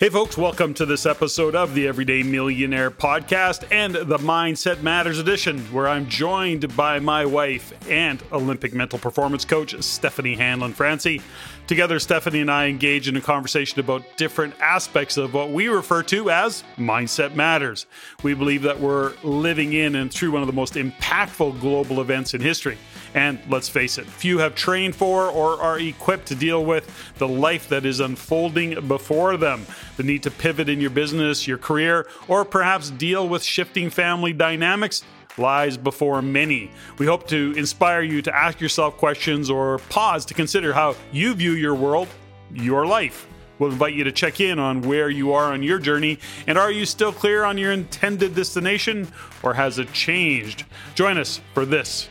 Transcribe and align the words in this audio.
Hey, 0.00 0.08
folks, 0.08 0.38
welcome 0.38 0.72
to 0.74 0.86
this 0.86 1.04
episode 1.04 1.54
of 1.54 1.74
the 1.74 1.86
Everyday 1.86 2.22
Millionaire 2.22 2.90
podcast 2.90 3.70
and 3.70 3.94
the 3.94 4.16
Mindset 4.16 4.80
Matters 4.80 5.18
edition, 5.18 5.58
where 5.74 5.86
I'm 5.86 6.08
joined 6.08 6.74
by 6.74 7.00
my 7.00 7.26
wife 7.26 7.74
and 7.86 8.22
Olympic 8.32 8.72
mental 8.72 8.98
performance 8.98 9.44
coach, 9.44 9.74
Steffany 9.74 10.38
Hanlon 10.38 10.72
Francey. 10.72 11.20
Together, 11.66 11.98
Steffany 11.98 12.40
and 12.40 12.50
I 12.50 12.68
engage 12.68 13.08
in 13.08 13.16
a 13.18 13.20
conversation 13.20 13.78
about 13.78 14.02
different 14.16 14.54
aspects 14.58 15.18
of 15.18 15.34
what 15.34 15.50
we 15.50 15.68
refer 15.68 16.02
to 16.04 16.30
as 16.30 16.64
Mindset 16.78 17.34
Matters. 17.34 17.84
We 18.22 18.32
believe 18.32 18.62
that 18.62 18.80
we're 18.80 19.12
living 19.22 19.74
in 19.74 19.96
and 19.96 20.10
through 20.10 20.30
one 20.30 20.40
of 20.40 20.46
the 20.46 20.54
most 20.54 20.76
impactful 20.76 21.60
global 21.60 22.00
events 22.00 22.32
in 22.32 22.40
history. 22.40 22.78
And 23.14 23.40
let's 23.48 23.68
face 23.68 23.98
it, 23.98 24.06
few 24.06 24.38
have 24.38 24.54
trained 24.54 24.94
for 24.94 25.26
or 25.26 25.60
are 25.60 25.78
equipped 25.78 26.26
to 26.26 26.34
deal 26.34 26.64
with 26.64 26.88
the 27.18 27.26
life 27.26 27.68
that 27.68 27.84
is 27.84 27.98
unfolding 28.00 28.86
before 28.86 29.36
them. 29.36 29.66
The 29.96 30.04
need 30.04 30.22
to 30.22 30.30
pivot 30.30 30.68
in 30.68 30.80
your 30.80 30.90
business, 30.90 31.46
your 31.46 31.58
career, 31.58 32.06
or 32.28 32.44
perhaps 32.44 32.90
deal 32.90 33.28
with 33.28 33.42
shifting 33.42 33.90
family 33.90 34.32
dynamics 34.32 35.02
lies 35.38 35.76
before 35.76 36.22
many. 36.22 36.70
We 36.98 37.06
hope 37.06 37.26
to 37.28 37.52
inspire 37.56 38.02
you 38.02 38.22
to 38.22 38.36
ask 38.36 38.60
yourself 38.60 38.96
questions 38.96 39.50
or 39.50 39.78
pause 39.88 40.24
to 40.26 40.34
consider 40.34 40.72
how 40.72 40.94
you 41.12 41.34
view 41.34 41.52
your 41.52 41.74
world, 41.74 42.08
your 42.52 42.86
life. 42.86 43.26
We'll 43.58 43.72
invite 43.72 43.94
you 43.94 44.04
to 44.04 44.12
check 44.12 44.40
in 44.40 44.58
on 44.58 44.80
where 44.82 45.10
you 45.10 45.32
are 45.32 45.52
on 45.52 45.62
your 45.62 45.78
journey 45.78 46.18
and 46.46 46.56
are 46.56 46.70
you 46.70 46.86
still 46.86 47.12
clear 47.12 47.44
on 47.44 47.58
your 47.58 47.72
intended 47.72 48.34
destination 48.34 49.06
or 49.42 49.52
has 49.52 49.78
it 49.78 49.92
changed? 49.92 50.64
Join 50.94 51.18
us 51.18 51.40
for 51.52 51.66
this 51.66 52.08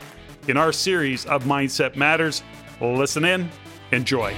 in 0.49 0.57
our 0.57 0.71
series 0.71 1.25
of 1.27 1.43
Mindset 1.43 1.95
Matters. 1.95 2.41
Listen 2.81 3.23
in, 3.23 3.49
enjoy. 3.91 4.33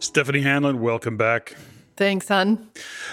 Steffany 0.00 0.42
Hanlon, 0.42 0.80
welcome 0.80 1.18
back. 1.18 1.54
Thanks, 1.96 2.28
hon. 2.28 2.68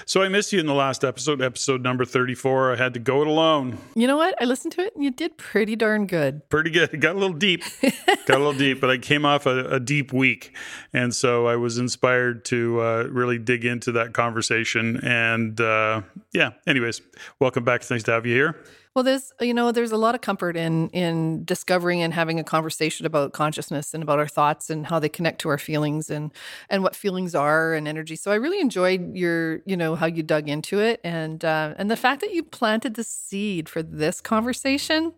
So 0.06 0.22
I 0.22 0.28
missed 0.28 0.52
you 0.52 0.60
in 0.60 0.66
the 0.66 0.74
last 0.74 1.06
episode, 1.06 1.42
episode 1.42 1.82
number 1.82 2.04
34. 2.04 2.74
I 2.74 2.76
had 2.76 2.94
to 2.94 3.00
go 3.00 3.22
it 3.22 3.28
alone. 3.28 3.78
You 3.96 4.08
know 4.08 4.18
what? 4.18 4.36
I 4.42 4.46
listened 4.46 4.74
to 4.74 4.82
it 4.82 4.94
and 4.94 5.04
you 5.04 5.12
did 5.12 5.38
pretty 5.38 5.78
darn 5.78 6.06
good. 6.06 6.48
Pretty 6.50 6.70
good. 6.70 6.94
It 6.94 7.00
got 7.00 7.16
a 7.16 7.20
little 7.20 7.38
deep. 7.38 7.64
got 7.82 8.36
a 8.36 8.38
little 8.38 8.54
deep, 8.54 8.82
but 8.82 8.90
I 8.90 8.98
came 8.98 9.26
off 9.26 9.46
a, 9.46 9.66
a 9.66 9.80
deep 9.80 10.12
week. 10.12 10.56
And 10.92 11.16
so 11.16 11.48
I 11.48 11.56
was 11.56 11.78
inspired 11.78 12.44
to 12.46 12.82
uh, 12.82 13.04
really 13.10 13.38
dig 13.38 13.64
into 13.64 13.94
that 13.94 14.14
conversation. 14.14 15.00
And 15.02 15.60
uh, 15.62 16.02
yeah, 16.34 16.52
anyways, 16.68 17.02
welcome 17.40 17.64
back. 17.64 17.82
It's 17.82 17.92
nice 17.92 18.04
to 18.04 18.12
have 18.12 18.26
you 18.26 18.36
here. 18.36 18.64
Well, 18.96 19.04
there's 19.04 19.32
you 19.40 19.56
know 19.56 19.72
there's 19.72 19.92
a 19.92 19.98
lot 19.98 20.14
of 20.14 20.22
comfort 20.22 20.56
in 20.56 20.90
in 20.90 21.46
discovering 21.46 22.04
and 22.04 22.14
having 22.14 22.40
a 22.40 22.44
conversation 22.44 23.08
about 23.08 23.34
consciousness 23.34 23.94
and 23.94 24.04
about 24.04 24.20
our 24.20 24.28
thoughts 24.28 24.70
and 24.70 24.86
how 24.86 25.00
they 25.00 25.10
connect 25.10 25.42
to 25.42 25.50
our 25.50 25.58
feelings 25.58 26.12
and 26.12 26.32
and 26.70 26.84
what 26.84 26.96
feelings 26.96 27.34
are 27.34 27.74
and 27.74 27.88
energy. 27.88 28.16
So 28.16 28.32
I 28.32 28.36
really 28.36 28.60
enjoyed 28.60 29.16
your 29.16 29.62
you 29.66 29.76
know 29.76 29.96
how 29.96 30.06
you 30.06 30.22
dug 30.22 30.48
into 30.48 30.80
it 30.80 31.02
and 31.04 31.44
uh, 31.44 31.74
and 31.78 31.90
the 31.90 31.98
fact 31.98 32.22
that 32.22 32.34
you 32.34 32.44
planted 32.44 32.94
the 32.94 33.04
seed 33.04 33.68
for 33.68 33.82
this 33.82 34.22
conversation. 34.22 35.14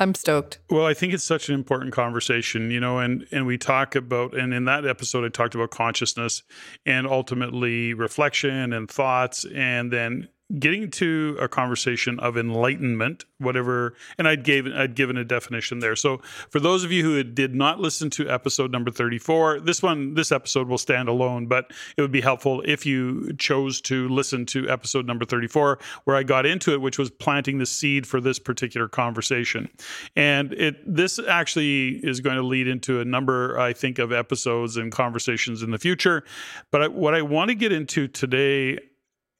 I'm 0.00 0.14
stoked. 0.14 0.60
Well, 0.70 0.86
I 0.86 0.94
think 0.94 1.12
it's 1.12 1.24
such 1.24 1.48
an 1.48 1.56
important 1.56 1.92
conversation, 1.92 2.70
you 2.70 2.78
know, 2.78 2.98
and 2.98 3.26
and 3.32 3.46
we 3.46 3.56
talk 3.56 3.96
about 3.96 4.36
and 4.36 4.52
in 4.52 4.66
that 4.66 4.86
episode 4.86 5.24
I 5.24 5.28
talked 5.28 5.54
about 5.54 5.70
consciousness 5.70 6.42
and 6.84 7.06
ultimately 7.06 7.94
reflection 7.94 8.74
and 8.74 8.88
thoughts 8.88 9.46
and 9.54 9.90
then 9.90 10.28
getting 10.58 10.90
to 10.90 11.36
a 11.40 11.48
conversation 11.48 12.18
of 12.20 12.38
enlightenment 12.38 13.26
whatever 13.38 13.94
and 14.16 14.26
i'd 14.26 14.44
gave 14.44 14.66
i'd 14.66 14.94
given 14.94 15.16
a 15.16 15.24
definition 15.24 15.78
there. 15.80 15.94
So 15.94 16.18
for 16.48 16.58
those 16.58 16.84
of 16.84 16.92
you 16.92 17.02
who 17.02 17.22
did 17.22 17.54
not 17.54 17.80
listen 17.80 18.08
to 18.10 18.28
episode 18.30 18.72
number 18.72 18.90
34 18.90 19.60
this 19.60 19.82
one 19.82 20.14
this 20.14 20.32
episode 20.32 20.68
will 20.68 20.78
stand 20.78 21.08
alone 21.08 21.46
but 21.46 21.70
it 21.96 22.02
would 22.02 22.12
be 22.12 22.22
helpful 22.22 22.62
if 22.64 22.86
you 22.86 23.32
chose 23.34 23.80
to 23.82 24.08
listen 24.08 24.46
to 24.46 24.68
episode 24.70 25.06
number 25.06 25.26
34 25.26 25.78
where 26.04 26.16
i 26.16 26.22
got 26.22 26.46
into 26.46 26.72
it 26.72 26.80
which 26.80 26.98
was 26.98 27.10
planting 27.10 27.58
the 27.58 27.66
seed 27.66 28.06
for 28.06 28.20
this 28.20 28.38
particular 28.38 28.88
conversation. 28.88 29.68
And 30.16 30.52
it 30.54 30.76
this 30.86 31.18
actually 31.18 32.00
is 32.02 32.20
going 32.20 32.36
to 32.36 32.42
lead 32.42 32.68
into 32.68 33.00
a 33.00 33.04
number 33.04 33.58
i 33.58 33.72
think 33.72 33.98
of 33.98 34.12
episodes 34.12 34.76
and 34.76 34.90
conversations 34.90 35.62
in 35.62 35.70
the 35.70 35.78
future. 35.78 36.24
But 36.70 36.94
what 36.94 37.14
i 37.14 37.20
want 37.20 37.50
to 37.50 37.54
get 37.54 37.72
into 37.72 38.08
today 38.08 38.78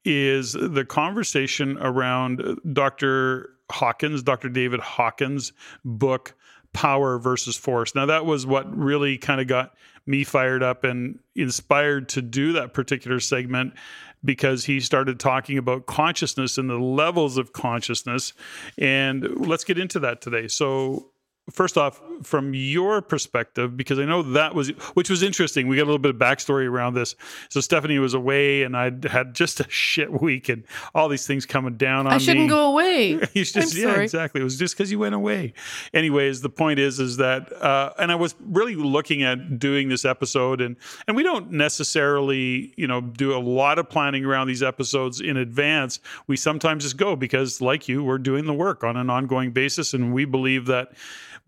is 0.04 0.52
the 0.52 0.84
conversation 0.84 1.78
around 1.78 2.58
Dr. 2.72 3.50
Hawkins, 3.70 4.22
Dr. 4.22 4.48
David 4.48 4.80
Hawkins' 4.80 5.52
book, 5.84 6.34
Power 6.72 7.18
versus 7.18 7.56
Force. 7.56 7.94
Now, 7.94 8.06
that 8.06 8.26
was 8.26 8.46
what 8.46 8.74
really 8.76 9.18
kind 9.18 9.40
of 9.40 9.46
got 9.46 9.74
me 10.06 10.24
fired 10.24 10.62
up 10.62 10.84
and 10.84 11.18
inspired 11.34 12.08
to 12.10 12.22
do 12.22 12.52
that 12.52 12.72
particular 12.72 13.20
segment 13.20 13.74
because 14.24 14.64
he 14.64 14.80
started 14.80 15.20
talking 15.20 15.58
about 15.58 15.86
consciousness 15.86 16.58
and 16.58 16.68
the 16.68 16.78
levels 16.78 17.36
of 17.36 17.52
consciousness. 17.52 18.32
And 18.76 19.46
let's 19.46 19.64
get 19.64 19.78
into 19.78 20.00
that 20.00 20.20
today. 20.20 20.48
So, 20.48 21.10
first 21.50 21.78
off, 21.78 22.00
from 22.22 22.52
your 22.54 23.00
perspective, 23.00 23.76
because 23.76 23.98
I 23.98 24.04
know 24.04 24.22
that 24.22 24.54
was, 24.54 24.68
which 24.94 25.08
was 25.08 25.22
interesting. 25.22 25.68
We 25.68 25.76
got 25.76 25.84
a 25.84 25.90
little 25.90 25.98
bit 25.98 26.14
of 26.14 26.20
backstory 26.20 26.68
around 26.68 26.94
this. 26.94 27.14
So 27.48 27.60
Steffany 27.60 28.00
was 28.00 28.14
away, 28.14 28.62
and 28.62 28.76
I 28.76 28.92
had 29.08 29.34
just 29.34 29.60
a 29.60 29.66
shit 29.68 30.20
week, 30.20 30.48
and 30.48 30.64
all 30.94 31.08
these 31.08 31.26
things 31.26 31.46
coming 31.46 31.76
down 31.76 32.06
on 32.06 32.10
me. 32.10 32.14
I 32.16 32.18
shouldn't 32.18 32.46
me. 32.46 32.48
go 32.48 32.72
away. 32.72 33.18
just, 33.34 33.56
I'm 33.56 33.62
yeah, 33.62 33.92
sorry. 33.92 34.04
exactly. 34.04 34.40
It 34.40 34.44
was 34.44 34.58
just 34.58 34.76
because 34.76 34.90
you 34.90 34.98
went 34.98 35.14
away. 35.14 35.52
Anyways, 35.94 36.40
the 36.40 36.50
point 36.50 36.78
is, 36.78 37.00
is 37.00 37.16
that, 37.18 37.52
uh, 37.62 37.92
and 37.98 38.10
I 38.10 38.14
was 38.14 38.34
really 38.40 38.74
looking 38.74 39.22
at 39.22 39.58
doing 39.58 39.88
this 39.88 40.04
episode, 40.04 40.60
and 40.60 40.76
and 41.06 41.16
we 41.16 41.22
don't 41.22 41.52
necessarily, 41.52 42.72
you 42.76 42.86
know, 42.86 43.00
do 43.00 43.36
a 43.36 43.40
lot 43.40 43.78
of 43.78 43.88
planning 43.88 44.24
around 44.24 44.48
these 44.48 44.62
episodes 44.62 45.20
in 45.20 45.36
advance. 45.36 46.00
We 46.26 46.36
sometimes 46.36 46.84
just 46.84 46.96
go 46.96 47.16
because, 47.16 47.60
like 47.60 47.88
you, 47.88 48.02
we're 48.02 48.18
doing 48.18 48.46
the 48.46 48.54
work 48.54 48.84
on 48.84 48.96
an 48.96 49.10
ongoing 49.10 49.52
basis, 49.52 49.94
and 49.94 50.12
we 50.12 50.24
believe 50.24 50.66
that 50.66 50.92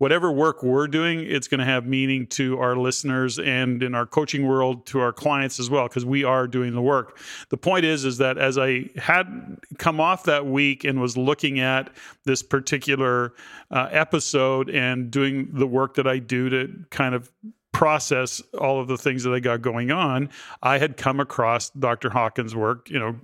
whatever 0.01 0.31
work 0.31 0.63
we're 0.63 0.87
doing, 0.87 1.19
it's 1.19 1.47
going 1.47 1.59
to 1.59 1.65
have 1.65 1.85
meaning 1.85 2.25
to 2.25 2.57
our 2.57 2.75
listeners 2.75 3.37
and 3.37 3.83
in 3.83 3.93
our 3.93 4.07
coaching 4.07 4.47
world 4.47 4.83
to 4.83 4.99
our 4.99 5.13
clients 5.13 5.59
as 5.59 5.69
well, 5.69 5.87
because 5.87 6.03
we 6.03 6.23
are 6.23 6.47
doing 6.47 6.73
the 6.73 6.81
work. 6.81 7.19
The 7.49 7.57
point 7.57 7.85
is, 7.85 8.03
is 8.03 8.17
that 8.17 8.39
as 8.39 8.57
I 8.57 8.89
had 8.95 9.59
come 9.77 9.99
off 9.99 10.23
that 10.23 10.47
week 10.47 10.85
and 10.85 10.99
was 10.99 11.17
looking 11.17 11.59
at 11.59 11.91
this 12.23 12.41
particular 12.41 13.35
uh, 13.69 13.89
episode 13.91 14.71
and 14.71 15.11
doing 15.11 15.49
the 15.53 15.67
work 15.67 15.93
that 15.93 16.07
I 16.07 16.17
do 16.17 16.49
to 16.49 16.83
kind 16.89 17.13
of 17.13 17.31
process 17.71 18.41
all 18.57 18.81
of 18.81 18.87
the 18.87 18.97
things 18.97 19.21
that 19.21 19.33
I 19.35 19.39
got 19.39 19.61
going 19.61 19.91
on, 19.91 20.29
I 20.63 20.79
had 20.79 20.97
come 20.97 21.19
across 21.19 21.69
Dr. 21.69 22.09
Hawkins' 22.09 22.55
work, 22.55 22.89
you 22.89 22.97
know, 22.97 23.17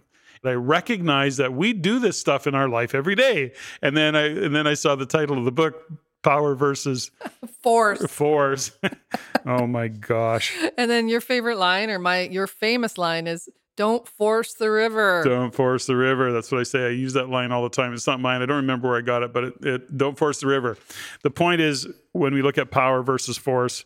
I 0.45 0.51
recognize 0.53 1.37
that 1.37 1.53
we 1.53 1.73
do 1.73 1.99
this 1.99 2.17
stuff 2.17 2.47
in 2.47 2.55
our 2.55 2.69
life 2.69 2.95
every 2.95 3.15
day. 3.15 3.51
And 3.81 3.97
then 3.97 4.15
I 4.15 4.27
and 4.27 4.55
then 4.55 4.65
I 4.65 4.75
saw 4.75 4.95
the 4.95 5.05
title 5.05 5.37
of 5.37 5.43
the 5.43 5.51
book, 5.51 5.83
power 6.27 6.55
versus 6.55 7.11
force. 7.61 8.05
Force. 8.11 8.71
oh 9.45 9.67
my 9.67 9.87
gosh. 9.87 10.55
And 10.77 10.89
then 10.91 11.07
your 11.07 11.21
favorite 11.21 11.57
line 11.57 11.89
or 11.89 11.99
my 11.99 12.21
your 12.21 12.47
famous 12.47 12.97
line 12.97 13.27
is 13.27 13.49
don't 13.77 14.07
force 14.07 14.55
the 14.55 14.71
river. 14.71 15.21
Don't 15.23 15.53
force 15.53 15.85
the 15.85 15.95
river. 15.95 16.33
That's 16.33 16.51
what 16.51 16.59
I 16.59 16.63
say. 16.63 16.87
I 16.87 16.89
use 16.89 17.13
that 17.13 17.29
line 17.29 17.51
all 17.51 17.61
the 17.61 17.69
time. 17.69 17.93
It's 17.93 18.07
not 18.07 18.19
mine. 18.19 18.41
I 18.41 18.47
don't 18.47 18.57
remember 18.57 18.89
where 18.89 18.97
I 18.97 19.01
got 19.01 19.21
it, 19.21 19.31
but 19.31 19.43
it, 19.43 19.53
it, 19.61 19.97
don't 19.97 20.17
force 20.17 20.39
the 20.39 20.47
river. 20.47 20.77
The 21.21 21.29
point 21.29 21.61
is 21.61 21.87
when 22.11 22.33
we 22.33 22.41
look 22.41 22.57
at 22.57 22.71
power 22.71 23.03
versus 23.03 23.37
force, 23.37 23.85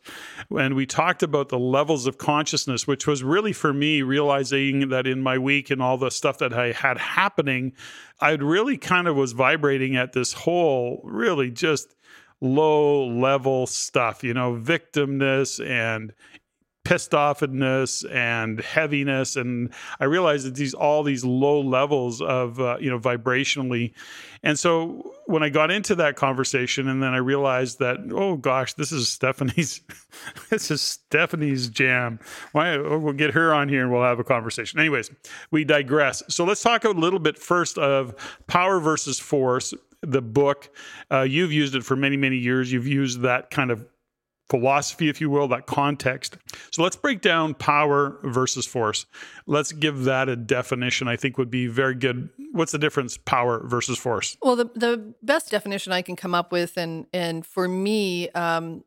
and 0.50 0.76
we 0.76 0.86
talked 0.86 1.24
about 1.24 1.50
the 1.50 1.60
levels 1.60 2.08
of 2.08 2.18
consciousness, 2.18 2.88
which 2.88 3.06
was 3.06 3.22
really 3.22 3.52
for 3.52 3.74
me 3.74 4.02
realizing 4.02 4.88
that 4.90 5.08
in 5.08 5.22
my 5.22 5.38
week 5.38 5.70
and 5.70 5.82
all 5.82 5.98
the 5.98 6.10
stuff 6.10 6.38
that 6.38 6.54
I 6.54 6.72
had 6.72 6.98
happening, 6.98 7.74
I 8.22 8.32
really 8.32 8.78
kind 8.78 9.10
of 9.10 9.18
was 9.18 9.34
vibrating 9.34 9.98
at 9.98 10.14
this 10.14 10.32
whole 10.32 11.02
really 11.04 11.52
just 11.52 11.94
low 12.42 13.08
level 13.08 13.68
stuff, 13.68 14.24
you 14.24 14.34
know, 14.34 14.56
victimness 14.56 15.66
and 15.66 16.14
pissed 16.84 17.12
offness 17.12 18.10
and 18.12 18.60
heaviness. 18.60 19.36
And 19.36 19.72
i 20.00 20.06
realized 20.06 20.48
that 20.48 20.56
these 20.56 20.74
all 20.74 21.04
these 21.04 21.24
low 21.24 21.62
levels 21.62 22.22
of 22.22 22.60
uh, 22.60 22.78
you 22.80 22.90
know 22.90 23.00
vibrationally. 23.00 23.94
And 24.44 24.58
so 24.58 25.14
when 25.28 25.44
i 25.44 25.50
got 25.50 25.70
into 25.70 25.94
that 25.96 26.16
conversation 26.16 26.88
and 26.88 27.02
then 27.02 27.14
i 27.14 27.18
realized 27.18 27.78
that 27.80 27.98
oh 28.12 28.36
gosh 28.36 28.74
this 28.74 28.92
is 28.92 29.08
steffany's 29.08 29.82
this 30.50 30.72
is 30.72 30.82
steffany's 30.82 31.70
jam. 31.70 32.20
Why 32.52 32.74
oh, 32.74 32.98
we'll 32.98 33.14
get 33.14 33.32
her 33.32 33.54
on 33.54 33.70
here 33.70 33.84
and 33.84 33.92
we'll 33.92 34.04
have 34.04 34.20
a 34.20 34.24
conversation. 34.24 34.80
Anyways 34.80 35.12
we 35.52 35.64
digress. 35.64 36.24
So 36.30 36.46
let's 36.46 36.64
talk 36.64 36.84
a 36.84 36.90
little 36.90 37.20
bit 37.20 37.38
first 37.38 37.78
of 37.78 38.16
power 38.48 38.80
versus 38.80 39.20
force 39.20 39.74
the 40.02 40.22
book. 40.22 40.70
Uh, 41.12 41.22
you've 41.22 41.52
used 41.52 41.76
it 41.76 41.84
for 41.84 41.96
many, 41.96 42.18
many 42.18 42.38
years. 42.38 42.72
You've 42.72 42.88
used 42.88 43.22
that 43.22 43.50
kind 43.50 43.72
of 43.72 43.86
philosophy, 44.50 45.08
if 45.08 45.22
you 45.22 45.30
will, 45.30 45.48
that 45.48 45.66
context. 45.66 46.38
So 46.72 46.84
let's 46.84 46.98
break 46.98 47.22
down 47.22 47.54
power 47.54 48.20
versus 48.24 48.66
force. 48.66 49.06
Let's 49.48 49.72
give 49.72 50.04
that 50.04 50.28
a 50.28 50.36
definition, 50.36 51.08
I 51.08 51.16
think 51.16 51.38
would 51.38 51.50
be 51.50 51.68
very 51.68 51.96
good. 51.96 52.30
What's 52.52 52.74
the 52.74 52.78
difference, 52.78 53.18
power 53.18 53.66
versus 53.66 53.98
force? 53.98 54.36
Well, 54.42 54.58
the, 54.58 54.70
the 54.76 55.14
best 55.24 55.52
definition 55.52 55.94
I 55.94 56.02
can 56.02 56.18
come 56.18 56.36
up 56.36 56.52
with, 56.52 56.78
and, 56.78 57.08
and 57.14 57.46
for 57.46 57.68
me, 57.70 58.30
um, 58.32 58.84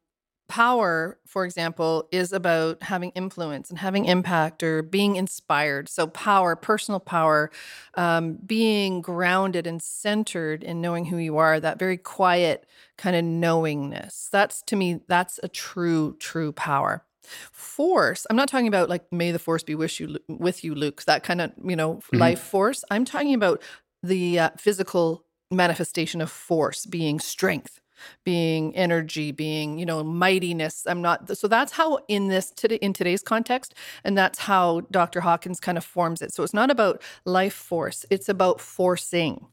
power, 0.48 1.18
for 1.26 1.44
example, 1.44 2.08
is 2.12 2.32
about 2.32 2.82
having 2.82 3.10
influence 3.10 3.70
and 3.70 3.78
having 3.78 4.04
impact 4.04 4.62
or 4.62 4.82
being 4.82 5.16
inspired. 5.16 5.88
So, 5.88 6.06
power, 6.06 6.54
personal 6.54 7.00
power, 7.00 7.50
um, 7.94 8.34
being 8.44 9.00
grounded 9.00 9.66
and 9.66 9.82
centered 9.82 10.62
in 10.62 10.80
knowing 10.80 11.06
who 11.06 11.16
you 11.16 11.36
are, 11.38 11.60
that 11.60 11.78
very 11.78 11.96
quiet 11.96 12.66
kind 12.96 13.16
of 13.16 13.24
knowingness. 13.24 14.28
That's 14.30 14.62
to 14.62 14.76
me, 14.76 15.00
that's 15.08 15.40
a 15.42 15.48
true, 15.48 16.16
true 16.18 16.52
power. 16.52 17.04
Force, 17.52 18.26
I'm 18.28 18.36
not 18.36 18.48
talking 18.48 18.68
about 18.68 18.90
like, 18.90 19.10
may 19.10 19.32
the 19.32 19.38
force 19.38 19.62
be 19.62 19.74
with 19.74 19.98
you, 19.98 20.18
with 20.28 20.62
you 20.62 20.74
Luke, 20.74 21.04
that 21.04 21.22
kind 21.22 21.40
of, 21.40 21.52
you 21.64 21.74
know, 21.74 21.94
mm-hmm. 21.94 22.18
life 22.18 22.40
force. 22.40 22.84
I'm 22.90 23.06
talking 23.06 23.32
about 23.32 23.62
the 24.02 24.38
uh, 24.38 24.50
physical 24.58 25.24
manifestation 25.50 26.20
of 26.20 26.30
force 26.30 26.84
being 26.84 27.18
strength 27.18 27.80
being 28.24 28.74
energy 28.76 29.32
being 29.32 29.78
you 29.78 29.86
know 29.86 30.02
mightiness. 30.02 30.86
I'm 30.86 31.02
not 31.02 31.36
so 31.36 31.48
that's 31.48 31.72
how 31.72 31.98
in 32.08 32.28
this 32.28 32.50
today 32.50 32.76
in 32.76 32.92
today's 32.92 33.22
context 33.22 33.74
and 34.02 34.16
that's 34.16 34.38
how 34.38 34.80
dr 34.90 35.20
hawkins 35.20 35.60
kind 35.60 35.78
of 35.78 35.84
forms 35.84 36.22
it. 36.22 36.32
So 36.32 36.42
it's 36.42 36.54
not 36.54 36.70
about 36.70 37.02
life 37.24 37.54
force 37.54 38.04
it's 38.10 38.28
about 38.28 38.60
forcing. 38.60 39.46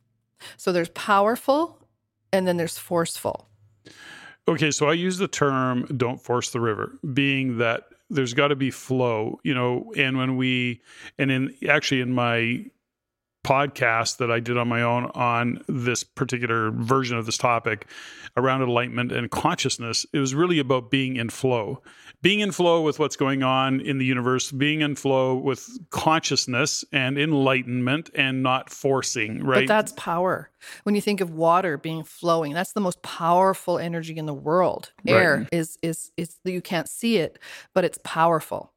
So 0.58 0.72
there's 0.72 0.90
powerful 0.90 1.88
and 2.34 2.48
then 2.48 2.58
there's 2.58 2.78
forceful. 2.78 3.48
Okay 4.48 4.72
so 4.72 4.88
i 4.88 4.94
use 4.94 5.18
the 5.18 5.28
term 5.28 5.86
don't 5.98 6.22
force 6.22 6.52
the 6.52 6.60
river 6.60 6.98
being 7.14 7.58
that 7.60 7.84
there's 8.10 8.34
got 8.34 8.50
to 8.50 8.56
be 8.56 8.72
flow 8.72 9.40
you 9.44 9.54
know 9.54 9.92
and 9.96 10.18
when 10.18 10.36
we 10.36 10.82
and 11.18 11.32
in 11.32 11.56
actually 11.70 12.02
in 12.02 12.12
my 12.12 12.66
podcast 13.44 14.18
that 14.18 14.32
I 14.32 14.40
did 14.40 14.58
on 14.58 14.68
my 14.68 14.82
own 14.84 15.06
on 15.16 15.64
this 15.68 16.04
particular 16.04 16.72
version 16.72 17.18
of 17.18 17.26
this 17.26 17.38
topic 17.38 17.88
around 18.38 18.62
enlightenment 18.62 19.12
and 19.12 19.30
consciousness. 19.32 20.06
It 20.14 20.20
was 20.20 20.36
really 20.36 20.60
about 20.60 20.92
being 20.92 21.16
in 21.16 21.30
flow, 21.30 21.82
being 22.22 22.42
in 22.42 22.52
flow 22.52 22.82
with 22.82 23.00
what's 23.00 23.16
going 23.16 23.44
on 23.44 23.82
in 23.82 23.98
the 23.98 24.06
universe, 24.06 24.52
being 24.52 24.82
in 24.82 24.96
flow 24.96 25.36
with 25.36 25.68
consciousness 25.90 26.86
and 26.92 27.18
enlightenment 27.18 28.10
and 28.14 28.44
not 28.44 28.70
forcing, 28.70 29.44
right? 29.44 29.68
But 29.68 29.74
that's 29.74 29.94
power. 29.94 30.52
When 30.84 30.94
you 30.94 31.02
think 31.02 31.22
of 31.22 31.32
water 31.32 31.78
being 31.78 32.04
flowing, 32.04 32.54
that's 32.54 32.74
the 32.74 32.82
most 32.82 33.02
powerful 33.02 33.80
energy 33.80 34.18
in 34.18 34.28
the 34.28 34.34
world. 34.34 34.92
Air 35.08 35.38
right. 35.38 35.50
is 35.52 35.78
is 35.82 36.12
is 36.16 36.38
you 36.44 36.62
can't 36.62 36.88
see 36.88 37.18
it, 37.18 37.40
but 37.74 37.84
it's 37.84 37.98
powerful. 38.04 38.71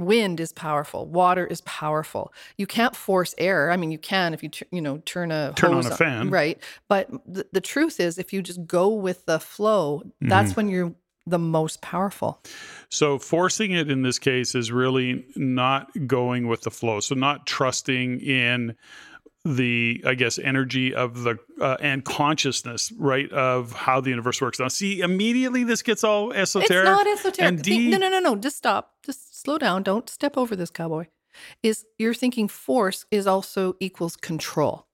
Wind 0.00 0.40
is 0.40 0.52
powerful. 0.52 1.06
Water 1.06 1.46
is 1.46 1.60
powerful. 1.60 2.32
You 2.56 2.66
can't 2.66 2.96
force 2.96 3.34
air. 3.36 3.70
I 3.70 3.76
mean, 3.76 3.90
you 3.90 3.98
can 3.98 4.32
if 4.32 4.42
you 4.42 4.50
you 4.72 4.80
know 4.80 4.98
turn 5.04 5.30
a 5.30 5.52
turn 5.54 5.74
on 5.74 5.86
a 5.86 5.94
fan, 5.94 6.20
on, 6.20 6.30
right? 6.30 6.58
But 6.88 7.10
th- 7.32 7.46
the 7.52 7.60
truth 7.60 8.00
is, 8.00 8.18
if 8.18 8.32
you 8.32 8.40
just 8.40 8.66
go 8.66 8.88
with 8.88 9.26
the 9.26 9.38
flow, 9.38 10.02
that's 10.20 10.50
mm-hmm. 10.50 10.56
when 10.56 10.68
you're 10.70 10.94
the 11.26 11.38
most 11.38 11.82
powerful. 11.82 12.42
So 12.88 13.18
forcing 13.18 13.72
it 13.72 13.90
in 13.90 14.02
this 14.02 14.18
case 14.18 14.54
is 14.54 14.72
really 14.72 15.26
not 15.36 15.90
going 16.06 16.48
with 16.48 16.62
the 16.62 16.70
flow. 16.70 17.00
So 17.00 17.14
not 17.14 17.46
trusting 17.46 18.20
in 18.20 18.74
the 19.44 20.02
i 20.06 20.14
guess 20.14 20.38
energy 20.38 20.94
of 20.94 21.22
the 21.22 21.38
uh, 21.62 21.76
and 21.80 22.04
consciousness 22.04 22.92
right 22.98 23.32
of 23.32 23.72
how 23.72 23.98
the 23.98 24.10
universe 24.10 24.40
works 24.40 24.60
now 24.60 24.68
see 24.68 25.00
immediately 25.00 25.64
this 25.64 25.80
gets 25.80 26.04
all 26.04 26.30
esoteric 26.32 26.70
it's 26.70 26.84
not 26.84 27.06
esoteric. 27.06 27.62
D- 27.62 27.88
no 27.90 27.96
no 27.96 28.08
no 28.08 28.20
no. 28.20 28.36
Just 28.36 28.56
stop. 28.56 28.94
Just 29.04 29.42
slow 29.42 29.58
down. 29.58 29.82
Don't 29.82 30.08
step 30.08 30.36
over 30.36 30.54
this 30.56 30.70
cowboy. 30.70 31.06
Is 31.62 31.84
you're 31.98 32.14
thinking 32.14 32.48
force 32.48 33.06
is 33.10 33.26
also 33.26 33.74
equals 33.80 34.16
control 34.16 34.86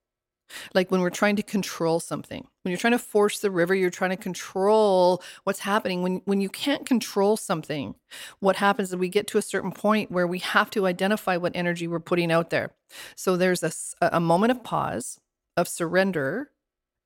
like 0.75 0.90
when 0.90 1.00
we're 1.00 1.10
trying 1.10 1.37
to 1.37 1.43
control 1.43 2.00
something, 2.00 2.46
when 2.62 2.70
you're 2.70 2.78
trying 2.78 2.93
to 2.93 2.98
force 2.98 3.38
the 3.38 3.50
river, 3.50 3.75
you're 3.75 3.90
trying 3.90 4.10
to 4.10 4.16
control 4.16 5.22
what's 5.44 5.60
happening. 5.60 6.02
When 6.02 6.22
when 6.25 6.40
you 6.40 6.48
can't 6.48 6.87
control 6.87 7.37
something, 7.37 7.94
what 8.40 8.56
happens 8.56 8.90
is 8.90 8.96
we 8.96 9.08
get 9.08 9.26
to 9.28 9.38
a 9.38 9.43
certain 9.43 9.72
point 9.72 10.10
where 10.10 10.26
we 10.26 10.38
have 10.40 10.70
to 10.70 10.87
identify 10.87 11.37
what 11.37 11.52
energy 11.54 11.88
we're 11.88 12.00
putting 12.00 12.32
out 12.32 12.50
there. 12.50 12.72
So 13.14 13.37
there's 13.37 13.62
a, 13.62 13.72
a 14.00 14.20
moment 14.20 14.52
of 14.52 14.62
pause, 14.62 15.20
of 15.56 15.69
surrender, 15.69 16.50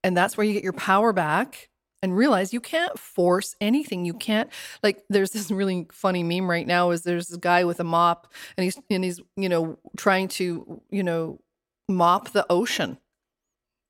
and 0.03 0.17
that's 0.17 0.37
where 0.37 0.47
you 0.47 0.53
get 0.53 0.65
your 0.65 0.73
power 0.73 1.13
back 1.13 1.69
and 2.03 2.17
realize 2.17 2.53
you 2.53 2.61
can't 2.61 2.99
force 2.99 3.55
anything. 3.61 4.05
You 4.05 4.15
can't 4.15 4.51
like 4.83 5.03
there's 5.09 5.31
this 5.31 5.51
really 5.51 5.87
funny 5.93 6.23
meme 6.23 6.49
right 6.49 6.67
now 6.67 6.91
is 6.91 7.03
there's 7.03 7.29
this 7.29 7.37
guy 7.37 7.65
with 7.65 7.81
a 7.81 7.85
mop 7.85 8.33
and 8.57 8.65
he's 8.65 8.79
and 8.91 9.05
he's, 9.05 9.21
you 9.37 9.49
know, 9.49 9.79
trying 9.97 10.29
to, 10.29 10.81
you 10.91 11.03
know, 11.03 11.41
mop 11.89 12.31
the 12.31 12.47
ocean 12.49 12.99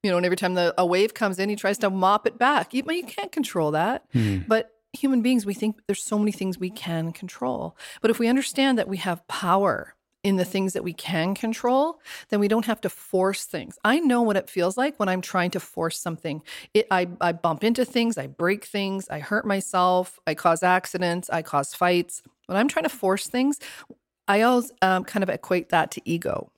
you 0.02 0.11
know, 0.11 0.17
and 0.17 0.26
every 0.26 0.37
time 0.37 0.55
the, 0.55 0.75
a 0.79 0.87
wave 0.87 1.14
comes 1.14 1.38
in, 1.38 1.49
he 1.49 1.56
tries 1.56 1.79
to 1.79 1.91
mop 1.91 2.26
it 2.26 2.38
back. 2.38 2.73
You, 2.73 2.82
you 2.88 3.05
can't 3.05 3.32
control 3.32 3.70
that. 3.73 4.05
Hmm. 4.12 4.38
But 4.49 4.73
human 4.93 5.23
beings, 5.23 5.47
we 5.47 5.55
think 5.55 5.81
there's 5.87 6.02
so 6.02 6.19
many 6.19 6.32
things 6.32 6.58
we 6.58 6.70
can 6.70 7.12
control. 7.12 7.76
But 8.00 8.11
if 8.11 8.19
we 8.19 8.29
understand 8.29 8.79
that 8.79 8.88
we 8.88 8.97
have 8.99 9.26
power 9.29 9.94
in 10.23 10.37
the 10.37 10.44
things 10.44 10.75
that 10.75 10.85
we 10.85 10.93
can 10.93 11.35
control, 11.35 11.99
then 12.29 12.41
we 12.41 12.49
don't 12.49 12.67
have 12.67 12.81
to 12.82 12.91
force 12.91 13.44
things. 13.44 13.79
I 13.85 14.00
know 14.00 14.20
what 14.20 14.37
it 14.37 14.50
feels 14.50 14.76
like 14.76 14.99
when 14.99 15.08
I'm 15.08 15.23
trying 15.23 15.50
to 15.52 15.61
force 15.61 15.99
something. 15.99 16.43
It, 16.75 16.87
I, 16.91 17.08
I 17.20 17.32
bump 17.32 17.64
into 17.64 17.85
things, 17.85 18.19
I 18.19 18.26
break 18.26 18.64
things, 18.64 19.08
I 19.08 19.20
hurt 19.20 19.46
myself, 19.46 20.19
I 20.26 20.35
cause 20.35 20.62
accidents, 20.62 21.31
I 21.31 21.41
cause 21.43 21.75
fights. 21.75 22.23
When 22.46 22.58
I'm 22.58 22.69
trying 22.69 22.82
to 22.82 22.91
force 22.91 23.29
things, 23.29 23.61
I 24.29 24.43
always 24.43 24.73
um, 24.82 25.05
kind 25.05 25.23
of 25.23 25.31
equate 25.31 25.70
that 25.70 25.91
to 25.93 26.03
ego. 26.05 26.53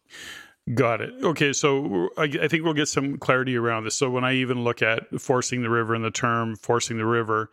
Got 0.74 1.00
it. 1.00 1.12
Okay, 1.22 1.52
so 1.52 2.08
I, 2.16 2.22
I, 2.22 2.46
think 2.46 2.62
we'll 2.62 2.72
get 2.72 2.86
some 2.86 3.18
clarity 3.18 3.56
around 3.56 3.82
this. 3.82 3.96
So 3.96 4.08
when 4.08 4.22
I 4.22 4.34
even 4.34 4.62
look 4.62 4.80
at 4.80 5.20
forcing 5.20 5.62
the 5.62 5.70
river 5.70 5.92
and 5.92 6.04
the 6.04 6.12
term 6.12 6.54
forcing 6.54 6.98
the 6.98 7.04
river, 7.04 7.50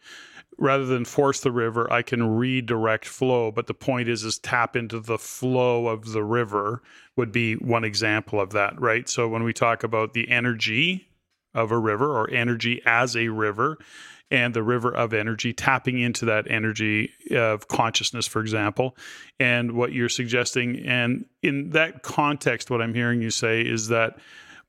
rather 0.60 0.86
than 0.86 1.06
force 1.06 1.40
the 1.40 1.52
river, 1.52 1.92
I 1.92 2.04
can 2.04 2.36
redirect 2.36 3.06
flow. 3.06 3.52
But 3.52 3.66
the 3.66 3.74
point 3.74 4.10
is, 4.10 4.24
is 4.24 4.38
tap 4.38 4.76
into 4.76 5.00
the 5.00 5.18
flow 5.18 5.88
of 5.88 6.12
the 6.12 6.24
river 6.24 6.84
would 7.16 7.32
be 7.32 7.56
one 7.56 7.84
example 7.84 8.40
of 8.40 8.52
that, 8.52 8.80
right? 8.80 9.10
So 9.10 9.28
when 9.28 9.44
we 9.44 9.54
talk 9.54 9.84
about 9.84 10.14
the 10.14 10.30
energy 10.30 11.09
of 11.54 11.72
a 11.72 11.78
river 11.78 12.12
or 12.12 12.30
energy 12.30 12.82
as 12.86 13.16
a 13.16 13.30
river, 13.30 13.78
and 14.32 14.54
the 14.54 14.64
river 14.64 14.94
of 14.94 15.14
energy, 15.14 15.54
tapping 15.54 16.00
into 16.00 16.26
that 16.26 16.50
energy 16.50 17.12
of 17.32 17.68
consciousness, 17.68 18.28
for 18.28 18.42
example, 18.42 18.96
and 19.40 19.72
what 19.72 19.92
you're 19.92 20.10
suggesting. 20.10 20.86
And 20.86 21.26
in 21.42 21.72
that 21.72 22.04
context, 22.04 22.70
what 22.70 22.82
I'm 22.82 22.94
hearing 22.94 23.22
you 23.22 23.32
say 23.32 23.62
is 23.62 23.88
that 23.88 24.20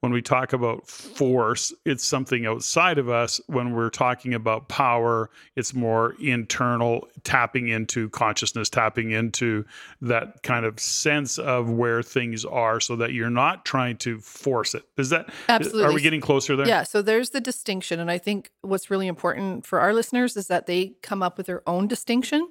when 0.00 0.12
we 0.12 0.22
talk 0.22 0.52
about 0.52 0.86
force, 0.86 1.72
it's 1.84 2.04
something 2.04 2.46
outside 2.46 2.98
of 2.98 3.08
us. 3.08 3.40
When 3.46 3.72
we're 3.72 3.90
talking 3.90 4.32
about 4.32 4.68
power, 4.68 5.30
it's 5.56 5.74
more 5.74 6.14
internal, 6.20 7.06
tapping 7.22 7.68
into 7.68 8.08
consciousness, 8.10 8.70
tapping 8.70 9.10
into 9.10 9.64
that 10.00 10.42
kind 10.42 10.64
of 10.64 10.80
sense 10.80 11.38
of 11.38 11.70
where 11.70 12.02
things 12.02 12.44
are 12.46 12.80
so 12.80 12.96
that 12.96 13.12
you're 13.12 13.30
not 13.30 13.64
trying 13.66 13.98
to 13.98 14.20
force 14.20 14.74
it. 14.74 14.84
Is 14.96 15.10
that 15.10 15.28
absolutely? 15.48 15.84
Are 15.84 15.92
we 15.92 16.00
getting 16.00 16.22
closer 16.22 16.56
there? 16.56 16.66
Yeah. 16.66 16.82
So 16.82 17.02
there's 17.02 17.30
the 17.30 17.40
distinction. 17.40 18.00
And 18.00 18.10
I 18.10 18.16
think 18.16 18.50
what's 18.62 18.90
really 18.90 19.06
important 19.06 19.66
for 19.66 19.80
our 19.80 19.92
listeners 19.92 20.36
is 20.36 20.46
that 20.46 20.66
they 20.66 20.94
come 21.02 21.22
up 21.22 21.36
with 21.36 21.46
their 21.46 21.68
own 21.68 21.88
distinction 21.88 22.48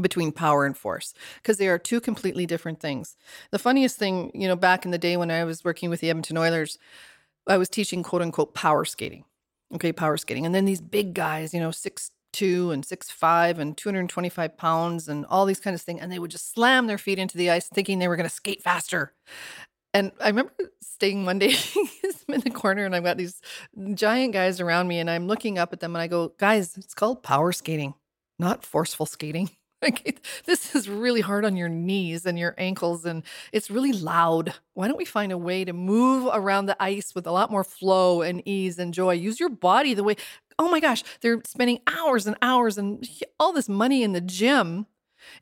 between 0.00 0.32
power 0.32 0.64
and 0.64 0.76
force 0.76 1.14
because 1.36 1.58
they 1.58 1.68
are 1.68 1.78
two 1.78 2.00
completely 2.00 2.46
different 2.46 2.80
things. 2.80 3.16
The 3.50 3.58
funniest 3.58 3.98
thing, 3.98 4.30
you 4.34 4.48
know, 4.48 4.56
back 4.56 4.84
in 4.84 4.90
the 4.90 4.98
day 4.98 5.16
when 5.16 5.30
I 5.30 5.44
was 5.44 5.64
working 5.64 5.90
with 5.90 6.00
the 6.00 6.10
Edmonton 6.10 6.38
Oilers, 6.38 6.78
I 7.46 7.56
was 7.56 7.68
teaching 7.68 8.02
quote 8.02 8.22
unquote 8.22 8.54
power 8.54 8.84
skating. 8.84 9.24
Okay, 9.74 9.92
power 9.92 10.16
skating. 10.16 10.46
And 10.46 10.54
then 10.54 10.64
these 10.64 10.80
big 10.80 11.14
guys, 11.14 11.54
you 11.54 11.60
know, 11.60 11.70
six 11.70 12.10
two 12.32 12.70
and 12.70 12.84
six 12.84 13.10
five 13.10 13.58
and 13.58 13.76
225 13.76 14.56
pounds 14.56 15.08
and 15.08 15.26
all 15.26 15.46
these 15.46 15.60
kind 15.60 15.74
of 15.74 15.80
things. 15.80 16.00
And 16.00 16.12
they 16.12 16.18
would 16.18 16.30
just 16.30 16.52
slam 16.52 16.86
their 16.86 16.98
feet 16.98 17.18
into 17.18 17.36
the 17.36 17.50
ice 17.50 17.68
thinking 17.68 17.98
they 17.98 18.08
were 18.08 18.16
going 18.16 18.28
to 18.28 18.34
skate 18.34 18.62
faster. 18.62 19.12
And 19.92 20.12
I 20.20 20.28
remember 20.28 20.52
staying 20.80 21.24
one 21.24 21.38
day 21.38 21.54
in 22.28 22.40
the 22.40 22.50
corner 22.50 22.84
and 22.84 22.94
I've 22.94 23.02
got 23.02 23.16
these 23.16 23.40
giant 23.94 24.32
guys 24.32 24.60
around 24.60 24.86
me 24.86 25.00
and 25.00 25.10
I'm 25.10 25.26
looking 25.26 25.58
up 25.58 25.72
at 25.72 25.80
them 25.80 25.96
and 25.96 26.02
I 26.02 26.06
go, 26.06 26.32
guys, 26.38 26.76
it's 26.76 26.94
called 26.94 27.22
power 27.22 27.50
skating, 27.50 27.94
not 28.38 28.64
forceful 28.64 29.06
skating. 29.06 29.50
Like, 29.82 30.26
this 30.44 30.74
is 30.74 30.90
really 30.90 31.22
hard 31.22 31.44
on 31.46 31.56
your 31.56 31.70
knees 31.70 32.26
and 32.26 32.38
your 32.38 32.54
ankles, 32.58 33.06
and 33.06 33.22
it's 33.50 33.70
really 33.70 33.92
loud. 33.92 34.52
Why 34.74 34.86
don't 34.88 34.98
we 34.98 35.06
find 35.06 35.32
a 35.32 35.38
way 35.38 35.64
to 35.64 35.72
move 35.72 36.28
around 36.32 36.66
the 36.66 36.76
ice 36.82 37.14
with 37.14 37.26
a 37.26 37.32
lot 37.32 37.50
more 37.50 37.64
flow 37.64 38.20
and 38.20 38.42
ease 38.46 38.78
and 38.78 38.92
joy? 38.92 39.12
Use 39.14 39.40
your 39.40 39.48
body 39.48 39.94
the 39.94 40.04
way, 40.04 40.16
oh 40.58 40.70
my 40.70 40.80
gosh, 40.80 41.02
they're 41.22 41.40
spending 41.46 41.80
hours 41.86 42.26
and 42.26 42.36
hours 42.42 42.76
and 42.76 43.08
all 43.38 43.52
this 43.54 43.68
money 43.70 44.02
in 44.02 44.12
the 44.12 44.20
gym 44.20 44.86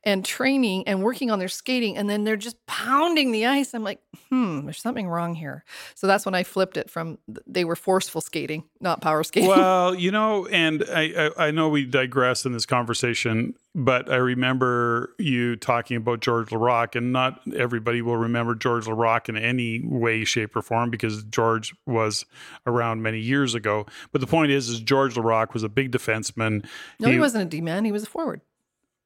and 0.04 0.24
training 0.24 0.86
and 0.86 1.02
working 1.02 1.30
on 1.30 1.38
their 1.38 1.48
skating 1.48 1.96
and 1.96 2.08
then 2.08 2.24
they're 2.24 2.36
just 2.36 2.56
pounding 2.66 3.32
the 3.32 3.46
ice 3.46 3.74
i'm 3.74 3.82
like 3.82 4.00
hmm 4.28 4.64
there's 4.64 4.80
something 4.80 5.08
wrong 5.08 5.34
here 5.34 5.64
so 5.94 6.06
that's 6.06 6.24
when 6.24 6.34
i 6.34 6.42
flipped 6.42 6.76
it 6.76 6.90
from 6.90 7.18
they 7.46 7.64
were 7.64 7.76
forceful 7.76 8.20
skating 8.20 8.64
not 8.80 9.00
power 9.00 9.22
skating 9.22 9.48
well 9.48 9.94
you 9.94 10.10
know 10.10 10.46
and 10.46 10.84
i 10.92 11.30
i, 11.36 11.46
I 11.46 11.50
know 11.50 11.68
we 11.68 11.84
digress 11.84 12.44
in 12.44 12.52
this 12.52 12.66
conversation 12.66 13.54
but 13.78 14.10
I 14.10 14.16
remember 14.16 15.14
you 15.18 15.54
talking 15.54 15.96
about 15.96 16.18
George 16.18 16.48
Laraque, 16.48 16.96
and 16.96 17.12
not 17.12 17.40
everybody 17.54 18.02
will 18.02 18.16
remember 18.16 18.56
George 18.56 18.86
Laraque 18.86 19.28
in 19.28 19.36
any 19.36 19.80
way, 19.84 20.24
shape, 20.24 20.56
or 20.56 20.62
form 20.62 20.90
because 20.90 21.22
George 21.22 21.72
was 21.86 22.26
around 22.66 23.02
many 23.02 23.20
years 23.20 23.54
ago. 23.54 23.86
But 24.10 24.20
the 24.20 24.26
point 24.26 24.50
is, 24.50 24.68
is 24.68 24.80
George 24.80 25.14
Laraque 25.14 25.52
was 25.52 25.62
a 25.62 25.68
big 25.68 25.92
defenseman. 25.92 26.66
No, 26.98 27.06
he, 27.06 27.14
he 27.14 27.20
wasn't 27.20 27.44
a 27.44 27.46
D 27.46 27.60
man; 27.60 27.84
he 27.84 27.92
was 27.92 28.02
a 28.02 28.06
forward. 28.06 28.40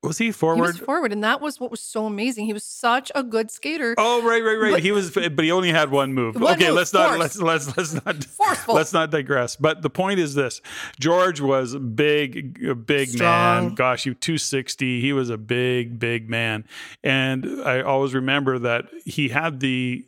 Was 0.02 0.18
he 0.18 0.32
forward? 0.32 0.56
He 0.56 0.62
was 0.62 0.78
forward, 0.78 1.12
and 1.12 1.22
that 1.22 1.40
was 1.40 1.60
what 1.60 1.70
was 1.70 1.80
so 1.80 2.06
amazing. 2.06 2.46
He 2.46 2.52
was 2.52 2.64
such 2.64 3.12
a 3.14 3.22
good 3.22 3.52
skater. 3.52 3.94
Oh, 3.96 4.20
right, 4.22 4.42
right, 4.42 4.56
right. 4.56 4.72
But, 4.72 4.82
he 4.82 4.90
was, 4.90 5.12
but 5.12 5.38
he 5.38 5.52
only 5.52 5.70
had 5.70 5.92
one 5.92 6.12
move. 6.12 6.34
One 6.34 6.54
okay, 6.54 6.66
move, 6.66 6.74
let's 6.74 6.92
not 6.92 7.20
let's 7.20 7.38
let's 7.38 7.76
let's 7.76 7.94
not 8.04 8.24
Forceful. 8.24 8.74
let's 8.74 8.92
not 8.92 9.10
digress. 9.10 9.54
But 9.54 9.82
the 9.82 9.90
point 9.90 10.18
is 10.18 10.34
this: 10.34 10.60
George 10.98 11.40
was 11.40 11.76
big, 11.76 12.84
big 12.84 13.10
Strong. 13.10 13.66
man. 13.66 13.74
Gosh, 13.76 14.04
you 14.04 14.14
two 14.14 14.38
sixty. 14.38 15.00
He 15.00 15.12
was 15.12 15.30
a 15.30 15.38
big, 15.38 16.00
big 16.00 16.28
man, 16.28 16.64
and 17.04 17.62
I 17.62 17.82
always 17.82 18.12
remember 18.12 18.58
that 18.58 18.86
he 19.04 19.28
had 19.28 19.60
the 19.60 20.04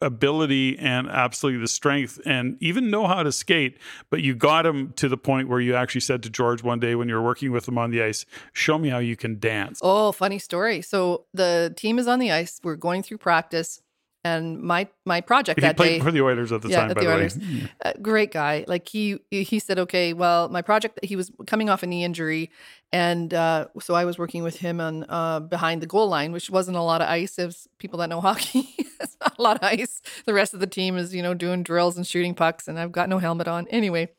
ability 0.00 0.78
and 0.78 1.08
absolutely 1.08 1.60
the 1.60 1.68
strength 1.68 2.20
and 2.24 2.56
even 2.60 2.90
know 2.90 3.06
how 3.06 3.22
to 3.22 3.32
skate. 3.32 3.78
But 4.10 4.22
you 4.22 4.34
got 4.34 4.66
him 4.66 4.92
to 4.96 5.08
the 5.08 5.16
point 5.16 5.48
where 5.48 5.60
you 5.60 5.74
actually 5.74 6.02
said 6.02 6.22
to 6.24 6.30
George 6.30 6.62
one 6.62 6.80
day 6.80 6.94
when 6.94 7.08
you 7.08 7.14
were 7.14 7.22
working 7.22 7.52
with 7.52 7.66
him 7.66 7.78
on 7.78 7.90
the 7.90 8.02
ice, 8.02 8.24
Show 8.52 8.78
me 8.78 8.88
how 8.88 8.98
you 8.98 9.16
can 9.16 9.38
dance. 9.38 9.80
Oh, 9.82 10.12
funny 10.12 10.38
story. 10.38 10.82
So 10.82 11.24
the 11.34 11.72
team 11.76 11.98
is 11.98 12.08
on 12.08 12.18
the 12.18 12.32
ice. 12.32 12.60
We're 12.62 12.76
going 12.76 13.02
through 13.02 13.18
practice 13.18 13.82
and 14.24 14.60
my 14.60 14.88
my 15.06 15.20
project 15.20 15.60
he 15.60 15.66
that 15.66 15.76
played 15.76 15.98
day 15.98 16.00
for 16.00 16.10
the 16.10 16.22
Oilers 16.22 16.52
at 16.52 16.62
the 16.62 16.68
yeah, 16.68 16.86
time. 16.86 16.94
By 16.94 17.00
the, 17.02 17.12
Oilers. 17.12 17.36
way, 17.36 17.70
uh, 17.84 17.92
great 18.02 18.32
guy. 18.32 18.64
Like 18.66 18.88
he 18.88 19.18
he 19.30 19.58
said, 19.58 19.78
okay, 19.78 20.12
well, 20.12 20.48
my 20.48 20.62
project 20.62 20.98
he 21.02 21.16
was 21.16 21.30
coming 21.46 21.70
off 21.70 21.82
a 21.82 21.86
knee 21.86 22.04
injury, 22.04 22.50
and 22.92 23.32
uh, 23.32 23.66
so 23.80 23.94
I 23.94 24.04
was 24.04 24.18
working 24.18 24.42
with 24.42 24.56
him 24.56 24.80
on 24.80 25.06
uh, 25.08 25.40
behind 25.40 25.82
the 25.82 25.86
goal 25.86 26.08
line, 26.08 26.32
which 26.32 26.50
wasn't 26.50 26.76
a 26.76 26.82
lot 26.82 27.00
of 27.00 27.08
ice. 27.08 27.38
As 27.38 27.68
people 27.78 27.98
that 28.00 28.08
know 28.08 28.20
hockey, 28.20 28.74
it's 29.00 29.16
not 29.20 29.38
a 29.38 29.42
lot 29.42 29.56
of 29.56 29.62
ice. 29.62 30.02
The 30.26 30.34
rest 30.34 30.54
of 30.54 30.60
the 30.60 30.66
team 30.66 30.96
is 30.96 31.14
you 31.14 31.22
know 31.22 31.34
doing 31.34 31.62
drills 31.62 31.96
and 31.96 32.06
shooting 32.06 32.34
pucks, 32.34 32.68
and 32.68 32.78
I've 32.78 32.92
got 32.92 33.08
no 33.08 33.18
helmet 33.18 33.48
on. 33.48 33.68
Anyway, 33.68 34.10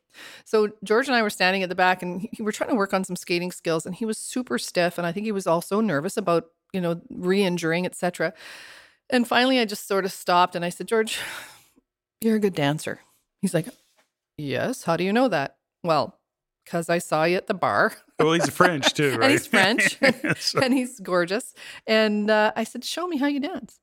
so 0.46 0.70
George 0.84 1.08
and 1.08 1.15
I 1.15 1.22
were 1.22 1.29
standing 1.29 1.63
at 1.63 1.70
the 1.70 1.75
back, 1.75 2.01
and 2.01 2.22
he, 2.22 2.29
we 2.39 2.46
were 2.46 2.51
trying 2.51 2.70
to 2.70 2.75
work 2.75 2.94
on 2.94 3.03
some 3.03 3.15
skating 3.15 3.51
skills, 3.51 3.86
and 3.86 3.94
he 3.94 4.06
was 4.06 4.18
super 4.18 4.58
stiff, 4.58 4.98
and 4.98 5.06
I 5.06 5.12
think 5.12 5.25
he 5.25 5.32
was 5.32 5.48
also 5.48 5.82
nervous 5.82 6.18
about 6.18 6.46
you 6.74 6.82
know 6.82 7.01
re-injuring, 7.10 7.86
etc. 7.86 8.34
And 9.10 9.28
finally, 9.28 9.60
I 9.60 9.66
just 9.66 9.88
sort 9.88 10.06
of 10.06 10.12
stopped 10.12 10.56
and 10.56 10.63
I 10.63 10.70
said, 10.70 10.88
George, 10.88 11.20
you're 12.22 12.36
a 12.36 12.39
good 12.39 12.56
dancer. 12.56 13.00
He's 13.42 13.54
like, 13.54 13.68
Yes. 14.38 14.84
How 14.84 14.96
do 14.96 15.04
you 15.04 15.12
know 15.12 15.28
that? 15.28 15.58
Well, 15.84 16.18
because 16.63 16.89
I 16.89 17.00
saw 17.00 17.24
you 17.25 17.36
at 17.36 17.48
the 17.48 17.54
bar. 17.54 17.94
well, 18.20 18.34
he's 18.34 18.50
French 18.50 18.94
too, 18.94 19.18
right? 19.18 19.24
and 19.24 19.32
he's 19.32 19.48
French 19.48 19.98
so. 20.39 20.60
and 20.63 20.74
he's 20.74 21.00
gorgeous. 21.00 21.54
And 21.88 22.30
uh, 22.30 22.54
I 22.56 22.63
said, 22.63 22.84
Show 22.86 23.08
me 23.08 23.18
how 23.18 23.28
you 23.28 23.39
dance. 23.39 23.80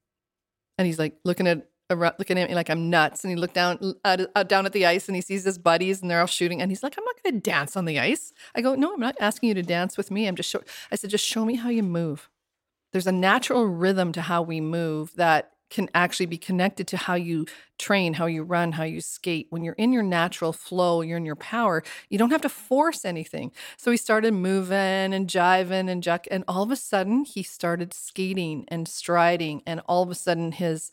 And 0.79 0.87
he's 0.87 0.99
like 0.99 1.17
looking 1.25 1.47
at 1.47 1.67
looking 1.91 2.39
at 2.39 2.49
me 2.49 2.55
like 2.55 2.71
I'm 2.71 2.91
nuts. 2.91 3.25
And 3.25 3.31
he 3.31 3.37
looked 3.37 3.55
down 3.55 3.95
uh, 4.05 4.27
uh, 4.35 4.43
down 4.45 4.67
at 4.67 4.73
the 4.73 4.87
ice 4.87 5.09
and 5.09 5.17
he 5.17 5.23
sees 5.23 5.45
his 5.45 5.59
buddies 5.59 6.01
and 6.01 6.11
they're 6.11 6.21
all 6.21 6.27
shooting. 6.27 6.63
And 6.63 6.71
he's 6.71 6.83
like, 6.83 6.97
I'm 6.99 7.05
not 7.05 7.23
going 7.23 7.35
to 7.35 7.41
dance 7.41 7.77
on 7.77 7.85
the 7.85 7.99
ice. 7.99 8.33
I 8.55 8.61
go, 8.61 8.75
No, 8.75 8.95
I'm 8.95 9.01
not 9.01 9.17
asking 9.21 9.49
you 9.49 9.55
to 9.55 9.63
dance 9.63 9.97
with 9.97 10.11
me. 10.11 10.27
I'm 10.27 10.37
just 10.37 10.49
show. 10.49 10.63
I 10.91 10.97
said, 10.97 11.11
Just 11.11 11.27
show 11.27 11.45
me 11.45 11.57
how 11.57 11.69
you 11.69 11.83
move 11.83 12.31
there's 12.93 13.07
a 13.07 13.13
natural 13.13 13.67
rhythm 13.67 14.13
to 14.13 14.23
how 14.23 14.43
we 14.43 14.61
move 14.61 15.15
that 15.17 15.51
can 15.69 15.89
actually 15.95 16.27
be 16.27 16.39
connected 16.39 16.87
to 16.87 16.97
how 16.97 17.15
you 17.15 17.45
train, 17.79 18.15
how 18.15 18.27
you 18.27 18.43
run, 18.43 18.73
how 18.73 18.85
you 18.85 19.01
skate. 19.01 19.49
When 19.51 19.65
you're 19.65 19.75
in 19.75 19.93
your 19.93 20.03
natural 20.03 20.53
flow, 20.53 21.01
you're 21.01 21.17
in 21.17 21.27
your 21.27 21.37
power, 21.37 21.83
you 22.09 22.19
don't 22.19 22.31
have 22.31 22.43
to 22.43 22.49
force 22.49 23.05
anything. 23.05 23.51
So 23.77 23.91
he 23.91 23.97
started 23.97 24.33
moving 24.33 24.77
and 25.13 25.29
jiving 25.29 25.91
and 25.91 26.03
juck, 26.03 26.27
and 26.31 26.45
all 26.47 26.63
of 26.63 26.71
a 26.71 26.77
sudden 26.77 27.25
he 27.25 27.43
started 27.43 27.93
skating 27.93 28.65
and 28.69 28.87
striding, 28.87 29.63
and 29.67 29.81
all 29.89 30.05
of 30.05 30.11
a 30.11 30.15
sudden 30.15 30.53
his 30.53 30.93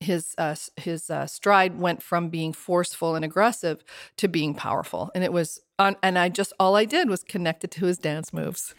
his 0.00 0.34
uh, 0.36 0.54
his 0.76 1.08
uh, 1.10 1.26
stride 1.26 1.78
went 1.78 2.02
from 2.02 2.28
being 2.28 2.52
forceful 2.52 3.14
and 3.14 3.24
aggressive 3.24 3.82
to 4.18 4.28
being 4.28 4.54
powerful, 4.54 5.10
and 5.14 5.24
it 5.24 5.32
was 5.32 5.60
on. 5.78 5.96
And 6.02 6.18
I 6.18 6.28
just 6.28 6.52
all 6.60 6.76
I 6.76 6.84
did 6.84 7.08
was 7.08 7.22
connect 7.22 7.64
it 7.64 7.70
to 7.72 7.86
his 7.86 7.98
dance 7.98 8.32
moves. 8.32 8.74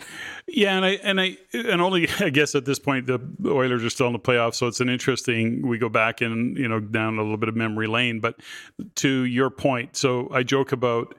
Yeah, 0.48 0.76
and 0.76 0.86
I 0.86 0.90
and 1.04 1.20
I 1.20 1.38
and 1.54 1.82
only 1.82 2.08
I 2.20 2.30
guess 2.30 2.54
at 2.54 2.66
this 2.66 2.80
point 2.80 3.08
the 3.08 3.20
Oilers 3.46 3.84
are 3.84 3.90
still 3.90 4.08
in 4.08 4.14
the 4.14 4.20
playoffs, 4.20 4.56
so 4.56 4.68
it's 4.68 4.80
an 4.80 4.90
interesting. 4.90 5.68
We 5.68 5.78
go 5.78 5.90
back 5.90 6.22
and 6.22 6.56
you 6.58 6.68
know 6.68 6.80
down 6.80 7.18
a 7.18 7.22
little 7.22 7.38
bit 7.38 7.50
of 7.50 7.56
memory 7.56 7.88
lane, 7.88 8.20
but 8.20 8.40
to 8.96 9.26
your 9.26 9.50
point, 9.50 9.96
so 9.96 10.30
I 10.32 10.44
joke 10.44 10.72
about 10.72 11.16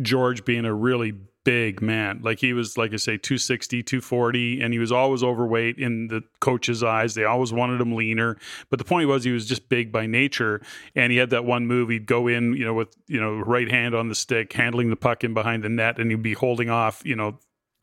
George 0.00 0.44
being 0.44 0.64
a 0.64 0.74
really 0.74 1.14
big 1.44 1.82
man. 1.82 2.20
Like 2.22 2.38
he 2.38 2.52
was, 2.52 2.76
like 2.78 2.92
I 2.92 2.96
say, 2.96 3.16
260, 3.16 3.82
240, 3.82 4.60
and 4.60 4.72
he 4.72 4.78
was 4.78 4.92
always 4.92 5.22
overweight 5.22 5.78
in 5.78 6.08
the 6.08 6.22
coach's 6.40 6.82
eyes. 6.82 7.14
They 7.14 7.24
always 7.24 7.52
wanted 7.52 7.80
him 7.80 7.94
leaner. 7.94 8.36
But 8.70 8.78
the 8.78 8.84
point 8.84 9.08
was 9.08 9.24
he 9.24 9.32
was 9.32 9.46
just 9.46 9.68
big 9.68 9.92
by 9.92 10.06
nature. 10.06 10.62
And 10.94 11.12
he 11.12 11.18
had 11.18 11.30
that 11.30 11.44
one 11.44 11.66
move. 11.66 11.88
He'd 11.88 12.06
go 12.06 12.28
in, 12.28 12.54
you 12.54 12.64
know, 12.64 12.74
with, 12.74 12.94
you 13.06 13.20
know, 13.20 13.38
right 13.38 13.70
hand 13.70 13.94
on 13.94 14.08
the 14.08 14.14
stick, 14.14 14.52
handling 14.52 14.90
the 14.90 14.96
puck 14.96 15.24
in 15.24 15.34
behind 15.34 15.62
the 15.62 15.68
net, 15.68 15.98
and 15.98 16.10
he'd 16.10 16.22
be 16.22 16.34
holding 16.34 16.70
off, 16.70 17.02
you 17.04 17.16
know, 17.16 17.38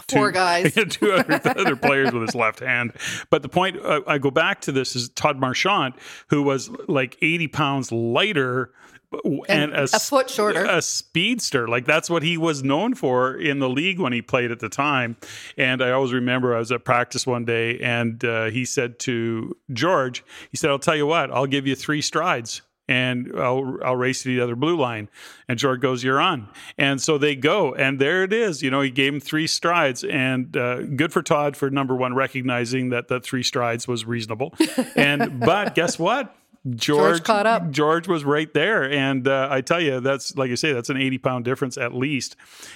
Four 0.07 0.31
guys, 0.31 0.73
two 0.89 1.11
other, 1.11 1.41
other 1.43 1.75
players 1.75 2.13
with 2.13 2.21
his 2.23 2.33
left 2.33 2.61
hand. 2.61 2.93
But 3.29 3.41
the 3.41 3.49
point 3.49 3.77
uh, 3.83 4.01
I 4.07 4.17
go 4.17 4.31
back 4.31 4.61
to 4.61 4.71
this 4.71 4.95
is 4.95 5.09
Todd 5.09 5.37
Marchant, 5.39 5.95
who 6.29 6.41
was 6.41 6.69
like 6.87 7.17
80 7.21 7.47
pounds 7.49 7.91
lighter 7.91 8.71
and, 9.11 9.45
and 9.49 9.73
a, 9.73 9.83
a, 9.83 9.99
foot 9.99 10.29
shorter, 10.29 10.65
a 10.65 10.81
speedster. 10.81 11.67
Like 11.67 11.85
that's 11.85 12.09
what 12.09 12.23
he 12.23 12.37
was 12.37 12.63
known 12.63 12.93
for 12.93 13.35
in 13.35 13.59
the 13.59 13.69
league 13.69 13.99
when 13.99 14.13
he 14.13 14.21
played 14.21 14.51
at 14.51 14.59
the 14.59 14.69
time. 14.69 15.17
And 15.57 15.81
I 15.81 15.91
always 15.91 16.13
remember 16.13 16.55
I 16.55 16.59
was 16.59 16.71
at 16.71 16.85
practice 16.85 17.25
one 17.25 17.45
day, 17.45 17.79
and 17.79 18.23
uh, 18.23 18.45
he 18.45 18.65
said 18.65 18.99
to 18.99 19.55
George, 19.73 20.23
he 20.51 20.57
said, 20.57 20.69
"I'll 20.69 20.79
tell 20.79 20.95
you 20.95 21.07
what, 21.07 21.31
I'll 21.31 21.47
give 21.47 21.67
you 21.67 21.75
three 21.75 22.01
strides." 22.01 22.61
And 22.87 23.31
I'll 23.37 23.77
I'll 23.85 23.95
race 23.95 24.23
to 24.23 24.29
the 24.29 24.41
other 24.41 24.55
blue 24.55 24.75
line, 24.75 25.09
and 25.47 25.59
George 25.59 25.79
goes, 25.79 26.03
"You're 26.03 26.19
on." 26.19 26.49
And 26.75 26.99
so 26.99 27.19
they 27.19 27.35
go, 27.35 27.75
and 27.75 27.99
there 27.99 28.23
it 28.23 28.33
is. 28.33 28.63
You 28.63 28.71
know, 28.71 28.81
he 28.81 28.89
gave 28.89 29.13
him 29.13 29.19
three 29.19 29.45
strides, 29.45 30.03
and 30.03 30.57
uh, 30.57 30.81
good 30.81 31.13
for 31.13 31.21
Todd 31.21 31.55
for 31.55 31.69
number 31.69 31.95
one 31.95 32.15
recognizing 32.15 32.89
that 32.89 33.07
that 33.09 33.23
three 33.23 33.43
strides 33.43 33.87
was 33.87 34.05
reasonable. 34.05 34.55
And 34.95 35.39
but 35.39 35.75
guess 35.75 35.99
what? 35.99 36.35
George, 36.75 37.17
George, 37.17 37.23
caught 37.23 37.45
up. 37.45 37.71
George 37.71 38.07
was 38.07 38.23
right 38.23 38.53
there, 38.53 38.89
and 38.89 39.27
uh, 39.27 39.47
I 39.49 39.61
tell 39.61 39.81
you, 39.81 39.99
that's 39.99 40.35
like 40.35 40.49
you 40.49 40.55
say, 40.55 40.73
that's 40.73 40.89
an 40.89 40.97
eighty 40.97 41.17
pound 41.17 41.45
difference 41.45 41.77
at 41.77 41.93
least. 41.93 42.35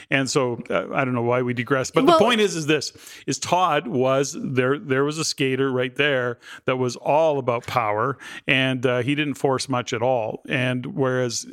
And 0.09 0.29
so 0.29 0.61
uh, 0.69 0.93
I 0.93 1.05
don't 1.05 1.13
know 1.13 1.21
why 1.21 1.41
we 1.41 1.53
digress, 1.53 1.91
but 1.91 2.05
well, 2.05 2.17
the 2.17 2.23
point 2.23 2.41
is, 2.41 2.55
is 2.55 2.65
this: 2.65 2.93
is 3.27 3.39
Todd 3.39 3.87
was 3.87 4.35
there? 4.39 4.77
There 4.77 5.03
was 5.03 5.17
a 5.17 5.25
skater 5.25 5.71
right 5.71 5.95
there 5.95 6.39
that 6.65 6.77
was 6.77 6.95
all 6.95 7.39
about 7.39 7.65
power, 7.65 8.17
and 8.47 8.85
uh, 8.85 9.01
he 9.01 9.15
didn't 9.15 9.35
force 9.35 9.69
much 9.69 9.93
at 9.93 10.01
all. 10.01 10.41
And 10.47 10.85
whereas 10.85 11.45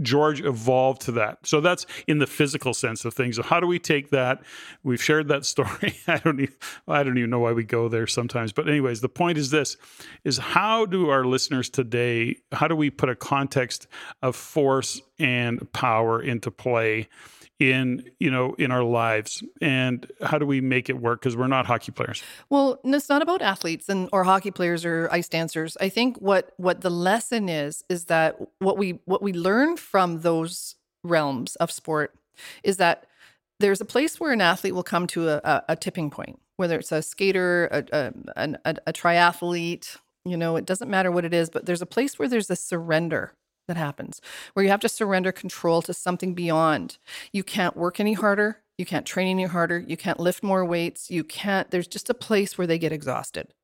George 0.00 0.40
evolved 0.40 1.02
to 1.02 1.12
that. 1.12 1.46
So 1.46 1.60
that's 1.60 1.86
in 2.06 2.18
the 2.18 2.26
physical 2.26 2.72
sense 2.72 3.04
of 3.04 3.14
things. 3.14 3.36
So 3.36 3.42
how 3.42 3.60
do 3.60 3.66
we 3.66 3.78
take 3.78 4.10
that? 4.10 4.42
We've 4.82 5.02
shared 5.02 5.28
that 5.28 5.44
story. 5.44 5.96
I 6.06 6.18
don't 6.18 6.40
even, 6.40 6.54
I 6.86 7.02
don't 7.02 7.18
even 7.18 7.30
know 7.30 7.40
why 7.40 7.52
we 7.52 7.64
go 7.64 7.88
there 7.88 8.06
sometimes. 8.06 8.52
But 8.52 8.68
anyways, 8.68 9.00
the 9.00 9.08
point 9.08 9.38
is 9.38 9.50
this 9.50 9.76
is 10.24 10.38
how 10.38 10.86
do 10.86 11.08
our 11.08 11.24
listeners 11.24 11.68
today, 11.68 12.36
how 12.52 12.68
do 12.68 12.76
we 12.76 12.90
put 12.90 13.08
a 13.08 13.16
context 13.16 13.86
of 14.22 14.36
force 14.36 15.00
and 15.18 15.70
power 15.72 16.22
into 16.22 16.50
play? 16.50 17.08
In 17.58 18.08
you 18.18 18.30
know 18.30 18.54
in 18.54 18.70
our 18.70 18.82
lives? 18.82 19.42
And 19.60 20.10
how 20.22 20.38
do 20.38 20.46
we 20.46 20.60
make 20.60 20.88
it 20.88 21.00
work? 21.00 21.20
Because 21.20 21.36
we're 21.36 21.46
not 21.48 21.66
hockey 21.66 21.92
players. 21.92 22.22
Well 22.50 22.80
it's 22.84 23.08
not 23.08 23.22
about 23.22 23.42
athletes 23.42 23.88
and 23.88 24.08
or 24.12 24.24
hockey 24.24 24.50
players 24.50 24.84
or 24.84 25.08
ice 25.10 25.28
dancers. 25.28 25.76
I 25.80 25.88
think 25.88 26.18
what 26.18 26.52
what 26.56 26.80
the 26.80 26.90
lesson 26.90 27.48
is 27.48 27.84
is 27.88 28.06
that 28.06 28.36
what 28.58 28.78
we 28.78 29.00
what 29.04 29.22
we 29.22 29.32
learn 29.32 29.76
from 29.76 30.20
those 30.20 30.76
realms 31.04 31.56
of 31.56 31.70
sport 31.70 32.14
is 32.62 32.76
that 32.76 33.06
there's 33.60 33.80
a 33.80 33.84
place 33.84 34.20
where 34.20 34.32
an 34.32 34.40
athlete 34.40 34.74
will 34.74 34.84
come 34.84 35.06
to 35.08 35.28
a, 35.28 35.40
a, 35.44 35.62
a 35.70 35.76
tipping 35.76 36.10
point 36.10 36.38
whether 36.56 36.78
it's 36.78 36.92
a 36.92 37.02
skater 37.02 37.66
a, 37.92 38.12
a, 38.36 38.74
a 38.86 38.92
triathlete 38.92 39.96
you 40.24 40.36
know 40.36 40.56
it 40.56 40.66
doesn't 40.66 40.90
matter 40.90 41.10
what 41.10 41.24
it 41.24 41.32
is 41.32 41.50
but 41.50 41.66
there's 41.66 41.82
a 41.82 41.86
place 41.86 42.18
where 42.18 42.28
there's 42.28 42.50
a 42.50 42.56
surrender 42.56 43.32
that 43.68 43.76
happens 43.76 44.20
where 44.52 44.64
you 44.64 44.70
have 44.70 44.80
to 44.80 44.88
surrender 44.88 45.30
control 45.30 45.80
to 45.82 45.94
something 45.94 46.34
beyond. 46.34 46.98
You 47.32 47.44
can't 47.44 47.76
work 47.76 48.00
any 48.00 48.14
harder. 48.14 48.62
You 48.76 48.86
can't 48.86 49.06
train 49.06 49.28
any 49.28 49.44
harder. 49.44 49.78
You 49.78 49.96
can't 49.96 50.20
lift 50.20 50.42
more 50.42 50.64
weights. 50.64 51.10
You 51.10 51.22
can't, 51.22 51.70
there's 51.70 51.86
just 51.86 52.10
a 52.10 52.14
place 52.14 52.58
where 52.58 52.66
they 52.66 52.78
get 52.78 52.92
exhausted. 52.92 53.54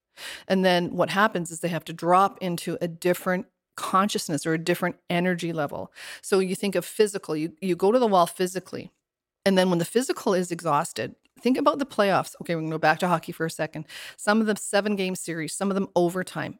And 0.46 0.64
then 0.64 0.94
what 0.94 1.10
happens 1.10 1.50
is 1.50 1.60
they 1.60 1.68
have 1.68 1.84
to 1.86 1.92
drop 1.92 2.38
into 2.40 2.78
a 2.80 2.88
different 2.88 3.46
consciousness 3.76 4.46
or 4.46 4.54
a 4.54 4.58
different 4.58 4.96
energy 5.10 5.52
level. 5.52 5.92
So 6.22 6.38
you 6.38 6.54
think 6.54 6.74
of 6.74 6.84
physical, 6.84 7.36
you, 7.36 7.52
you 7.60 7.74
go 7.74 7.90
to 7.90 7.98
the 7.98 8.06
wall 8.06 8.26
physically. 8.26 8.92
And 9.44 9.58
then 9.58 9.68
when 9.68 9.78
the 9.78 9.84
physical 9.84 10.34
is 10.34 10.50
exhausted, 10.50 11.16
think 11.40 11.58
about 11.58 11.78
the 11.78 11.86
playoffs. 11.86 12.34
Okay, 12.40 12.54
we're 12.54 12.62
going 12.62 12.70
to 12.70 12.74
go 12.74 12.78
back 12.78 12.98
to 13.00 13.08
hockey 13.08 13.32
for 13.32 13.46
a 13.46 13.50
second. 13.50 13.86
Some 14.16 14.40
of 14.40 14.46
them 14.46 14.56
seven 14.56 14.96
game 14.96 15.14
series, 15.14 15.52
some 15.52 15.70
of 15.70 15.74
them 15.74 15.88
overtime. 15.94 16.58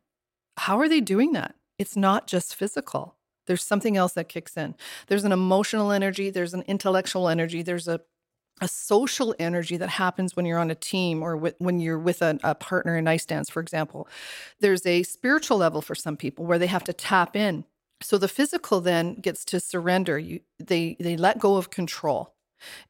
How 0.59 0.79
are 0.79 0.89
they 0.89 1.01
doing 1.01 1.33
that? 1.33 1.55
It's 1.79 1.97
not 1.97 2.27
just 2.27 2.55
physical. 2.55 3.17
There's 3.47 3.63
something 3.63 3.97
else 3.97 4.13
that 4.15 4.29
kicks 4.29 4.57
in. 4.57 4.75
There's 5.07 5.25
an 5.25 5.33
emotional 5.33 5.93
energy, 5.93 6.31
there's 6.31 6.55
an 6.55 6.63
intellectual 6.67 7.29
energy, 7.29 7.63
there's 7.63 7.89
a 7.89 8.01
a 8.61 8.69
social 8.69 9.35
energy 9.39 9.77
that 9.77 9.89
happens 9.89 10.37
when 10.37 10.47
you're 10.47 10.59
on 10.59 10.71
a 10.71 10.77
team 10.77 11.23
or 11.23 11.37
with, 11.37 11.57
when 11.59 11.81
you're 11.81 11.99
with 11.99 12.23
a, 12.23 12.39
a 12.45 12.55
partner 12.55 12.97
in 12.97 13.09
ice 13.09 13.27
dance, 13.27 13.51
for 13.51 13.61
example. 13.61 14.09
There's 14.61 14.87
a 14.87 15.03
spiritual 15.03 15.59
level 15.59 15.83
for 15.83 15.95
some 15.95 16.17
people 16.17 16.47
where 16.47 16.59
they 16.59 16.69
have 16.69 16.85
to 16.85 16.93
tap 16.93 17.35
in. 17.35 17.65
So 18.01 18.19
the 18.19 18.29
physical 18.29 18.81
then 18.81 19.15
gets 19.15 19.45
to 19.47 19.61
surrender. 19.61 20.19
You, 20.19 20.41
they 20.59 20.97
they 21.01 21.17
let 21.17 21.39
go 21.39 21.57
of 21.57 21.71
control 21.71 22.34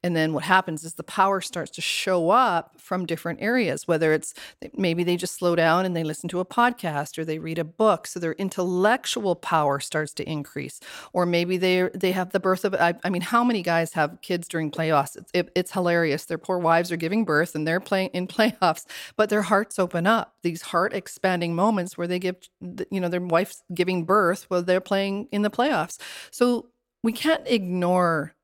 and 0.03 0.15
then 0.15 0.33
what 0.33 0.43
happens 0.43 0.83
is 0.83 0.93
the 0.93 1.03
power 1.03 1.41
starts 1.41 1.71
to 1.71 1.81
show 1.81 2.29
up 2.29 2.79
from 2.79 3.05
different 3.05 3.41
areas, 3.41 3.87
whether 3.87 4.13
it's 4.13 4.33
maybe 4.75 5.03
they 5.03 5.17
just 5.17 5.35
slow 5.35 5.55
down 5.55 5.85
and 5.85 5.95
they 5.95 6.03
listen 6.03 6.29
to 6.29 6.39
a 6.39 6.45
podcast 6.45 7.17
or 7.17 7.25
they 7.25 7.39
read 7.39 7.57
a 7.57 7.63
book. 7.63 8.07
So 8.07 8.19
their 8.19 8.33
intellectual 8.33 9.35
power 9.35 9.79
starts 9.79 10.13
to 10.13 10.29
increase. 10.29 10.79
Or 11.13 11.25
maybe 11.25 11.57
they 11.57 11.89
they 11.93 12.11
have 12.11 12.31
the 12.31 12.39
birth 12.39 12.65
of, 12.65 12.75
I, 12.75 12.95
I 13.03 13.09
mean, 13.09 13.21
how 13.21 13.43
many 13.43 13.61
guys 13.61 13.93
have 13.93 14.21
kids 14.21 14.47
during 14.47 14.71
playoffs? 14.71 15.15
It's, 15.15 15.31
it, 15.33 15.51
it's 15.55 15.71
hilarious. 15.71 16.25
Their 16.25 16.37
poor 16.37 16.57
wives 16.57 16.91
are 16.91 16.97
giving 16.97 17.25
birth 17.25 17.55
and 17.55 17.67
they're 17.67 17.79
playing 17.79 18.09
in 18.13 18.27
playoffs, 18.35 18.85
but 19.15 19.29
their 19.29 19.43
hearts 19.43 19.79
open 19.79 20.07
up. 20.07 20.35
These 20.43 20.63
heart 20.63 20.93
expanding 20.93 21.55
moments 21.55 21.97
where 21.97 22.07
they 22.07 22.19
give, 22.19 22.37
you 22.89 22.99
know, 22.99 23.09
their 23.09 23.21
wife's 23.21 23.63
giving 23.73 24.05
birth 24.05 24.45
while 24.49 24.63
they're 24.63 24.81
playing 24.81 25.27
in 25.31 25.41
the 25.41 25.49
playoffs. 25.49 25.97
So 26.31 26.67
we 27.03 27.11
can't 27.11 27.43
ignore 27.45 28.35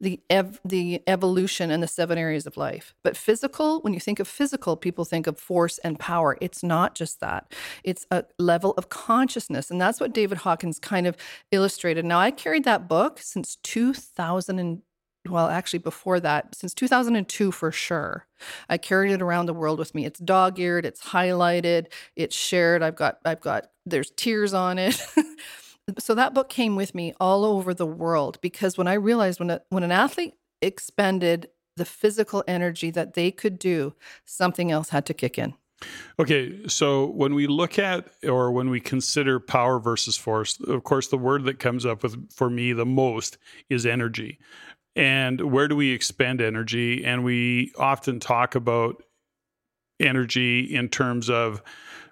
the 0.00 0.20
ev- 0.30 0.60
the 0.64 1.02
evolution 1.06 1.70
and 1.70 1.82
the 1.82 1.88
seven 1.88 2.18
areas 2.18 2.46
of 2.46 2.56
life. 2.56 2.94
But 3.04 3.16
physical, 3.16 3.80
when 3.80 3.92
you 3.92 4.00
think 4.00 4.18
of 4.18 4.26
physical, 4.26 4.76
people 4.76 5.04
think 5.04 5.26
of 5.26 5.38
force 5.38 5.78
and 5.78 5.98
power. 5.98 6.38
It's 6.40 6.62
not 6.62 6.94
just 6.94 7.20
that. 7.20 7.52
It's 7.84 8.06
a 8.10 8.24
level 8.38 8.72
of 8.72 8.88
consciousness, 8.88 9.70
and 9.70 9.80
that's 9.80 10.00
what 10.00 10.14
David 10.14 10.38
Hawkins 10.38 10.78
kind 10.78 11.06
of 11.06 11.16
illustrated. 11.52 12.04
Now, 12.04 12.18
I 12.18 12.30
carried 12.30 12.64
that 12.64 12.88
book 12.88 13.18
since 13.20 13.56
2000 13.62 14.58
and 14.58 14.82
well, 15.28 15.48
actually 15.48 15.80
before 15.80 16.18
that, 16.20 16.54
since 16.54 16.72
2002 16.72 17.52
for 17.52 17.70
sure. 17.70 18.26
I 18.70 18.78
carried 18.78 19.12
it 19.12 19.20
around 19.20 19.46
the 19.46 19.54
world 19.54 19.78
with 19.78 19.94
me. 19.94 20.06
It's 20.06 20.18
dog-eared, 20.18 20.86
it's 20.86 21.02
highlighted, 21.02 21.88
it's 22.16 22.34
shared. 22.34 22.82
I've 22.82 22.96
got 22.96 23.18
I've 23.24 23.40
got 23.40 23.66
there's 23.84 24.10
tears 24.12 24.54
on 24.54 24.78
it. 24.78 24.98
so 25.98 26.14
that 26.14 26.34
book 26.34 26.48
came 26.48 26.76
with 26.76 26.94
me 26.94 27.14
all 27.20 27.44
over 27.44 27.74
the 27.74 27.86
world 27.86 28.38
because 28.40 28.78
when 28.78 28.86
I 28.86 28.94
realized 28.94 29.40
when 29.40 29.50
a, 29.50 29.60
when 29.70 29.82
an 29.82 29.92
athlete 29.92 30.34
expended 30.62 31.48
the 31.76 31.84
physical 31.84 32.44
energy 32.46 32.90
that 32.90 33.14
they 33.14 33.30
could 33.30 33.58
do, 33.58 33.94
something 34.24 34.70
else 34.70 34.90
had 34.90 35.06
to 35.06 35.14
kick 35.14 35.38
in. 35.38 35.54
Okay, 36.18 36.68
so 36.68 37.06
when 37.06 37.34
we 37.34 37.46
look 37.46 37.78
at 37.78 38.10
or 38.22 38.52
when 38.52 38.68
we 38.68 38.80
consider 38.80 39.40
power 39.40 39.78
versus 39.78 40.16
force, 40.16 40.60
of 40.60 40.84
course, 40.84 41.08
the 41.08 41.16
word 41.16 41.44
that 41.44 41.58
comes 41.58 41.86
up 41.86 42.02
with 42.02 42.30
for 42.32 42.50
me 42.50 42.72
the 42.72 42.84
most 42.84 43.38
is 43.70 43.86
energy. 43.86 44.38
And 44.94 45.40
where 45.52 45.68
do 45.68 45.76
we 45.76 45.92
expend 45.92 46.42
energy? 46.42 47.04
And 47.04 47.24
we 47.24 47.72
often 47.78 48.20
talk 48.20 48.54
about 48.54 49.02
energy 49.98 50.60
in 50.60 50.88
terms 50.88 51.30
of 51.30 51.62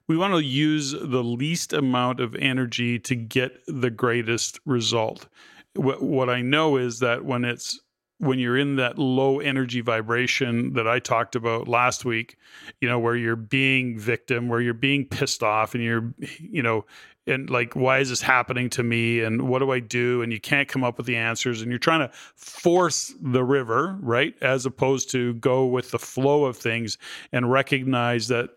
we 0.09 0.17
want 0.17 0.35
to 0.35 0.43
use 0.43 0.93
the 0.93 1.23
least 1.23 1.73
amount 1.73 2.19
of 2.19 2.35
energy 2.37 2.99
to 2.99 3.15
get 3.15 3.61
the 3.67 3.91
greatest 3.91 4.59
result. 4.65 5.29
What, 5.75 6.03
what 6.03 6.31
I 6.31 6.41
know 6.41 6.77
is 6.77 6.99
that 7.01 7.25
when 7.25 7.45
it's 7.45 7.79
when 8.21 8.41
you're 8.41 8.59
in 8.59 8.77
that 8.77 8.99
low 8.99 9.39
energy 9.39 9.81
vibration 9.81 10.73
that 10.73 10.89
I 10.89 10.99
talked 10.99 11.37
about 11.37 11.69
last 11.69 12.05
week, 12.05 12.37
you 12.81 12.89
know, 12.89 12.99
where 12.99 13.15
you're 13.15 13.37
being 13.37 13.97
victim, 13.97 14.49
where 14.49 14.61
you're 14.61 14.75
being 14.75 15.05
pissed 15.05 15.45
off 15.45 15.75
and 15.75 15.85
you're, 15.85 16.13
you 16.41 16.61
know, 16.63 16.85
and 17.29 17.49
like, 17.49 17.77
why 17.77 17.99
is 17.99 18.09
this 18.09 18.23
happening 18.23 18.71
to 18.71 18.83
me? 18.83 19.21
And 19.21 19.49
what 19.49 19.61
do 19.61 19.71
I 19.71 19.79
do? 19.79 20.23
And 20.23 20.33
you 20.33 20.41
can't 20.41 20.69
come 20.69 20.83
up 20.83 20.97
with 20.97 21.07
the 21.07 21.17
answers 21.17 21.63
and 21.63 21.71
you're 21.71 21.79
trying 21.79 22.09
to 22.09 22.11
force 22.35 23.15
the 23.21 23.45
river, 23.45 23.97
right? 24.01 24.35
As 24.41 24.67
opposed 24.67 25.11
to 25.13 25.35
go 25.35 25.67
with 25.67 25.93
the 25.93 25.99
flow 25.99 26.47
of 26.47 26.57
things 26.57 26.99
and 27.31 27.53
recognize 27.53 28.27
that 28.29 28.51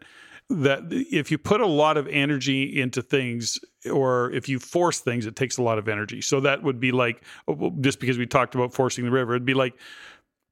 that 0.52 0.84
if 0.90 1.32
you 1.32 1.38
put 1.38 1.62
a 1.62 1.68
lot 1.68 1.98
of 1.98 2.08
energy 2.08 2.82
into 2.82 3.02
things 3.02 3.60
or 3.92 4.32
if 4.32 4.50
you 4.50 4.60
force 4.60 5.00
things 5.00 5.26
it 5.26 5.36
takes 5.36 5.58
a 5.58 5.62
lot 5.62 5.78
of 5.78 5.88
energy. 5.88 6.22
So 6.22 6.40
that 6.42 6.64
would 6.64 6.80
be 6.80 6.92
like 6.92 7.24
oh, 7.48 7.72
just 7.82 8.00
because 8.00 8.18
we 8.18 8.26
talked 8.26 8.56
about 8.56 8.74
forcing 8.74 9.06
the 9.06 9.12
river 9.12 9.34
it'd 9.34 9.46
be 9.46 9.54
like 9.54 9.74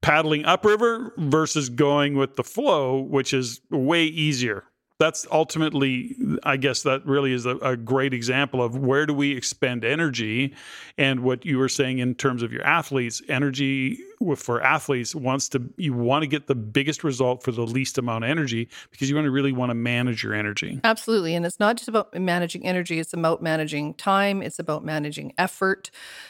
paddling 0.01 0.45
upriver 0.45 1.13
versus 1.17 1.69
going 1.69 2.15
with 2.15 2.35
the 2.35 2.43
flow 2.43 2.99
which 2.99 3.33
is 3.33 3.61
way 3.69 4.05
easier. 4.05 4.63
That's 4.99 5.25
ultimately 5.31 6.15
i 6.43 6.57
guess 6.57 6.83
that 6.83 7.05
really 7.05 7.33
is 7.33 7.45
a, 7.45 7.55
a, 7.57 7.77
great 7.77 8.13
example 8.13 8.61
of 8.61 8.77
where 8.77 9.05
do 9.05 9.13
we 9.13 9.31
expend 9.35 9.85
energy 9.85 10.53
and 10.97 11.21
what 11.21 11.45
you 11.45 11.57
were 11.57 11.69
saying 11.69 11.99
in 11.99 12.15
terms 12.15 12.43
of 12.43 12.51
your 12.51 12.63
athletes 12.63 13.21
energy 13.29 13.99
for 14.35 14.61
athletes 14.61 15.15
wants 15.15 15.47
to 15.49 15.63
you 15.77 15.93
want 15.93 16.23
to 16.23 16.27
get 16.27 16.47
the 16.47 16.55
biggest 16.55 17.03
result 17.03 17.41
for 17.41 17.51
the 17.51 17.65
least 17.65 17.97
amount 17.97 18.25
of 18.25 18.29
energy 18.29 18.67
because 18.91 19.09
you 19.09 19.15
want 19.15 19.25
to 19.25 19.31
really 19.31 19.53
want 19.53 19.69
to 19.69 19.73
manage 19.73 20.23
your 20.23 20.33
energy. 20.33 20.79
Absolutely 20.83 21.35
and 21.35 21.45
it's 21.45 21.59
not 21.59 21.77
just 21.77 21.87
about 21.87 22.13
managing 22.13 22.65
energy 22.65 22.99
it's 22.99 23.13
about 23.13 23.41
managing 23.41 23.93
time 23.93 24.41
it's 24.41 24.59
about 24.59 24.83
managing 24.83 25.33
effort 25.37 25.89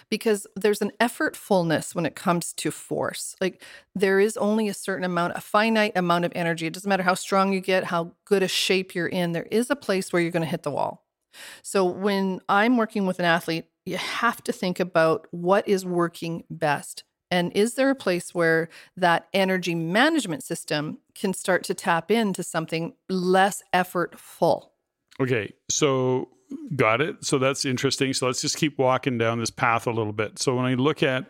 because 0.09 0.45
there's 0.55 0.81
an 0.81 0.91
effortfulness 0.99 1.95
when 1.95 2.05
it 2.05 2.15
comes 2.15 2.53
to 2.53 2.69
force. 2.69 3.35
Like 3.41 3.63
there 3.95 4.19
is 4.19 4.37
only 4.37 4.67
a 4.67 4.73
certain 4.73 5.03
amount 5.03 5.33
a 5.35 5.41
finite 5.41 5.93
amount 5.95 6.25
of 6.25 6.31
energy. 6.35 6.67
It 6.67 6.73
doesn't 6.73 6.89
matter 6.89 7.03
how 7.03 7.15
strong 7.15 7.53
you 7.53 7.59
get 7.59 7.85
how 7.85 8.13
good 8.25 8.43
a 8.43 8.47
shape 8.47 8.93
you're 8.93 9.07
in 9.07 9.31
there 9.31 9.47
is 9.49 9.69
a 9.69 9.75
place 9.75 10.13
where 10.13 10.21
you're 10.21 10.31
going 10.31 10.43
to 10.43 10.49
hit 10.49 10.63
the 10.63 10.71
wall. 10.71 11.05
So 11.63 11.85
when 11.85 12.39
i'm 12.47 12.77
working 12.77 13.07
with 13.07 13.19
an 13.19 13.25
athlete 13.25 13.65
you 13.85 13.97
have 13.97 14.43
to 14.43 14.51
think 14.51 14.79
about 14.79 15.27
what 15.31 15.67
is 15.67 15.85
working 15.85 16.43
best 16.49 17.03
and 17.31 17.51
is 17.53 17.75
there 17.75 17.89
a 17.89 17.95
place 17.95 18.33
where 18.33 18.69
that 18.97 19.27
energy 19.33 19.75
management 19.75 20.43
system 20.43 20.99
can 21.13 21.33
start 21.33 21.63
to 21.65 21.73
tap 21.73 22.09
into 22.11 22.43
something 22.43 22.93
less 23.07 23.61
effortful? 23.73 24.69
Okay, 25.19 25.53
so 25.69 26.29
got 26.75 27.01
it. 27.01 27.23
So 27.23 27.37
that's 27.37 27.65
interesting. 27.65 28.13
So 28.13 28.25
let's 28.25 28.41
just 28.41 28.57
keep 28.57 28.77
walking 28.79 29.17
down 29.17 29.39
this 29.39 29.51
path 29.51 29.85
a 29.85 29.91
little 29.91 30.13
bit. 30.13 30.39
So 30.39 30.55
when 30.55 30.65
I 30.65 30.73
look 30.73 31.03
at 31.03 31.25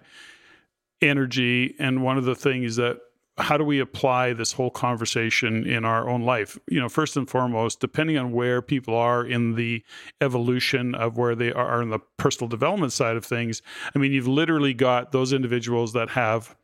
energy, 1.01 1.75
and 1.79 2.03
one 2.03 2.17
of 2.17 2.25
the 2.25 2.35
things 2.35 2.75
that 2.77 2.99
how 3.39 3.57
do 3.57 3.63
we 3.63 3.79
apply 3.79 4.33
this 4.33 4.51
whole 4.51 4.69
conversation 4.69 5.65
in 5.65 5.85
our 5.85 6.09
own 6.09 6.21
life? 6.23 6.59
You 6.67 6.79
know, 6.79 6.89
first 6.89 7.17
and 7.17 7.29
foremost, 7.29 7.79
depending 7.79 8.17
on 8.17 8.31
where 8.31 8.61
people 8.61 8.95
are 8.95 9.25
in 9.25 9.55
the 9.55 9.83
evolution 10.21 10.93
of 10.95 11.17
where 11.17 11.35
they 11.35 11.51
are 11.51 11.81
in 11.81 11.89
the 11.89 11.99
personal 12.17 12.47
development 12.47 12.91
side 12.91 13.15
of 13.15 13.25
things, 13.25 13.61
I 13.95 13.99
mean, 13.99 14.11
you've 14.11 14.27
literally 14.27 14.73
got 14.73 15.11
those 15.11 15.33
individuals 15.33 15.93
that 15.93 16.09
have, 16.09 16.55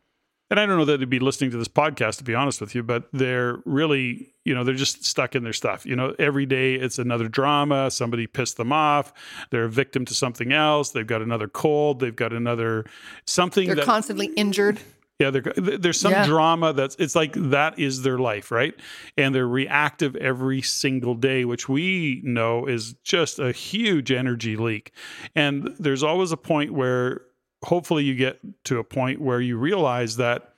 and 0.49 0.59
I 0.59 0.65
don't 0.65 0.77
know 0.77 0.85
that 0.85 0.99
they'd 0.99 1.09
be 1.09 1.19
listening 1.19 1.51
to 1.51 1.57
this 1.57 1.67
podcast, 1.67 2.17
to 2.17 2.23
be 2.23 2.35
honest 2.35 2.61
with 2.61 2.75
you, 2.75 2.83
but 2.83 3.07
they're 3.13 3.59
really, 3.65 4.33
you 4.43 4.53
know, 4.53 4.63
they're 4.63 4.75
just 4.75 5.03
stuck 5.05 5.35
in 5.35 5.43
their 5.43 5.53
stuff. 5.53 5.85
You 5.85 5.95
know, 5.95 6.13
every 6.19 6.45
day 6.45 6.75
it's 6.75 6.99
another 6.99 7.27
drama. 7.27 7.89
Somebody 7.89 8.27
pissed 8.27 8.57
them 8.57 8.71
off. 8.71 9.13
They're 9.49 9.65
a 9.65 9.69
victim 9.69 10.05
to 10.05 10.13
something 10.13 10.51
else. 10.51 10.91
They've 10.91 11.07
got 11.07 11.21
another 11.21 11.47
cold. 11.47 11.99
They've 11.99 12.15
got 12.15 12.33
another 12.33 12.85
something. 13.25 13.65
They're 13.67 13.75
that, 13.75 13.85
constantly 13.85 14.27
injured 14.35 14.79
yeah, 15.19 15.29
there's 15.29 15.99
some 15.99 16.11
yeah. 16.11 16.25
drama 16.25 16.73
that's 16.73 16.95
it's 16.99 17.15
like 17.15 17.33
that 17.35 17.79
is 17.79 18.01
their 18.01 18.17
life, 18.17 18.51
right? 18.51 18.73
And 19.15 19.33
they're 19.33 19.47
reactive 19.47 20.15
every 20.17 20.61
single 20.61 21.15
day, 21.15 21.45
which 21.45 21.69
we 21.69 22.21
know 22.25 22.65
is 22.65 22.95
just 23.03 23.39
a 23.39 23.53
huge 23.53 24.11
energy 24.11 24.57
leak. 24.57 24.91
And 25.33 25.73
there's 25.79 26.03
always 26.03 26.33
a 26.33 26.37
point 26.37 26.73
where 26.73 27.21
hopefully 27.63 28.03
you 28.03 28.15
get 28.15 28.39
to 28.65 28.77
a 28.79 28.83
point 28.83 29.21
where 29.21 29.39
you 29.39 29.57
realize 29.57 30.17
that 30.17 30.53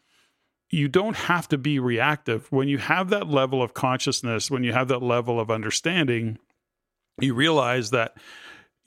you 0.71 0.87
don't 0.87 1.15
have 1.15 1.47
to 1.49 1.57
be 1.59 1.77
reactive. 1.77 2.51
When 2.51 2.67
you 2.67 2.79
have 2.79 3.09
that 3.09 3.27
level 3.27 3.61
of 3.61 3.75
consciousness, 3.75 4.49
when 4.49 4.63
you 4.63 4.73
have 4.73 4.87
that 4.87 5.03
level 5.03 5.39
of 5.39 5.51
understanding, 5.51 6.39
you 7.21 7.35
realize 7.35 7.91
that 7.91 8.17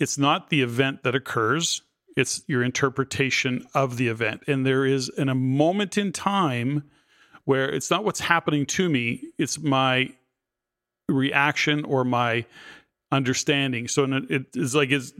it's 0.00 0.18
not 0.18 0.50
the 0.50 0.62
event 0.62 1.04
that 1.04 1.14
occurs 1.14 1.82
it's 2.16 2.42
your 2.46 2.62
interpretation 2.62 3.66
of 3.74 3.96
the 3.96 4.08
event. 4.08 4.42
And 4.46 4.66
there 4.66 4.84
is 4.84 5.08
in 5.08 5.28
a 5.28 5.34
moment 5.34 5.96
in 5.96 6.12
time 6.12 6.84
where 7.44 7.70
it's 7.70 7.90
not 7.90 8.04
what's 8.04 8.20
happening 8.20 8.66
to 8.66 8.88
me, 8.88 9.24
it's 9.38 9.58
my 9.58 10.12
reaction 11.08 11.84
or 11.84 12.04
my 12.04 12.44
understanding. 13.12 13.88
So 13.88 14.06
it's 14.28 14.74
like 14.74 14.90
it's 14.90 15.12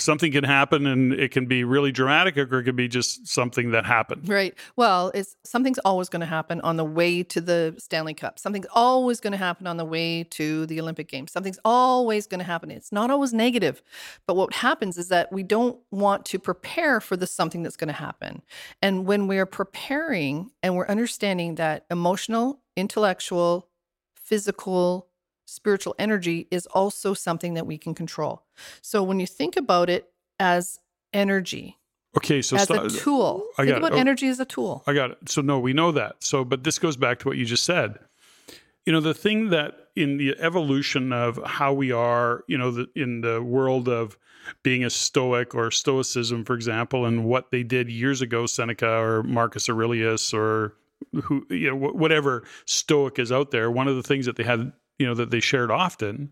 something 0.00 0.32
can 0.32 0.44
happen 0.44 0.86
and 0.86 1.12
it 1.12 1.30
can 1.30 1.46
be 1.46 1.64
really 1.64 1.92
dramatic 1.92 2.36
or 2.36 2.58
it 2.58 2.64
could 2.64 2.76
be 2.76 2.88
just 2.88 3.26
something 3.26 3.70
that 3.70 3.84
happened. 3.84 4.28
Right. 4.28 4.54
Well, 4.76 5.10
it's 5.14 5.36
something's 5.44 5.78
always 5.80 6.08
going 6.08 6.20
to 6.20 6.26
happen 6.26 6.60
on 6.62 6.76
the 6.76 6.84
way 6.84 7.22
to 7.24 7.40
the 7.40 7.74
Stanley 7.78 8.14
Cup. 8.14 8.38
Something's 8.38 8.66
always 8.72 9.20
going 9.20 9.32
to 9.32 9.38
happen 9.38 9.66
on 9.66 9.76
the 9.76 9.84
way 9.84 10.24
to 10.24 10.66
the 10.66 10.80
Olympic 10.80 11.08
Games. 11.08 11.32
Something's 11.32 11.58
always 11.64 12.26
going 12.26 12.38
to 12.38 12.44
happen. 12.44 12.70
It's 12.70 12.92
not 12.92 13.10
always 13.10 13.32
negative. 13.32 13.82
But 14.26 14.34
what 14.36 14.54
happens 14.54 14.98
is 14.98 15.08
that 15.08 15.32
we 15.32 15.42
don't 15.42 15.78
want 15.90 16.24
to 16.26 16.38
prepare 16.38 17.00
for 17.00 17.16
the 17.16 17.26
something 17.26 17.62
that's 17.62 17.76
going 17.76 17.88
to 17.88 17.94
happen. 17.94 18.42
And 18.80 19.06
when 19.06 19.26
we're 19.26 19.46
preparing 19.46 20.50
and 20.62 20.76
we're 20.76 20.88
understanding 20.88 21.56
that 21.56 21.86
emotional, 21.90 22.60
intellectual, 22.76 23.68
physical, 24.14 25.09
spiritual 25.50 25.94
energy 25.98 26.46
is 26.50 26.66
also 26.66 27.12
something 27.14 27.54
that 27.54 27.66
we 27.66 27.76
can 27.76 27.94
control. 27.94 28.42
So 28.82 29.02
when 29.02 29.18
you 29.20 29.26
think 29.26 29.56
about 29.56 29.90
it 29.90 30.10
as 30.38 30.78
energy, 31.12 31.76
Okay, 32.16 32.42
so 32.42 32.56
as 32.56 32.64
sto- 32.64 32.84
a 32.84 32.88
tool. 32.90 33.46
I 33.56 33.64
Think 33.66 33.78
about 33.78 33.92
Oh. 33.92 33.96
energy 33.96 34.26
as 34.28 34.40
a 34.40 34.44
tool. 34.44 34.82
I 34.86 34.94
got 34.94 35.12
it. 35.12 35.18
So 35.28 35.42
no, 35.42 35.60
we 35.60 35.72
know 35.72 35.92
that. 35.92 36.16
So, 36.24 36.44
but 36.44 36.64
this 36.64 36.78
goes 36.78 36.96
back 36.96 37.20
to 37.20 37.28
what 37.28 37.36
you 37.36 37.44
just 37.44 37.64
said. 37.64 37.98
You 38.84 38.92
know, 38.92 39.00
the 39.00 39.14
thing 39.14 39.50
that 39.50 39.88
in 39.94 40.16
the 40.16 40.34
evolution 40.40 41.12
of 41.12 41.38
how 41.44 41.72
we 41.72 41.92
are, 41.92 42.42
you 42.48 42.58
know, 42.58 42.70
the, 42.72 42.88
in 42.96 43.20
the 43.20 43.40
world 43.42 43.88
of 43.88 44.16
being 44.64 44.84
a 44.84 44.90
Stoic 44.90 45.54
or 45.54 45.70
Stoicism, 45.70 46.44
for 46.44 46.54
example, 46.54 47.04
and 47.06 47.24
what 47.24 47.50
they 47.52 47.62
did 47.62 47.88
years 47.90 48.22
ago, 48.22 48.46
Seneca 48.46 48.88
or 48.88 49.22
Marcus 49.22 49.68
Aurelius 49.68 50.32
or 50.34 50.74
who, 51.24 51.46
you 51.50 51.70
know, 51.70 51.76
wh- 51.76 51.94
whatever 51.94 52.42
Stoic 52.64 53.18
is 53.20 53.30
out 53.30 53.50
there. 53.52 53.70
One 53.70 53.86
of 53.86 53.94
the 53.96 54.02
things 54.02 54.26
that 54.26 54.34
they 54.36 54.42
had, 54.44 54.72
you 55.00 55.06
know, 55.06 55.14
that 55.14 55.30
they 55.30 55.40
shared 55.40 55.70
often 55.70 56.30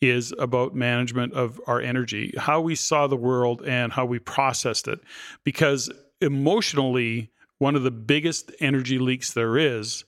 is 0.00 0.34
about 0.36 0.74
management 0.74 1.32
of 1.34 1.60
our 1.68 1.80
energy, 1.80 2.34
how 2.36 2.60
we 2.60 2.74
saw 2.74 3.06
the 3.06 3.16
world 3.16 3.62
and 3.64 3.92
how 3.92 4.04
we 4.04 4.18
processed 4.18 4.88
it. 4.88 4.98
Because 5.44 5.88
emotionally, 6.20 7.30
one 7.58 7.76
of 7.76 7.84
the 7.84 7.92
biggest 7.92 8.50
energy 8.58 8.98
leaks 8.98 9.32
there 9.34 9.56
is 9.56 10.04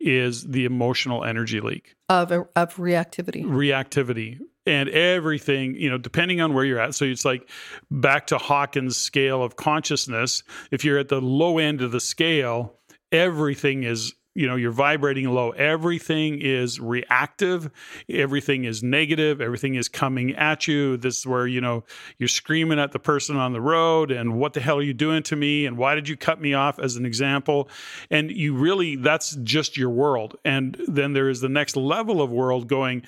is 0.00 0.42
the 0.42 0.64
emotional 0.64 1.24
energy 1.24 1.60
leak, 1.60 1.94
Of, 2.08 2.32
of 2.32 2.74
reactivity. 2.76 3.44
reactivity. 3.44 4.40
And 4.66 4.88
everything, 4.88 5.76
you 5.76 5.88
know, 5.88 5.98
depending 5.98 6.40
on 6.40 6.52
where 6.52 6.64
you're 6.64 6.80
at. 6.80 6.94
So 6.96 7.04
it's 7.04 7.24
like 7.24 7.48
back 7.90 8.26
to 8.28 8.38
Hawkins' 8.38 8.96
scale 8.96 9.42
of 9.42 9.54
consciousness. 9.56 10.42
If 10.72 10.84
you're 10.84 10.98
at 10.98 11.08
the 11.08 11.20
low 11.20 11.58
end 11.58 11.80
of 11.80 11.92
the 11.92 12.00
scale, 12.00 12.74
everything 13.12 13.84
is 13.84 14.14
you 14.34 14.46
know 14.46 14.56
you're 14.56 14.70
vibrating 14.70 15.28
low. 15.28 15.50
Everything 15.50 16.40
is 16.40 16.78
reactive. 16.78 17.70
Everything 18.08 18.64
is 18.64 18.82
negative. 18.82 19.40
Everything 19.40 19.74
is 19.74 19.88
coming 19.88 20.34
at 20.36 20.68
you. 20.68 20.96
This 20.96 21.18
is 21.18 21.26
where 21.26 21.46
you 21.46 21.60
know 21.60 21.84
you're 22.18 22.28
screaming 22.28 22.78
at 22.78 22.92
the 22.92 22.98
person 22.98 23.36
on 23.36 23.52
the 23.52 23.60
road 23.60 24.10
and 24.10 24.38
what 24.38 24.52
the 24.52 24.60
hell 24.60 24.78
are 24.78 24.82
you 24.82 24.94
doing 24.94 25.22
to 25.24 25.36
me? 25.36 25.66
And 25.66 25.76
why 25.76 25.94
did 25.94 26.08
you 26.08 26.16
cut 26.16 26.40
me 26.40 26.54
off? 26.54 26.78
as 26.84 26.96
an 26.96 27.06
example. 27.06 27.68
And 28.10 28.30
you 28.30 28.54
really 28.54 28.94
that's 28.94 29.34
just 29.36 29.76
your 29.76 29.90
world. 29.90 30.36
And 30.44 30.76
then 30.86 31.14
there 31.14 31.28
is 31.28 31.40
the 31.40 31.48
next 31.48 31.76
level 31.76 32.22
of 32.22 32.30
world 32.30 32.68
going 32.68 33.02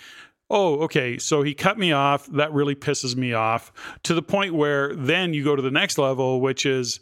oh, 0.49 0.79
okay, 0.83 1.19
so 1.19 1.43
he 1.43 1.53
cut 1.53 1.77
me 1.77 1.91
off. 1.91 2.27
That 2.27 2.53
really 2.53 2.77
pisses 2.77 3.17
me 3.17 3.33
off. 3.33 3.73
To 4.05 4.15
the 4.15 4.23
point 4.23 4.55
where 4.55 4.95
then 4.95 5.35
you 5.35 5.43
go 5.43 5.57
to 5.57 5.63
the 5.63 5.73
next 5.73 5.99
level, 5.99 6.41
which 6.41 6.65
is 6.65 7.01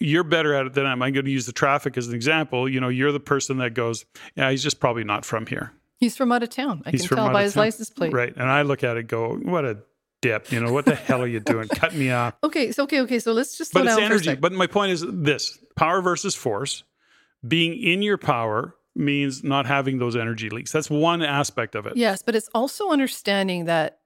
you're 0.00 0.24
better 0.24 0.54
at 0.54 0.66
it 0.66 0.74
than 0.74 0.86
I 0.86 0.92
am. 0.92 1.02
I'm 1.02 1.12
going 1.12 1.24
to 1.24 1.30
use 1.30 1.46
the 1.46 1.52
traffic 1.52 1.96
as 1.96 2.08
an 2.08 2.14
example. 2.14 2.68
You 2.68 2.80
know, 2.80 2.88
you're 2.88 3.12
the 3.12 3.20
person 3.20 3.58
that 3.58 3.74
goes, 3.74 4.04
yeah, 4.34 4.50
he's 4.50 4.62
just 4.62 4.80
probably 4.80 5.04
not 5.04 5.24
from 5.24 5.46
here. 5.46 5.72
He's 5.98 6.16
from 6.16 6.30
out 6.32 6.42
of 6.42 6.50
town. 6.50 6.82
I 6.84 6.90
He's 6.90 7.08
can 7.08 7.16
tell 7.16 7.32
by 7.32 7.44
his 7.44 7.54
town. 7.54 7.64
license 7.64 7.90
plate. 7.90 8.12
Right. 8.12 8.34
And 8.36 8.50
I 8.50 8.62
look 8.62 8.84
at 8.84 8.96
it 8.96 9.04
go, 9.04 9.34
what 9.36 9.64
a 9.64 9.78
dip. 10.20 10.52
You 10.52 10.60
know, 10.60 10.72
what 10.72 10.84
the 10.84 10.94
hell 10.94 11.22
are 11.22 11.26
you 11.26 11.40
doing? 11.40 11.68
Cut 11.68 11.94
me 11.94 12.10
off. 12.10 12.34
Okay, 12.44 12.70
so 12.72 12.84
okay, 12.84 13.00
okay. 13.00 13.18
So 13.18 13.32
let's 13.32 13.56
just 13.56 13.72
But 13.72 13.86
it's 13.86 13.88
down 13.88 13.96
for 13.96 14.02
a 14.02 14.04
energy. 14.04 14.34
But 14.34 14.52
my 14.52 14.66
point 14.66 14.92
is 14.92 15.04
this 15.08 15.58
power 15.74 16.00
versus 16.02 16.34
force. 16.34 16.84
Being 17.46 17.80
in 17.80 18.02
your 18.02 18.18
power 18.18 18.74
means 18.94 19.42
not 19.44 19.66
having 19.66 19.98
those 19.98 20.16
energy 20.16 20.50
leaks. 20.50 20.72
That's 20.72 20.90
one 20.90 21.22
aspect 21.22 21.74
of 21.74 21.86
it. 21.86 21.96
Yes, 21.96 22.22
but 22.22 22.34
it's 22.34 22.48
also 22.54 22.90
understanding 22.90 23.66
that 23.66 24.00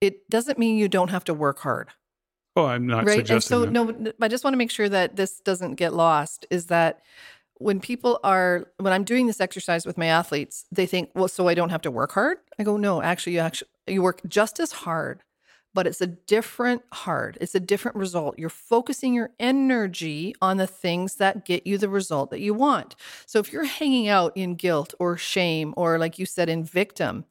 it 0.00 0.28
doesn't 0.28 0.58
mean 0.58 0.76
you 0.76 0.88
don't 0.88 1.10
have 1.10 1.24
to 1.24 1.34
work 1.34 1.60
hard. 1.60 1.88
Oh, 2.56 2.66
I'm 2.66 2.86
not 2.86 3.04
right. 3.04 3.16
suggesting 3.16 3.34
And 3.34 3.76
so, 3.76 3.88
that. 3.90 4.00
no, 4.00 4.12
I 4.20 4.28
just 4.28 4.44
want 4.44 4.54
to 4.54 4.58
make 4.58 4.70
sure 4.70 4.88
that 4.88 5.16
this 5.16 5.40
doesn't 5.40 5.74
get 5.74 5.92
lost 5.92 6.46
is 6.50 6.66
that 6.66 7.00
when 7.58 7.80
people 7.80 8.20
are, 8.22 8.66
when 8.78 8.92
I'm 8.92 9.04
doing 9.04 9.26
this 9.26 9.40
exercise 9.40 9.86
with 9.86 9.98
my 9.98 10.06
athletes, 10.06 10.66
they 10.70 10.86
think, 10.86 11.10
well, 11.14 11.28
so 11.28 11.48
I 11.48 11.54
don't 11.54 11.70
have 11.70 11.82
to 11.82 11.90
work 11.90 12.12
hard? 12.12 12.38
I 12.58 12.62
go, 12.62 12.76
no, 12.76 13.02
actually, 13.02 13.34
you 13.34 13.40
actually, 13.40 13.68
you 13.86 14.02
work 14.02 14.20
just 14.28 14.60
as 14.60 14.72
hard, 14.72 15.22
but 15.72 15.86
it's 15.86 16.00
a 16.00 16.06
different 16.06 16.82
hard. 16.92 17.38
It's 17.40 17.54
a 17.54 17.60
different 17.60 17.96
result. 17.96 18.38
You're 18.38 18.48
focusing 18.50 19.14
your 19.14 19.30
energy 19.40 20.34
on 20.40 20.56
the 20.56 20.66
things 20.66 21.16
that 21.16 21.44
get 21.44 21.66
you 21.66 21.78
the 21.78 21.88
result 21.88 22.30
that 22.30 22.40
you 22.40 22.54
want. 22.54 22.94
So 23.26 23.38
if 23.40 23.52
you're 23.52 23.64
hanging 23.64 24.08
out 24.08 24.36
in 24.36 24.54
guilt 24.54 24.94
or 25.00 25.16
shame, 25.16 25.74
or 25.76 25.98
like 25.98 26.18
you 26.18 26.26
said, 26.26 26.48
in 26.48 26.64
victim, 26.64 27.24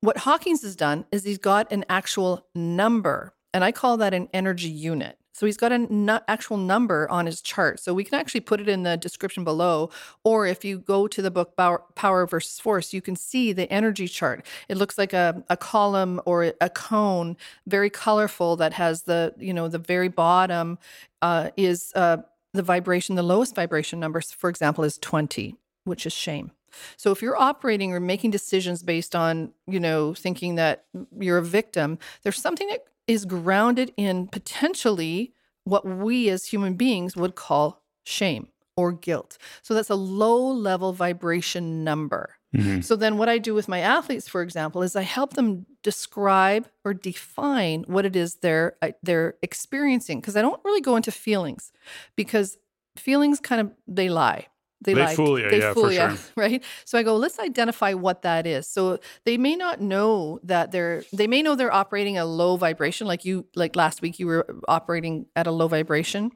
what 0.00 0.18
Hawkins 0.18 0.62
has 0.62 0.76
done 0.76 1.06
is 1.12 1.24
he's 1.24 1.38
got 1.38 1.70
an 1.72 1.84
actual 1.88 2.46
number, 2.54 3.34
and 3.54 3.64
I 3.64 3.72
call 3.72 3.96
that 3.98 4.14
an 4.14 4.28
energy 4.32 4.68
unit. 4.68 5.18
So 5.34 5.46
he's 5.46 5.56
got 5.56 5.72
an 5.72 5.88
nu- 5.90 6.20
actual 6.28 6.58
number 6.58 7.10
on 7.10 7.26
his 7.26 7.40
chart. 7.40 7.80
So 7.80 7.94
we 7.94 8.04
can 8.04 8.20
actually 8.20 8.42
put 8.42 8.60
it 8.60 8.68
in 8.68 8.82
the 8.82 8.96
description 8.96 9.44
below. 9.44 9.90
Or 10.24 10.46
if 10.46 10.64
you 10.64 10.78
go 10.78 11.08
to 11.08 11.22
the 11.22 11.30
book 11.30 11.56
Power, 11.56 12.26
versus 12.26 12.60
Force, 12.60 12.92
you 12.92 13.00
can 13.00 13.16
see 13.16 13.52
the 13.52 13.70
energy 13.72 14.08
chart. 14.08 14.44
It 14.68 14.76
looks 14.76 14.98
like 14.98 15.12
a, 15.12 15.42
a 15.48 15.56
column 15.56 16.20
or 16.26 16.52
a 16.60 16.68
cone, 16.68 17.36
very 17.66 17.88
colorful, 17.88 18.56
that 18.56 18.74
has 18.74 19.02
the, 19.02 19.34
you 19.38 19.54
know, 19.54 19.68
the 19.68 19.78
very 19.78 20.08
bottom 20.08 20.78
uh, 21.22 21.50
is 21.56 21.92
uh, 21.94 22.18
the 22.52 22.62
vibration, 22.62 23.16
the 23.16 23.22
lowest 23.22 23.54
vibration 23.54 23.98
numbers, 23.98 24.30
for 24.30 24.50
example, 24.50 24.84
is 24.84 24.98
20, 24.98 25.56
which 25.84 26.04
is 26.04 26.12
shame. 26.12 26.52
So 26.96 27.10
if 27.10 27.22
you're 27.22 27.40
operating 27.40 27.92
or 27.92 28.00
making 28.00 28.30
decisions 28.30 28.82
based 28.82 29.14
on, 29.14 29.52
you 29.66 29.80
know, 29.80 30.14
thinking 30.14 30.56
that 30.56 30.84
you're 31.18 31.38
a 31.38 31.42
victim, 31.42 31.98
there's 32.22 32.40
something 32.40 32.68
that 32.68 32.84
is 33.06 33.24
grounded 33.24 33.92
in 33.96 34.28
potentially 34.28 35.32
what 35.64 35.84
we 35.86 36.28
as 36.28 36.46
human 36.46 36.74
beings 36.74 37.16
would 37.16 37.34
call 37.34 37.82
shame 38.04 38.48
or 38.76 38.92
guilt. 38.92 39.38
So 39.62 39.74
that's 39.74 39.90
a 39.90 39.94
low 39.94 40.50
level 40.50 40.92
vibration 40.92 41.84
number. 41.84 42.36
Mhm. 42.56 42.82
So 42.84 42.96
then 42.96 43.16
what 43.18 43.28
I 43.28 43.38
do 43.38 43.54
with 43.54 43.68
my 43.68 43.78
athletes 43.80 44.28
for 44.28 44.42
example 44.42 44.82
is 44.82 44.96
I 44.96 45.02
help 45.02 45.34
them 45.34 45.66
describe 45.82 46.68
or 46.84 46.94
define 46.94 47.84
what 47.86 48.04
it 48.04 48.16
is 48.16 48.36
they're 48.36 48.76
uh, 48.82 48.90
they're 49.02 49.34
experiencing 49.42 50.20
because 50.20 50.36
I 50.36 50.42
don't 50.42 50.60
really 50.64 50.80
go 50.80 50.96
into 50.96 51.10
feelings 51.12 51.72
because 52.16 52.58
feelings 52.96 53.40
kind 53.40 53.60
of 53.60 53.72
they 53.86 54.08
lie. 54.08 54.46
They 54.84 54.94
lie. 54.94 55.14
fool 55.14 55.38
you, 55.38 55.48
They 55.48 55.58
yeah, 55.58 55.72
fool 55.72 55.84
for 55.84 55.92
you, 55.92 56.16
sure. 56.16 56.18
right? 56.36 56.64
So 56.84 56.98
I 56.98 57.02
go, 57.02 57.16
let's 57.16 57.38
identify 57.38 57.94
what 57.94 58.22
that 58.22 58.46
is. 58.46 58.66
So 58.66 58.98
they 59.24 59.36
may 59.36 59.56
not 59.56 59.80
know 59.80 60.40
that 60.42 60.72
they're 60.72 61.04
they 61.12 61.26
may 61.26 61.42
know 61.42 61.54
they're 61.54 61.72
operating 61.72 62.18
a 62.18 62.24
low 62.24 62.56
vibration, 62.56 63.06
like 63.06 63.24
you 63.24 63.46
like 63.54 63.76
last 63.76 64.02
week 64.02 64.18
you 64.18 64.26
were 64.26 64.46
operating 64.68 65.26
at 65.36 65.46
a 65.46 65.50
low 65.50 65.68
vibration. 65.68 66.32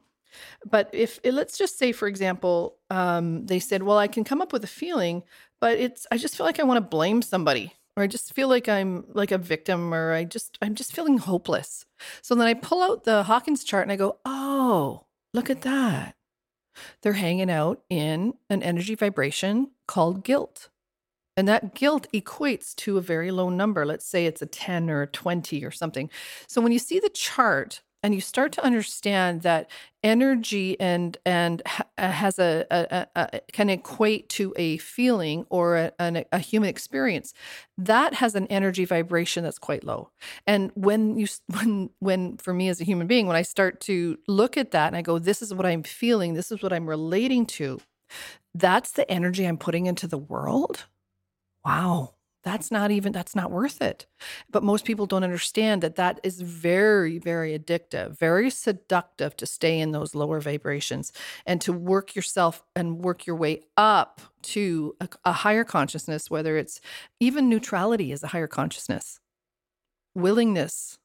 But 0.65 0.89
if 0.93 1.19
let's 1.23 1.57
just 1.57 1.77
say, 1.77 1.91
for 1.91 2.07
example, 2.07 2.77
um, 2.89 3.45
they 3.45 3.59
said, 3.59 3.83
"Well, 3.83 3.97
I 3.97 4.07
can 4.07 4.23
come 4.23 4.41
up 4.41 4.53
with 4.53 4.63
a 4.63 4.67
feeling, 4.67 5.23
but 5.59 5.77
it's 5.77 6.05
I 6.11 6.17
just 6.17 6.37
feel 6.37 6.45
like 6.45 6.59
I 6.59 6.63
want 6.63 6.77
to 6.77 6.89
blame 6.89 7.21
somebody, 7.21 7.73
or 7.95 8.03
I 8.03 8.07
just 8.07 8.33
feel 8.33 8.47
like 8.47 8.69
I'm 8.69 9.05
like 9.13 9.31
a 9.31 9.37
victim, 9.37 9.93
or 9.93 10.13
I 10.13 10.23
just 10.25 10.57
I'm 10.61 10.75
just 10.75 10.93
feeling 10.93 11.17
hopeless." 11.17 11.85
So 12.21 12.35
then 12.35 12.47
I 12.47 12.53
pull 12.53 12.81
out 12.83 13.03
the 13.03 13.23
Hawkins 13.23 13.63
chart 13.63 13.83
and 13.83 13.91
I 13.91 13.95
go, 13.95 14.17
"Oh, 14.25 15.05
look 15.33 15.49
at 15.49 15.61
that! 15.61 16.15
They're 17.01 17.13
hanging 17.13 17.51
out 17.51 17.83
in 17.89 18.33
an 18.49 18.63
energy 18.63 18.95
vibration 18.95 19.71
called 19.87 20.23
guilt." 20.23 20.69
And 21.37 21.47
that 21.47 21.75
guilt 21.75 22.07
equates 22.13 22.75
to 22.77 22.97
a 22.97 23.01
very 23.01 23.31
low 23.31 23.49
number. 23.49 23.85
Let's 23.85 24.05
say 24.05 24.25
it's 24.25 24.41
a 24.41 24.47
10 24.47 24.89
or 24.89 25.03
a 25.03 25.07
20 25.07 25.63
or 25.63 25.71
something. 25.71 26.09
So 26.47 26.61
when 26.61 26.71
you 26.71 26.79
see 26.79 26.99
the 26.99 27.09
chart 27.09 27.81
and 28.03 28.13
you 28.13 28.21
start 28.21 28.51
to 28.53 28.63
understand 28.63 29.41
that 29.41 29.69
energy 30.03 30.79
and 30.79 31.17
and 31.25 31.61
uh, 31.97 32.11
has 32.11 32.39
a, 32.39 32.65
a, 32.69 33.07
a, 33.15 33.41
can 33.51 33.69
equate 33.69 34.29
to 34.29 34.53
a 34.55 34.77
feeling 34.77 35.45
or 35.49 35.91
a, 35.99 36.25
a 36.31 36.39
human 36.39 36.69
experience, 36.69 37.33
that 37.77 38.15
has 38.15 38.35
an 38.35 38.47
energy 38.47 38.85
vibration 38.85 39.43
that's 39.43 39.59
quite 39.59 39.83
low. 39.83 40.09
And 40.45 40.71
when 40.75 41.17
you 41.17 41.27
when 41.47 41.89
when 41.99 42.37
for 42.37 42.53
me 42.53 42.69
as 42.69 42.79
a 42.81 42.85
human 42.85 43.07
being, 43.07 43.27
when 43.27 43.35
I 43.35 43.41
start 43.41 43.79
to 43.81 44.17
look 44.27 44.57
at 44.57 44.71
that 44.71 44.87
and 44.87 44.95
I 44.95 45.01
go, 45.01 45.19
this 45.19 45.41
is 45.41 45.53
what 45.53 45.65
I'm 45.65 45.83
feeling, 45.83 46.33
this 46.33 46.51
is 46.51 46.61
what 46.61 46.73
I'm 46.73 46.87
relating 46.87 47.45
to, 47.47 47.79
that's 48.53 48.91
the 48.91 49.09
energy 49.09 49.45
I'm 49.45 49.57
putting 49.57 49.85
into 49.85 50.07
the 50.07 50.17
world? 50.17 50.85
Wow 51.65 52.13
that's 52.43 52.71
not 52.71 52.91
even 52.91 53.11
that's 53.11 53.35
not 53.35 53.51
worth 53.51 53.81
it. 53.81 54.05
But 54.49 54.63
most 54.63 54.85
people 54.85 55.05
don't 55.05 55.23
understand 55.23 55.81
that 55.81 55.95
that 55.95 56.19
is 56.23 56.41
very 56.41 57.17
very 57.17 57.57
addictive 57.57 58.17
very 58.17 58.49
seductive 58.49 59.35
to 59.37 59.45
stay 59.45 59.79
in 59.79 59.91
those 59.91 60.15
lower 60.15 60.39
vibrations 60.39 61.11
and 61.45 61.59
to 61.61 61.73
work 61.73 62.15
yourself 62.15 62.63
and 62.75 62.99
work 62.99 63.25
your 63.25 63.35
way 63.35 63.61
up 63.75 64.21
to 64.43 64.95
a, 65.01 65.09
a 65.25 65.31
higher 65.33 65.63
consciousness 65.63 66.29
whether 66.29 66.57
it's 66.57 66.79
even 67.19 67.49
neutrality 67.49 68.11
is 68.11 68.23
a 68.23 68.27
higher 68.27 68.47
consciousness. 68.47 69.19
Willingness 70.15 70.97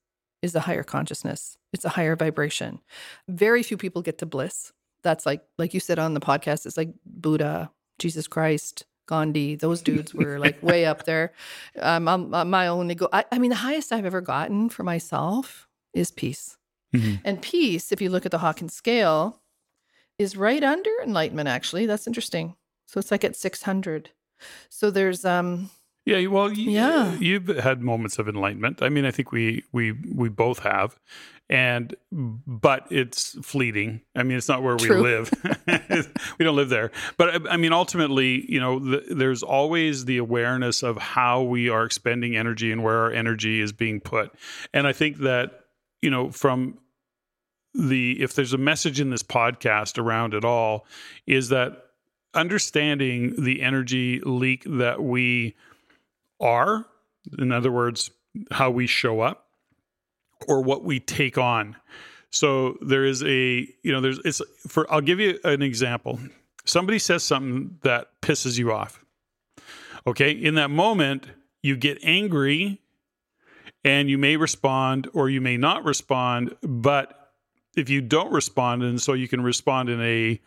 is 0.42 0.55
a 0.55 0.61
higher 0.61 0.83
consciousness. 0.83 1.57
It's 1.73 1.85
a 1.85 1.90
higher 1.90 2.16
vibration. 2.16 2.81
Very 3.29 3.62
few 3.62 3.77
people 3.77 4.03
get 4.03 4.18
to 4.18 4.27
bliss. 4.27 4.73
That's 5.03 5.27
like 5.27 5.42
like 5.59 5.75
you 5.75 5.81
said 5.81 5.99
on 5.99 6.14
the 6.14 6.21
podcast 6.21 6.66
it's 6.66 6.77
like 6.77 6.90
buddha 7.05 7.71
jesus 7.99 8.29
christ 8.29 8.85
Gandhi, 9.16 9.57
those 9.57 9.83
dudes 9.83 10.14
were 10.14 10.38
like 10.38 10.62
way 10.62 10.87
up 10.87 11.05
there. 11.05 11.33
Um, 11.79 12.09
I'm, 12.09 12.35
I'm 12.35 12.48
my 12.48 12.66
only 12.66 12.94
goal, 12.94 13.11
I, 13.12 13.25
I 13.31 13.38
mean, 13.38 13.51
the 13.51 13.57
highest 13.68 13.92
I've 13.92 14.07
ever 14.07 14.22
gotten 14.22 14.70
for 14.70 14.85
myself 14.85 15.68
is 15.92 16.11
peace. 16.11 16.57
Mhm. 16.96 17.20
And 17.25 17.42
peace, 17.42 17.92
if 17.92 18.01
you 18.01 18.09
look 18.11 18.25
at 18.25 18.33
the 18.33 18.38
Hawkins 18.38 18.75
scale, 18.75 19.40
is 20.18 20.37
right 20.37 20.64
under 20.64 20.90
enlightenment. 21.03 21.48
Actually, 21.48 21.85
that's 21.87 22.07
interesting. 22.07 22.55
So 22.87 22.98
it's 23.01 23.11
like 23.11 23.25
at 23.25 23.37
600. 23.37 24.11
So 24.70 24.90
there's 24.90 25.25
um 25.25 25.70
Yeah, 26.07 26.27
well, 26.35 26.51
Yeah. 26.53 27.14
you've 27.20 27.48
had 27.68 27.81
moments 27.83 28.18
of 28.18 28.29
enlightenment. 28.29 28.83
I 28.83 28.88
mean, 28.88 29.05
I 29.05 29.11
think 29.11 29.31
we 29.33 29.62
we 29.72 29.92
we 30.22 30.29
both 30.31 30.61
have, 30.61 30.96
and 31.52 31.94
but 32.10 32.86
it's 32.90 33.36
fleeting. 33.42 34.00
I 34.16 34.22
mean 34.22 34.38
it's 34.38 34.48
not 34.48 34.62
where 34.62 34.78
True. 34.78 34.96
we 34.96 35.02
live. 35.02 35.30
We 36.38 36.44
don't 36.46 36.56
live 36.56 36.70
there. 36.70 36.90
But 37.18 37.50
i 37.50 37.58
mean 37.58 37.72
ultimately 37.74 38.50
you 38.50 38.58
know 38.58 38.78
the, 38.78 39.04
there's 39.10 39.42
always 39.42 40.06
the 40.06 40.16
awareness 40.16 40.82
of 40.82 40.96
how 40.96 41.42
we 41.42 41.68
are 41.68 41.84
expending 41.84 42.36
energy 42.36 42.72
and 42.72 42.82
where 42.82 42.96
our 43.00 43.12
energy 43.12 43.60
is 43.60 43.70
being 43.70 44.00
put. 44.00 44.32
And 44.72 44.86
i 44.86 44.92
think 44.92 45.18
that 45.18 45.66
you 46.00 46.10
know 46.10 46.30
from 46.30 46.78
the 47.74 48.20
if 48.22 48.34
there's 48.34 48.54
a 48.54 48.58
message 48.58 48.98
in 48.98 49.10
this 49.10 49.22
podcast 49.22 49.98
around 49.98 50.32
it 50.32 50.44
all 50.44 50.86
is 51.26 51.50
that 51.50 51.84
understanding 52.34 53.34
the 53.42 53.60
energy 53.60 54.20
leak 54.20 54.64
that 54.66 55.02
we 55.02 55.54
are 56.40 56.86
in 57.38 57.52
other 57.52 57.70
words 57.70 58.10
how 58.50 58.70
we 58.70 58.86
show 58.86 59.20
up 59.20 59.51
or 60.48 60.62
what 60.62 60.85
we 60.85 61.00
take 61.00 61.38
on. 61.38 61.76
So 62.31 62.78
there 62.81 63.05
is 63.05 63.22
a, 63.22 63.68
you 63.83 63.92
know, 63.92 64.00
there's, 64.00 64.18
it's 64.24 64.40
for, 64.66 64.90
I'll 64.92 65.00
give 65.00 65.20
you 65.20 65.38
an 65.44 65.62
example. 65.62 66.18
Somebody 66.64 66.98
says 66.98 67.22
something 67.22 67.78
that 67.83 68.20
pisses 68.22 68.59
you 68.59 68.72
off. 68.72 69.05
Okay. 70.07 70.31
In 70.31 70.55
that 70.55 70.70
moment, 70.70 71.26
you 71.62 71.76
get 71.76 71.98
angry 72.02 72.81
and 73.85 74.09
you 74.09 74.16
may 74.18 74.37
respond 74.37 75.09
or 75.12 75.28
you 75.28 75.40
may 75.40 75.57
not 75.57 75.85
respond. 75.85 76.57
But 76.62 77.33
if 77.76 77.90
you 77.90 78.00
don't 78.00 78.33
respond, 78.33 78.83
and 78.83 79.00
so 79.00 79.12
you 79.12 79.28
can 79.28 79.42
respond 79.42 79.88
in 79.88 80.00
a, 80.00 80.40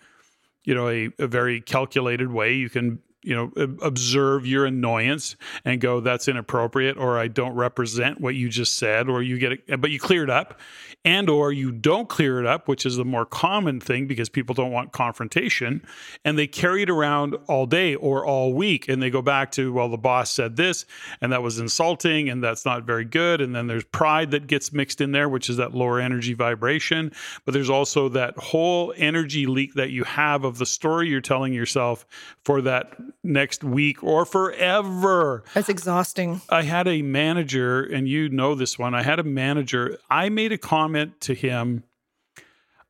you 0.63 0.73
know, 0.73 0.89
a, 0.89 1.11
a 1.19 1.27
very 1.27 1.61
calculated 1.61 2.31
way, 2.31 2.53
you 2.53 2.69
can 2.69 2.99
you 3.25 3.35
know 3.35 3.51
observe 3.81 4.45
your 4.45 4.65
annoyance 4.65 5.35
and 5.65 5.81
go 5.81 5.99
that's 5.99 6.27
inappropriate 6.27 6.97
or 6.97 7.17
i 7.17 7.27
don't 7.27 7.55
represent 7.55 8.21
what 8.21 8.35
you 8.35 8.49
just 8.49 8.77
said 8.77 9.09
or 9.09 9.21
you 9.21 9.37
get 9.37 9.53
it 9.53 9.81
but 9.81 9.91
you 9.91 9.99
clear 9.99 10.23
it 10.23 10.29
up. 10.29 10.59
And 11.03 11.29
or 11.29 11.51
you 11.51 11.71
don't 11.71 12.09
clear 12.09 12.39
it 12.39 12.47
up 12.47 12.67
which 12.67 12.83
is 12.83 12.95
the 12.95 13.05
more 13.05 13.27
common 13.27 13.79
thing 13.79 14.07
because 14.07 14.27
people 14.27 14.55
don't 14.55 14.71
want 14.71 14.91
confrontation 14.91 15.85
and 16.23 16.35
they 16.35 16.47
carry 16.47 16.81
it 16.81 16.89
around 16.89 17.35
all 17.47 17.67
day 17.67 17.93
or 17.93 18.25
all 18.25 18.53
week 18.53 18.89
and 18.89 19.03
they 19.03 19.11
go 19.11 19.21
back 19.21 19.51
to 19.51 19.71
well 19.71 19.87
the 19.87 19.99
boss 19.99 20.31
said 20.31 20.55
this 20.55 20.83
and 21.21 21.31
that 21.31 21.43
was 21.43 21.59
insulting 21.59 22.27
and 22.27 22.43
that's 22.43 22.65
not 22.65 22.85
very 22.85 23.05
good 23.05 23.39
and 23.39 23.55
then 23.55 23.67
there's 23.67 23.83
pride 23.83 24.31
that 24.31 24.47
gets 24.47 24.73
mixed 24.73 24.99
in 24.99 25.11
there 25.11 25.29
which 25.29 25.47
is 25.47 25.57
that 25.57 25.75
lower 25.75 25.99
energy 25.99 26.33
vibration. 26.33 27.11
But 27.45 27.53
there's 27.53 27.69
also 27.69 28.09
that 28.09 28.35
whole 28.37 28.93
energy 28.97 29.45
leak 29.45 29.75
that 29.75 29.91
you 29.91 30.03
have 30.05 30.43
of 30.43 30.57
the 30.57 30.65
story 30.65 31.09
you're 31.09 31.21
telling 31.21 31.53
yourself 31.53 32.05
for 32.43 32.61
that 32.63 32.95
next 33.23 33.63
week 33.63 34.03
or 34.03 34.25
forever. 34.25 35.43
That's 35.53 35.69
exhausting. 35.69 36.41
I 36.49 36.63
had 36.63 36.87
a 36.87 37.01
manager, 37.01 37.83
and 37.83 38.07
you 38.07 38.29
know 38.29 38.55
this 38.55 38.77
one. 38.77 38.93
I 38.93 39.03
had 39.03 39.19
a 39.19 39.23
manager. 39.23 39.97
I 40.09 40.29
made 40.29 40.51
a 40.51 40.57
comment 40.57 41.19
to 41.21 41.33
him, 41.33 41.83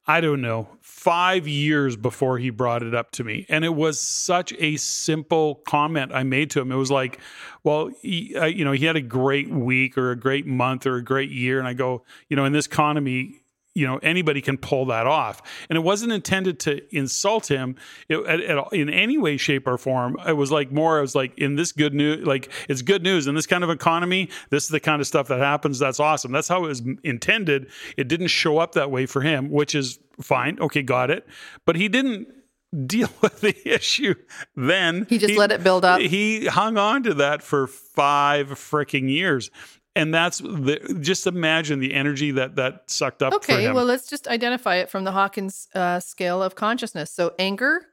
I 0.07 0.21
don't 0.21 0.41
know, 0.41 0.69
five 0.81 1.47
years 1.47 1.95
before 1.95 2.37
he 2.37 2.49
brought 2.49 2.83
it 2.83 2.93
up 2.95 3.11
to 3.11 3.23
me. 3.23 3.45
And 3.49 3.63
it 3.63 3.75
was 3.75 3.99
such 3.99 4.53
a 4.59 4.75
simple 4.77 5.55
comment 5.67 6.11
I 6.13 6.23
made 6.23 6.49
to 6.51 6.61
him. 6.61 6.71
It 6.71 6.75
was 6.75 6.91
like, 6.91 7.19
well, 7.63 7.91
he, 8.01 8.35
uh, 8.35 8.45
you 8.45 8.65
know, 8.65 8.71
he 8.71 8.85
had 8.85 8.95
a 8.95 9.01
great 9.01 9.49
week 9.49 9.97
or 9.97 10.11
a 10.11 10.15
great 10.15 10.45
month 10.45 10.85
or 10.85 10.95
a 10.95 11.03
great 11.03 11.29
year. 11.29 11.59
And 11.59 11.67
I 11.67 11.73
go, 11.73 12.03
you 12.29 12.35
know, 12.35 12.45
in 12.45 12.53
this 12.53 12.65
economy, 12.65 13.41
you 13.75 13.85
know 13.85 13.97
anybody 13.97 14.41
can 14.41 14.57
pull 14.57 14.85
that 14.87 15.05
off. 15.05 15.41
And 15.69 15.77
it 15.77 15.81
wasn't 15.81 16.13
intended 16.13 16.59
to 16.61 16.81
insult 16.95 17.51
him. 17.51 17.75
It, 18.09 18.17
at, 18.25 18.39
at, 18.39 18.73
in 18.73 18.89
any 18.89 19.17
way 19.17 19.37
shape 19.37 19.67
or 19.67 19.77
form 19.77 20.17
it 20.25 20.33
was 20.33 20.51
like 20.51 20.71
more 20.71 20.97
it 20.97 21.01
was 21.01 21.13
like 21.13 21.37
in 21.37 21.55
this 21.55 21.71
good 21.71 21.93
news 21.93 22.25
like 22.25 22.51
it's 22.67 22.81
good 22.81 23.03
news. 23.03 23.27
In 23.27 23.35
this 23.35 23.45
kind 23.45 23.63
of 23.63 23.69
economy 23.69 24.29
this 24.49 24.63
is 24.63 24.69
the 24.69 24.79
kind 24.79 25.01
of 25.01 25.07
stuff 25.07 25.27
that 25.27 25.39
happens. 25.39 25.77
That's 25.77 25.99
awesome. 25.99 26.31
That's 26.31 26.47
how 26.47 26.63
it 26.63 26.67
was 26.67 26.81
intended. 27.03 27.69
It 27.97 28.07
didn't 28.07 28.27
show 28.27 28.57
up 28.57 28.71
that 28.71 28.89
way 28.89 29.05
for 29.05 29.21
him 29.21 29.51
which 29.51 29.75
is 29.75 29.99
fine. 30.21 30.57
Okay 30.59 30.81
got 30.81 31.11
it. 31.11 31.27
But 31.65 31.75
he 31.75 31.89
didn't 31.89 32.29
deal 32.87 33.09
with 33.21 33.41
the 33.41 33.55
issue 33.69 34.15
then. 34.55 35.05
He 35.09 35.17
just 35.17 35.33
he, 35.33 35.37
let 35.37 35.51
it 35.51 35.63
build 35.63 35.85
up. 35.85 35.99
he 35.99 36.45
hung 36.45 36.77
on 36.77 37.03
to 37.03 37.13
that 37.15 37.43
for 37.43 37.67
five 37.67 38.49
freaking 38.51 39.09
years 39.09 39.51
and 39.95 40.13
that's 40.13 40.39
the, 40.39 40.97
just 40.99 41.25
imagine 41.25 41.79
the 41.79 41.93
energy 41.93 42.31
that 42.31 42.55
that 42.55 42.89
sucked 42.89 43.23
up. 43.23 43.33
Okay, 43.33 43.71
well, 43.71 43.85
let's 43.85 44.09
just 44.09 44.27
identify 44.27 44.75
it 44.75 44.89
from 44.89 45.05
the 45.05 45.11
Hawkins 45.11 45.69
uh, 45.73 45.99
scale 45.99 46.43
of 46.43 46.55
consciousness. 46.55 47.11
So, 47.11 47.33
anger 47.39 47.85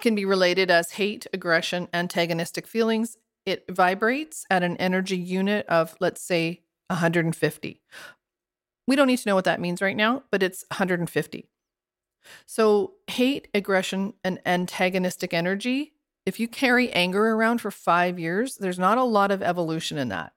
can 0.00 0.14
be 0.14 0.24
related 0.24 0.70
as 0.70 0.92
hate, 0.92 1.26
aggression, 1.32 1.88
antagonistic 1.92 2.66
feelings. 2.66 3.16
It 3.44 3.64
vibrates 3.70 4.46
at 4.50 4.62
an 4.62 4.76
energy 4.78 5.16
unit 5.16 5.66
of, 5.66 5.94
let's 6.00 6.22
say, 6.22 6.62
150. 6.88 7.80
We 8.86 8.96
don't 8.96 9.06
need 9.06 9.18
to 9.18 9.28
know 9.28 9.34
what 9.34 9.44
that 9.44 9.60
means 9.60 9.82
right 9.82 9.96
now, 9.96 10.22
but 10.30 10.42
it's 10.42 10.64
150. 10.70 11.48
So, 12.46 12.94
hate, 13.06 13.48
aggression, 13.54 14.14
and 14.24 14.40
antagonistic 14.46 15.34
energy, 15.34 15.92
if 16.24 16.40
you 16.40 16.48
carry 16.48 16.90
anger 16.92 17.30
around 17.30 17.60
for 17.60 17.70
five 17.70 18.18
years, 18.18 18.56
there's 18.56 18.78
not 18.78 18.98
a 18.98 19.04
lot 19.04 19.30
of 19.30 19.42
evolution 19.42 19.98
in 19.98 20.08
that. 20.08 20.32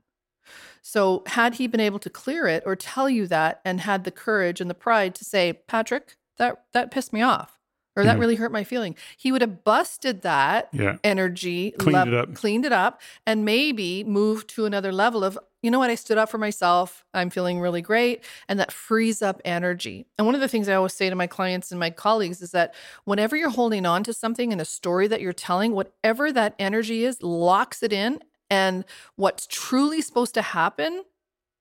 So, 0.82 1.24
had 1.28 1.56
he 1.56 1.68
been 1.68 1.80
able 1.80 2.00
to 2.00 2.10
clear 2.10 2.48
it 2.48 2.64
or 2.66 2.76
tell 2.76 3.10
you 3.10 3.28
that 3.28 3.62
and 3.64 3.82
had 3.82 4.04
the 4.04 4.12
courage 4.12 4.60
and 4.62 4.70
the 4.70 4.76
pride 4.76 5.16
to 5.16 5.26
say, 5.26 5.54
Patrick, 5.68 6.18
that, 6.38 6.64
that 6.74 6.92
pissed 6.92 7.14
me 7.14 7.22
off 7.22 7.60
or 7.96 8.04
that 8.04 8.12
mm-hmm. 8.12 8.22
really 8.22 8.36
hurt 8.36 8.52
my 8.52 8.64
feeling, 8.64 8.96
he 9.18 9.32
would 9.32 9.42
have 9.42 9.64
busted 9.64 10.22
that 10.22 10.70
yeah. 10.72 10.98
energy, 11.04 11.72
cleaned, 11.72 12.12
le- 12.12 12.18
it 12.18 12.30
up. 12.30 12.34
cleaned 12.34 12.66
it 12.66 12.72
up, 12.72 13.02
and 13.26 13.44
maybe 13.44 14.04
moved 14.04 14.50
to 14.52 14.66
another 14.66 14.94
level 14.94 15.24
of, 15.26 15.38
you 15.62 15.70
know 15.70 15.80
what, 15.80 15.90
I 15.90 15.96
stood 15.96 16.18
up 16.18 16.30
for 16.30 16.38
myself. 16.38 17.04
I'm 17.14 17.30
feeling 17.30 17.60
really 17.60 17.82
great. 17.82 18.24
And 18.48 18.60
that 18.60 18.72
frees 18.72 19.22
up 19.22 19.42
energy. 19.44 20.08
And 20.18 20.26
one 20.26 20.36
of 20.36 20.42
the 20.42 20.48
things 20.48 20.70
I 20.70 20.74
always 20.74 20.94
say 20.94 21.10
to 21.10 21.16
my 21.16 21.28
clients 21.28 21.70
and 21.72 21.80
my 21.80 21.90
colleagues 21.90 22.42
is 22.42 22.52
that 22.52 22.74
whenever 23.04 23.36
you're 23.36 23.50
holding 23.50 23.86
on 23.86 24.04
to 24.06 24.14
something 24.14 24.52
in 24.52 24.60
a 24.60 24.66
story 24.66 25.08
that 25.08 25.22
you're 25.22 25.34
telling, 25.34 25.74
whatever 25.74 26.32
that 26.32 26.56
energy 26.58 27.04
is, 27.04 27.22
locks 27.22 27.84
it 27.84 27.94
in 27.94 28.22
and 28.52 28.84
what's 29.16 29.48
truly 29.48 30.02
supposed 30.02 30.34
to 30.36 30.42
happen 30.42 31.04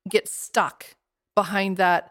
gets 0.09 0.33
stuck 0.33 0.97
behind 1.37 1.77
that, 1.77 2.11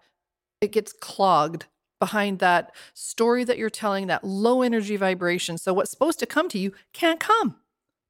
it 0.62 0.72
gets 0.72 0.94
clogged 0.94 1.66
behind 2.00 2.40
that 2.40 2.74
story 2.94 3.44
that 3.44 3.58
you're 3.58 3.70
telling, 3.70 4.08
that 4.08 4.24
low 4.24 4.62
energy 4.62 4.96
vibration. 4.96 5.58
So, 5.58 5.74
what's 5.74 5.92
supposed 5.92 6.18
to 6.20 6.26
come 6.26 6.48
to 6.50 6.58
you 6.58 6.74
can't 6.94 7.20
come. 7.20 7.58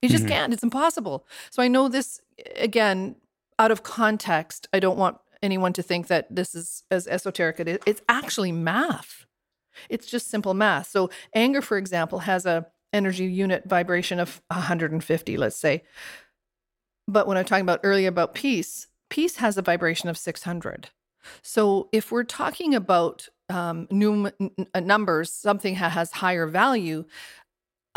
You 0.01 0.09
just 0.09 0.25
mm-hmm. 0.25 0.33
can't. 0.33 0.53
It's 0.53 0.63
impossible. 0.63 1.25
So, 1.49 1.63
I 1.63 1.67
know 1.67 1.89
this, 1.89 2.21
again, 2.55 3.15
out 3.57 3.71
of 3.71 3.81
context. 3.81 4.67
I 4.71 4.79
don't 4.79 4.97
want 4.97 5.17
anyone 5.41 5.73
to 5.73 5.81
think 5.81 6.07
that 6.07 6.27
this 6.33 6.53
is 6.53 6.83
as 6.91 7.07
esoteric. 7.07 7.59
It 7.59 7.67
is. 7.67 7.79
It's 7.87 8.01
actually 8.07 8.51
math. 8.51 9.25
It's 9.89 10.05
just 10.05 10.29
simple 10.29 10.53
math. 10.53 10.87
So, 10.87 11.09
anger, 11.33 11.63
for 11.63 11.77
example, 11.77 12.19
has 12.19 12.45
a 12.45 12.67
energy 12.93 13.25
unit 13.25 13.63
vibration 13.65 14.19
of 14.19 14.41
150, 14.49 15.37
let's 15.37 15.55
say. 15.55 15.83
But 17.09 17.27
when 17.27 17.37
I'm 17.37 17.45
talking 17.45 17.63
about 17.63 17.79
earlier 17.83 18.07
about 18.07 18.35
peace, 18.35 18.87
peace 19.09 19.37
has 19.37 19.57
a 19.57 19.63
vibration 19.63 20.09
of 20.09 20.17
600. 20.17 20.89
So 21.41 21.89
if 21.91 22.11
we're 22.11 22.23
talking 22.23 22.75
about 22.75 23.27
um, 23.49 23.87
num- 23.89 24.31
n- 24.39 24.67
numbers, 24.85 25.33
something 25.33 25.73
that 25.75 25.91
has 25.93 26.11
higher 26.11 26.45
value, 26.45 27.05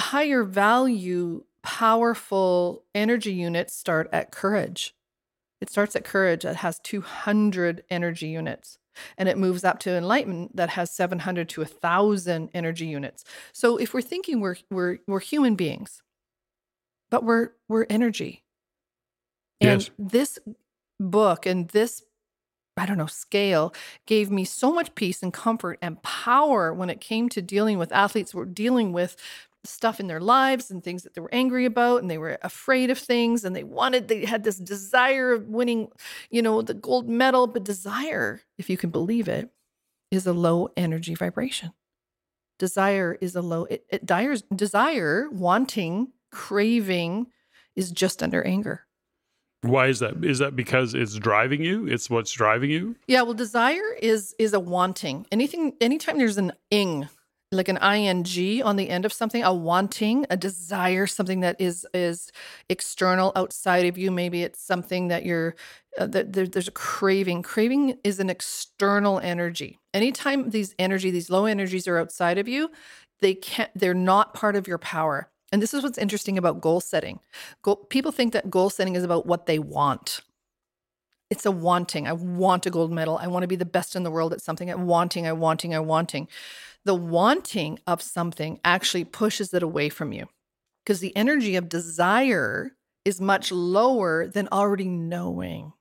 higher 0.00 0.44
value, 0.44 1.44
powerful 1.62 2.84
energy 2.94 3.32
units 3.32 3.74
start 3.74 4.08
at 4.12 4.32
courage. 4.32 4.94
It 5.60 5.70
starts 5.70 5.94
at 5.94 6.04
courage 6.04 6.42
that 6.42 6.56
has 6.56 6.80
200 6.80 7.84
energy 7.90 8.28
units 8.28 8.78
and 9.16 9.28
it 9.28 9.38
moves 9.38 9.62
up 9.62 9.78
to 9.80 9.90
enlightenment 9.90 10.56
that 10.56 10.70
has 10.70 10.90
700 10.90 11.48
to 11.50 11.60
1000 11.60 12.50
energy 12.52 12.86
units. 12.86 13.24
So 13.52 13.76
if 13.76 13.94
we're 13.94 14.02
thinking 14.02 14.40
we're 14.40 14.56
we're 14.70 14.98
we're 15.06 15.20
human 15.20 15.54
beings 15.54 16.02
but 17.10 17.22
we're 17.24 17.50
we're 17.68 17.86
energy. 17.90 18.42
And 19.62 19.82
yes. 19.82 19.90
this 19.98 20.38
book 20.98 21.46
and 21.46 21.68
this, 21.68 22.02
I 22.76 22.86
don't 22.86 22.98
know, 22.98 23.06
scale 23.06 23.74
gave 24.06 24.30
me 24.30 24.44
so 24.44 24.72
much 24.72 24.94
peace 24.94 25.22
and 25.22 25.32
comfort 25.32 25.78
and 25.82 26.02
power 26.02 26.72
when 26.72 26.90
it 26.90 27.00
came 27.00 27.28
to 27.30 27.42
dealing 27.42 27.78
with 27.78 27.92
athletes 27.92 28.32
who 28.32 28.38
were 28.38 28.46
dealing 28.46 28.92
with 28.92 29.16
stuff 29.64 30.00
in 30.00 30.08
their 30.08 30.20
lives 30.20 30.70
and 30.70 30.82
things 30.82 31.02
that 31.02 31.14
they 31.14 31.20
were 31.20 31.32
angry 31.32 31.64
about 31.64 32.02
and 32.02 32.10
they 32.10 32.18
were 32.18 32.38
afraid 32.42 32.90
of 32.90 32.98
things 32.98 33.44
and 33.44 33.54
they 33.54 33.62
wanted 33.62 34.08
they 34.08 34.24
had 34.24 34.42
this 34.42 34.58
desire 34.58 35.32
of 35.32 35.48
winning 35.48 35.88
you 36.30 36.42
know 36.42 36.62
the 36.62 36.74
gold 36.74 37.08
medal 37.08 37.46
but 37.46 37.62
desire 37.62 38.40
if 38.58 38.68
you 38.68 38.76
can 38.76 38.90
believe 38.90 39.28
it 39.28 39.50
is 40.10 40.26
a 40.26 40.32
low 40.32 40.68
energy 40.76 41.14
vibration 41.14 41.72
desire 42.58 43.16
is 43.20 43.36
a 43.36 43.42
low 43.42 43.64
it, 43.66 43.84
it 43.88 44.04
desire 44.04 44.34
desire 44.54 45.28
wanting 45.30 46.08
craving 46.32 47.26
is 47.76 47.92
just 47.92 48.22
under 48.22 48.42
anger 48.42 48.84
why 49.62 49.86
is 49.86 50.00
that? 50.00 50.24
Is 50.24 50.40
that 50.40 50.56
because 50.56 50.94
it's 50.94 51.14
driving 51.14 51.64
you? 51.64 51.86
It's 51.86 52.10
what's 52.10 52.32
driving 52.32 52.70
you? 52.70 52.96
Yeah, 53.06 53.22
well 53.22 53.34
desire 53.34 53.94
is 54.00 54.34
is 54.38 54.52
a 54.52 54.60
wanting. 54.60 55.26
Anything 55.30 55.74
anytime 55.80 56.18
there's 56.18 56.38
an 56.38 56.52
ing 56.70 57.08
like 57.52 57.68
an 57.68 57.76
ing 57.76 58.62
on 58.62 58.76
the 58.76 58.88
end 58.88 59.04
of 59.04 59.12
something 59.12 59.42
a 59.44 59.54
wanting 59.54 60.26
a 60.30 60.36
desire 60.36 61.06
something 61.06 61.40
that 61.40 61.60
is 61.60 61.86
is 61.94 62.32
external 62.68 63.30
outside 63.36 63.86
of 63.86 63.98
you 63.98 64.10
maybe 64.10 64.42
it's 64.42 64.60
something 64.60 65.08
that 65.08 65.24
you're 65.24 65.54
uh, 65.98 66.06
that 66.06 66.32
there, 66.32 66.46
there's 66.46 66.68
a 66.68 66.72
craving 66.72 67.42
craving 67.42 67.98
is 68.02 68.18
an 68.18 68.30
external 68.30 69.20
energy 69.20 69.78
anytime 69.92 70.50
these 70.50 70.74
energy 70.78 71.10
these 71.10 71.28
low 71.28 71.44
energies 71.44 71.86
are 71.86 71.98
outside 71.98 72.38
of 72.38 72.48
you 72.48 72.70
they 73.20 73.34
can't 73.34 73.70
they're 73.74 73.94
not 73.94 74.34
part 74.34 74.56
of 74.56 74.66
your 74.66 74.78
power 74.78 75.28
and 75.52 75.62
this 75.62 75.74
is 75.74 75.82
what's 75.82 75.98
interesting 75.98 76.38
about 76.38 76.60
goal 76.60 76.80
setting. 76.80 77.20
Goal, 77.62 77.76
people 77.76 78.10
think 78.10 78.32
that 78.32 78.50
goal 78.50 78.70
setting 78.70 78.96
is 78.96 79.04
about 79.04 79.26
what 79.26 79.46
they 79.46 79.58
want. 79.58 80.22
It's 81.30 81.46
a 81.46 81.50
wanting. 81.50 82.08
I 82.08 82.12
want 82.12 82.66
a 82.66 82.70
gold 82.70 82.90
medal. 82.90 83.18
I 83.18 83.26
want 83.26 83.42
to 83.42 83.48
be 83.48 83.56
the 83.56 83.64
best 83.64 83.94
in 83.94 84.02
the 84.02 84.10
world 84.10 84.32
at 84.32 84.42
something. 84.42 84.70
I 84.70 84.74
wanting 84.74 85.26
i 85.26 85.32
wanting 85.32 85.74
i 85.74 85.78
wanting. 85.78 86.28
The 86.84 86.94
wanting 86.94 87.78
of 87.86 88.02
something 88.02 88.60
actually 88.64 89.04
pushes 89.04 89.54
it 89.54 89.62
away 89.62 89.88
from 89.88 90.12
you 90.12 90.26
because 90.84 91.00
the 91.00 91.16
energy 91.16 91.54
of 91.56 91.68
desire 91.68 92.72
is 93.04 93.20
much 93.20 93.52
lower 93.52 94.26
than 94.26 94.48
already 94.50 94.88
knowing 94.88 95.72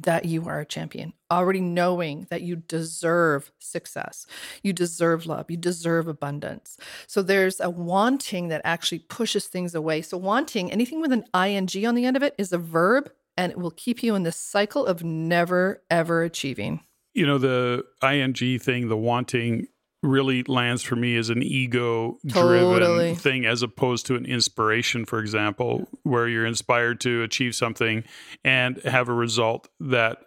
that 0.00 0.24
you 0.24 0.46
are 0.46 0.60
a 0.60 0.66
champion, 0.66 1.12
already 1.30 1.60
knowing 1.60 2.26
that 2.30 2.42
you 2.42 2.56
deserve 2.56 3.50
success, 3.58 4.26
you 4.62 4.72
deserve 4.72 5.26
love, 5.26 5.50
you 5.50 5.56
deserve 5.56 6.06
abundance. 6.06 6.76
So 7.06 7.22
there's 7.22 7.60
a 7.60 7.70
wanting 7.70 8.48
that 8.48 8.62
actually 8.64 9.00
pushes 9.00 9.46
things 9.46 9.74
away. 9.74 10.02
So, 10.02 10.16
wanting, 10.16 10.70
anything 10.70 11.00
with 11.00 11.12
an 11.12 11.24
ing 11.34 11.86
on 11.86 11.94
the 11.94 12.04
end 12.04 12.16
of 12.16 12.22
it, 12.22 12.34
is 12.38 12.52
a 12.52 12.58
verb 12.58 13.10
and 13.36 13.52
it 13.52 13.58
will 13.58 13.70
keep 13.70 14.02
you 14.02 14.14
in 14.14 14.24
this 14.24 14.36
cycle 14.36 14.84
of 14.84 15.04
never, 15.04 15.82
ever 15.90 16.22
achieving. 16.22 16.80
You 17.14 17.26
know, 17.26 17.38
the 17.38 17.84
ing 18.02 18.58
thing, 18.58 18.88
the 18.88 18.96
wanting 18.96 19.68
really 20.08 20.42
lands 20.44 20.82
for 20.82 20.96
me 20.96 21.16
as 21.16 21.28
an 21.28 21.42
ego 21.42 22.18
driven 22.26 22.80
Totally. 22.80 23.14
thing 23.14 23.46
as 23.46 23.62
opposed 23.62 24.06
to 24.06 24.16
an 24.16 24.24
inspiration 24.26 25.04
for 25.04 25.20
example 25.20 25.88
where 26.02 26.26
you're 26.26 26.46
inspired 26.46 27.00
to 27.02 27.22
achieve 27.22 27.54
something 27.54 28.04
and 28.44 28.82
have 28.84 29.08
a 29.08 29.12
result 29.12 29.68
that 29.80 30.18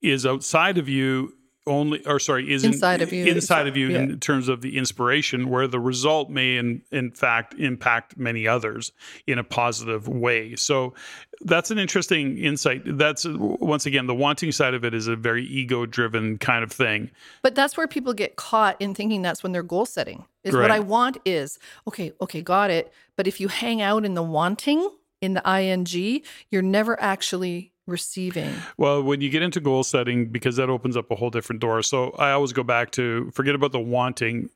is 0.00 0.24
outside 0.24 0.78
of 0.78 0.88
you 0.88 1.32
only 1.66 2.04
or 2.06 2.18
sorry 2.18 2.50
is 2.52 2.64
in- 2.64 2.72
Inside 2.72 3.02
of 3.02 3.12
you. 3.12 3.24
inside 3.26 3.66
of 3.66 3.76
you 3.76 3.88
Yeah. 3.88 3.98
in 4.00 4.20
terms 4.20 4.48
of 4.48 4.60
the 4.60 4.76
inspiration 4.78 5.48
where 5.48 5.66
the 5.66 5.80
result 5.80 6.30
may 6.30 6.56
in 6.56 6.82
in 6.92 7.10
fact 7.10 7.54
impact 7.54 8.16
many 8.16 8.46
others 8.46 8.92
in 9.26 9.38
a 9.38 9.44
positive 9.44 10.06
way 10.06 10.54
so 10.56 10.94
that's 11.42 11.70
an 11.70 11.78
interesting 11.78 12.38
insight 12.38 12.82
that's 12.96 13.26
once 13.28 13.84
again 13.84 14.06
the 14.06 14.14
wanting 14.14 14.52
side 14.52 14.74
of 14.74 14.84
it 14.84 14.94
is 14.94 15.08
a 15.08 15.16
very 15.16 15.44
ego 15.44 15.86
driven 15.86 16.38
kind 16.38 16.62
of 16.62 16.70
thing 16.70 17.10
But 17.42 17.54
that's 17.54 17.76
where 17.76 17.88
people 17.88 18.14
get 18.14 18.36
caught 18.36 18.76
in 18.80 18.94
thinking 18.94 19.22
that's 19.22 19.42
when 19.42 19.52
they're 19.52 19.62
goal 19.62 19.86
setting. 19.86 20.24
Is 20.44 20.54
what 20.54 20.70
I 20.70 20.78
want 20.78 21.18
is 21.24 21.58
okay, 21.88 22.12
okay, 22.20 22.40
got 22.40 22.70
it. 22.70 22.92
But 23.16 23.26
if 23.26 23.40
you 23.40 23.48
hang 23.48 23.82
out 23.82 24.04
in 24.04 24.14
the 24.14 24.22
wanting, 24.22 24.88
in 25.20 25.34
the 25.34 25.42
ing, 25.60 26.22
you're 26.50 26.62
never 26.62 27.00
actually 27.02 27.72
receiving. 27.86 28.52
Well, 28.76 29.02
when 29.02 29.20
you 29.20 29.30
get 29.30 29.42
into 29.42 29.60
goal 29.60 29.84
setting, 29.84 30.26
because 30.26 30.56
that 30.56 30.68
opens 30.68 30.96
up 30.96 31.10
a 31.10 31.14
whole 31.14 31.30
different 31.30 31.60
door. 31.60 31.82
So 31.82 32.10
I 32.12 32.32
always 32.32 32.52
go 32.52 32.62
back 32.62 32.90
to 32.92 33.30
forget 33.32 33.54
about 33.54 33.72
the 33.72 33.80
wanting, 33.80 34.50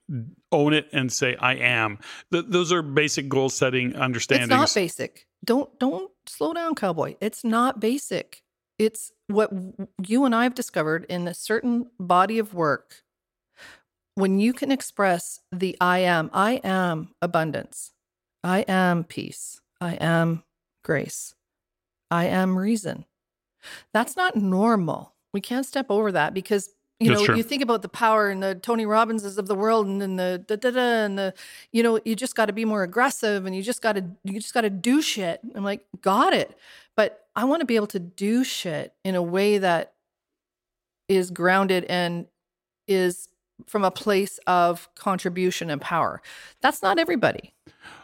own 0.53 0.73
it, 0.73 0.89
and 0.93 1.13
say 1.13 1.37
I 1.37 1.55
am. 1.55 1.99
Th- 2.33 2.45
those 2.47 2.73
are 2.73 2.83
basic 2.83 3.29
goal 3.29 3.49
setting 3.49 3.95
understandings. 3.97 4.51
It's 4.51 4.51
not 4.51 4.75
basic. 4.75 5.27
Don't 5.45 5.79
don't 5.79 6.11
slow 6.27 6.53
down, 6.53 6.75
cowboy. 6.75 7.15
It's 7.21 7.45
not 7.45 7.81
basic. 7.81 8.43
It's 8.79 9.13
what 9.27 9.51
you 10.07 10.25
and 10.25 10.35
I 10.35 10.45
have 10.45 10.55
discovered 10.55 11.05
in 11.09 11.29
a 11.29 11.35
certain 11.35 11.91
body 11.99 12.39
of 12.39 12.55
work. 12.55 13.03
When 14.15 14.41
you 14.41 14.53
can 14.53 14.73
express 14.73 15.41
the 15.53 15.77
I 15.81 16.01
am, 16.01 16.31
I 16.33 16.61
am 16.65 17.11
abundance. 17.23 17.93
I 18.43 18.61
am 18.61 19.05
peace. 19.05 19.61
I 19.81 19.95
am 19.95 20.43
grace. 20.83 21.35
I 22.11 22.25
am 22.27 22.59
reason. 22.59 23.05
That's 23.93 24.17
not 24.17 24.37
normal. 24.37 25.15
We 25.33 25.41
can't 25.41 25.67
step 25.67 25.87
over 25.91 26.11
that 26.13 26.35
because 26.35 26.71
you 26.99 27.09
That's 27.09 27.21
know 27.21 27.27
true. 27.27 27.37
you 27.37 27.43
think 27.43 27.63
about 27.63 27.83
the 27.83 27.89
power 27.89 28.29
and 28.29 28.43
the 28.43 28.55
Tony 28.55 28.85
Robbinses 28.85 29.39
of 29.39 29.47
the 29.47 29.55
world 29.55 29.87
and 29.87 30.03
then 30.03 30.17
the 30.17 30.45
da 30.47 30.57
da 30.57 30.71
da 30.71 30.81
and 30.81 31.19
the 31.19 31.35
you 31.73 31.83
know 31.83 31.99
you 32.05 32.15
just 32.15 32.35
got 32.35 32.47
to 32.47 32.53
be 32.53 32.65
more 32.65 32.83
aggressive 32.83 33.47
and 33.47 33.57
you 33.57 33.63
just 33.63 33.81
got 33.81 33.95
to 33.95 34.05
you 34.25 34.35
just 34.35 34.53
got 34.53 34.63
to 34.63 34.71
do 34.71 35.01
shit. 35.01 35.41
I'm 35.55 35.65
like, 35.65 35.85
got 36.03 36.35
it, 36.35 36.57
but 36.97 37.27
I 37.35 37.45
want 37.45 37.61
to 37.61 37.67
be 37.67 37.77
able 37.77 37.87
to 37.89 37.99
do 37.99 38.45
shit 38.45 38.93
in 39.05 39.15
a 39.15 39.23
way 39.23 39.59
that 39.59 39.95
is 41.09 41.31
grounded 41.31 41.85
and 41.85 42.27
is 42.87 43.29
from 43.67 43.85
a 43.85 43.91
place 43.91 44.39
of 44.47 44.89
contribution 44.95 45.71
and 45.71 45.81
power. 45.81 46.23
That's 46.61 46.83
not 46.83 46.99
everybody. 46.99 47.55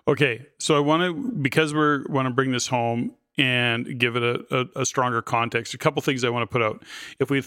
Okay, 0.09 0.47
so 0.59 0.77
I 0.77 0.81
want 0.81 1.03
to 1.03 1.13
because 1.39 1.75
we're 1.75 2.05
want 2.09 2.27
to 2.27 2.31
bring 2.33 2.53
this 2.53 2.69
home 2.69 3.13
and 3.39 3.99
give 3.99 4.17
it 4.17 4.23
a, 4.23 4.45
a, 4.51 4.81
a 4.83 4.87
stronger 4.87 5.23
context. 5.23 5.75
A 5.75 5.79
couple 5.79 6.01
things 6.03 6.25
I 6.25 6.31
want 6.31 6.43
to 6.43 6.53
put 6.53 6.63
out. 6.63 6.83
If 7.19 7.31
we 7.31 7.43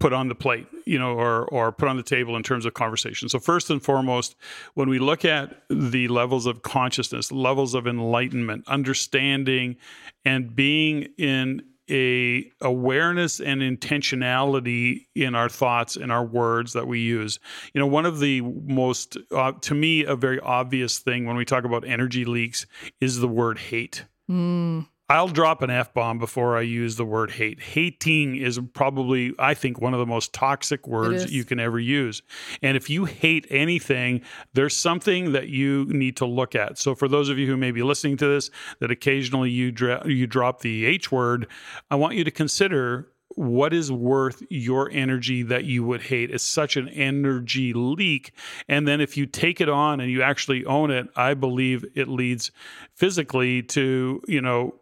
put 0.00 0.12
on 0.12 0.28
the 0.28 0.34
plate, 0.34 0.66
you 0.84 0.98
know, 0.98 1.14
or 1.14 1.46
or 1.46 1.72
put 1.72 1.88
on 1.88 1.96
the 1.96 2.02
table 2.02 2.36
in 2.36 2.42
terms 2.42 2.66
of 2.66 2.74
conversation. 2.74 3.28
So 3.28 3.38
first 3.38 3.70
and 3.70 3.82
foremost, 3.82 4.36
when 4.74 4.88
we 4.88 4.98
look 4.98 5.24
at 5.24 5.62
the 5.70 6.08
levels 6.08 6.46
of 6.46 6.62
consciousness, 6.62 7.32
levels 7.32 7.74
of 7.74 7.86
enlightenment, 7.86 8.64
understanding, 8.66 9.76
and 10.24 10.54
being 10.54 11.08
in 11.16 11.62
a 11.90 12.50
awareness 12.60 13.40
and 13.40 13.60
intentionality 13.60 15.06
in 15.14 15.34
our 15.34 15.48
thoughts 15.48 15.96
and 15.96 16.10
our 16.10 16.24
words 16.24 16.72
that 16.72 16.86
we 16.86 17.00
use. 17.00 17.38
You 17.74 17.80
know, 17.80 17.86
one 17.86 18.06
of 18.06 18.20
the 18.20 18.40
most 18.40 19.16
uh, 19.30 19.52
to 19.52 19.74
me 19.74 20.04
a 20.04 20.16
very 20.16 20.40
obvious 20.40 20.98
thing 20.98 21.26
when 21.26 21.36
we 21.36 21.44
talk 21.44 21.64
about 21.64 21.86
energy 21.86 22.24
leaks 22.24 22.66
is 23.00 23.20
the 23.20 23.28
word 23.28 23.58
hate. 23.58 24.04
Mm. 24.30 24.86
I'll 25.10 25.28
drop 25.28 25.60
an 25.60 25.68
F 25.68 25.92
bomb 25.92 26.18
before 26.18 26.56
I 26.56 26.62
use 26.62 26.96
the 26.96 27.04
word 27.04 27.30
hate. 27.30 27.60
Hating 27.60 28.36
is 28.36 28.58
probably, 28.72 29.34
I 29.38 29.52
think, 29.52 29.78
one 29.78 29.92
of 29.92 30.00
the 30.00 30.06
most 30.06 30.32
toxic 30.32 30.86
words 30.86 31.30
you 31.30 31.44
can 31.44 31.60
ever 31.60 31.78
use. 31.78 32.22
And 32.62 32.74
if 32.74 32.88
you 32.88 33.04
hate 33.04 33.46
anything, 33.50 34.22
there's 34.54 34.74
something 34.74 35.32
that 35.32 35.48
you 35.48 35.84
need 35.90 36.16
to 36.16 36.26
look 36.26 36.54
at. 36.54 36.78
So, 36.78 36.94
for 36.94 37.06
those 37.06 37.28
of 37.28 37.38
you 37.38 37.46
who 37.46 37.56
may 37.58 37.70
be 37.70 37.82
listening 37.82 38.16
to 38.18 38.26
this, 38.26 38.50
that 38.80 38.90
occasionally 38.90 39.50
you 39.50 39.70
dra- 39.72 40.08
you 40.08 40.26
drop 40.26 40.60
the 40.60 40.86
H 40.86 41.12
word, 41.12 41.48
I 41.90 41.96
want 41.96 42.14
you 42.14 42.24
to 42.24 42.30
consider 42.30 43.08
what 43.36 43.74
is 43.74 43.90
worth 43.90 44.42
your 44.48 44.90
energy 44.90 45.42
that 45.42 45.64
you 45.64 45.84
would 45.84 46.02
hate 46.02 46.30
is 46.30 46.42
such 46.42 46.76
an 46.76 46.88
energy 46.90 47.72
leak 47.72 48.32
and 48.68 48.86
then 48.86 49.00
if 49.00 49.16
you 49.16 49.26
take 49.26 49.60
it 49.60 49.68
on 49.68 49.98
and 49.98 50.08
you 50.08 50.22
actually 50.22 50.64
own 50.66 50.88
it 50.88 51.08
i 51.16 51.34
believe 51.34 51.84
it 51.96 52.06
leads 52.06 52.52
physically 52.94 53.60
to 53.60 54.22
you 54.28 54.40
know 54.40 54.72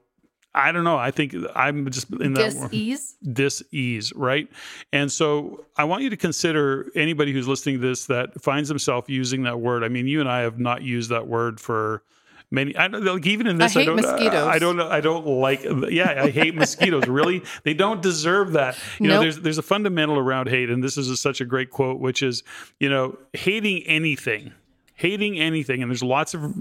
i 0.54 0.70
don't 0.72 0.84
know. 0.84 0.98
I 0.98 1.10
think 1.10 1.34
i'm 1.54 1.90
just 1.90 2.10
in 2.12 2.34
that 2.34 2.52
Dis-ease. 2.52 3.16
dis-ease 3.32 4.12
right? 4.14 4.48
And 4.92 5.10
so 5.10 5.64
i 5.76 5.84
want 5.84 6.02
you 6.02 6.10
to 6.10 6.16
consider 6.16 6.90
anybody 6.94 7.32
who's 7.32 7.48
listening 7.48 7.80
to 7.80 7.86
this 7.86 8.06
that 8.06 8.40
finds 8.42 8.68
himself 8.68 9.08
using 9.08 9.44
that 9.44 9.60
word. 9.60 9.82
I 9.84 9.88
mean 9.88 10.06
you 10.06 10.20
and 10.20 10.28
i 10.28 10.40
have 10.40 10.58
not 10.58 10.82
used 10.82 11.10
that 11.10 11.26
word 11.26 11.58
for 11.60 12.02
many 12.50 12.76
i 12.76 12.86
don't 12.86 13.02
like 13.02 13.24
even 13.26 13.46
in 13.46 13.56
this 13.56 13.74
I 13.74 13.80
hate 13.80 13.86
don't 13.86 13.96
mosquitoes. 13.96 14.46
i 14.46 14.58
don't 14.58 14.78
i 14.80 15.00
don't 15.00 15.26
like 15.26 15.64
yeah 15.90 16.24
i 16.24 16.28
hate 16.30 16.54
mosquitoes. 16.54 17.06
Really? 17.08 17.42
They 17.62 17.72
don't 17.72 18.02
deserve 18.02 18.52
that. 18.52 18.76
You 19.00 19.08
know 19.08 19.20
there's 19.20 19.38
there's 19.40 19.58
a 19.58 19.62
fundamental 19.62 20.18
around 20.18 20.48
hate 20.50 20.68
and 20.68 20.84
this 20.84 20.98
is 20.98 21.08
a, 21.08 21.16
such 21.16 21.40
a 21.40 21.46
great 21.46 21.70
quote 21.70 21.98
which 21.98 22.22
is 22.22 22.42
you 22.78 22.90
know 22.90 23.16
hating 23.32 23.84
anything 23.84 24.52
hating 24.96 25.38
anything 25.38 25.80
and 25.82 25.90
there's 25.90 26.02
lots 26.02 26.34
of 26.34 26.54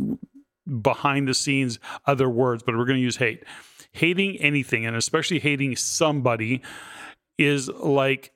behind 0.81 1.27
the 1.27 1.33
scenes 1.33 1.77
other 2.05 2.29
words 2.29 2.63
but 2.63 2.77
we're 2.77 2.85
going 2.85 2.97
to 2.97 3.03
use 3.03 3.17
hate 3.17 3.43
hating 3.91 4.37
anything 4.37 4.85
and 4.85 4.95
especially 4.95 5.39
hating 5.39 5.75
somebody 5.75 6.61
is 7.37 7.69
like 7.69 8.31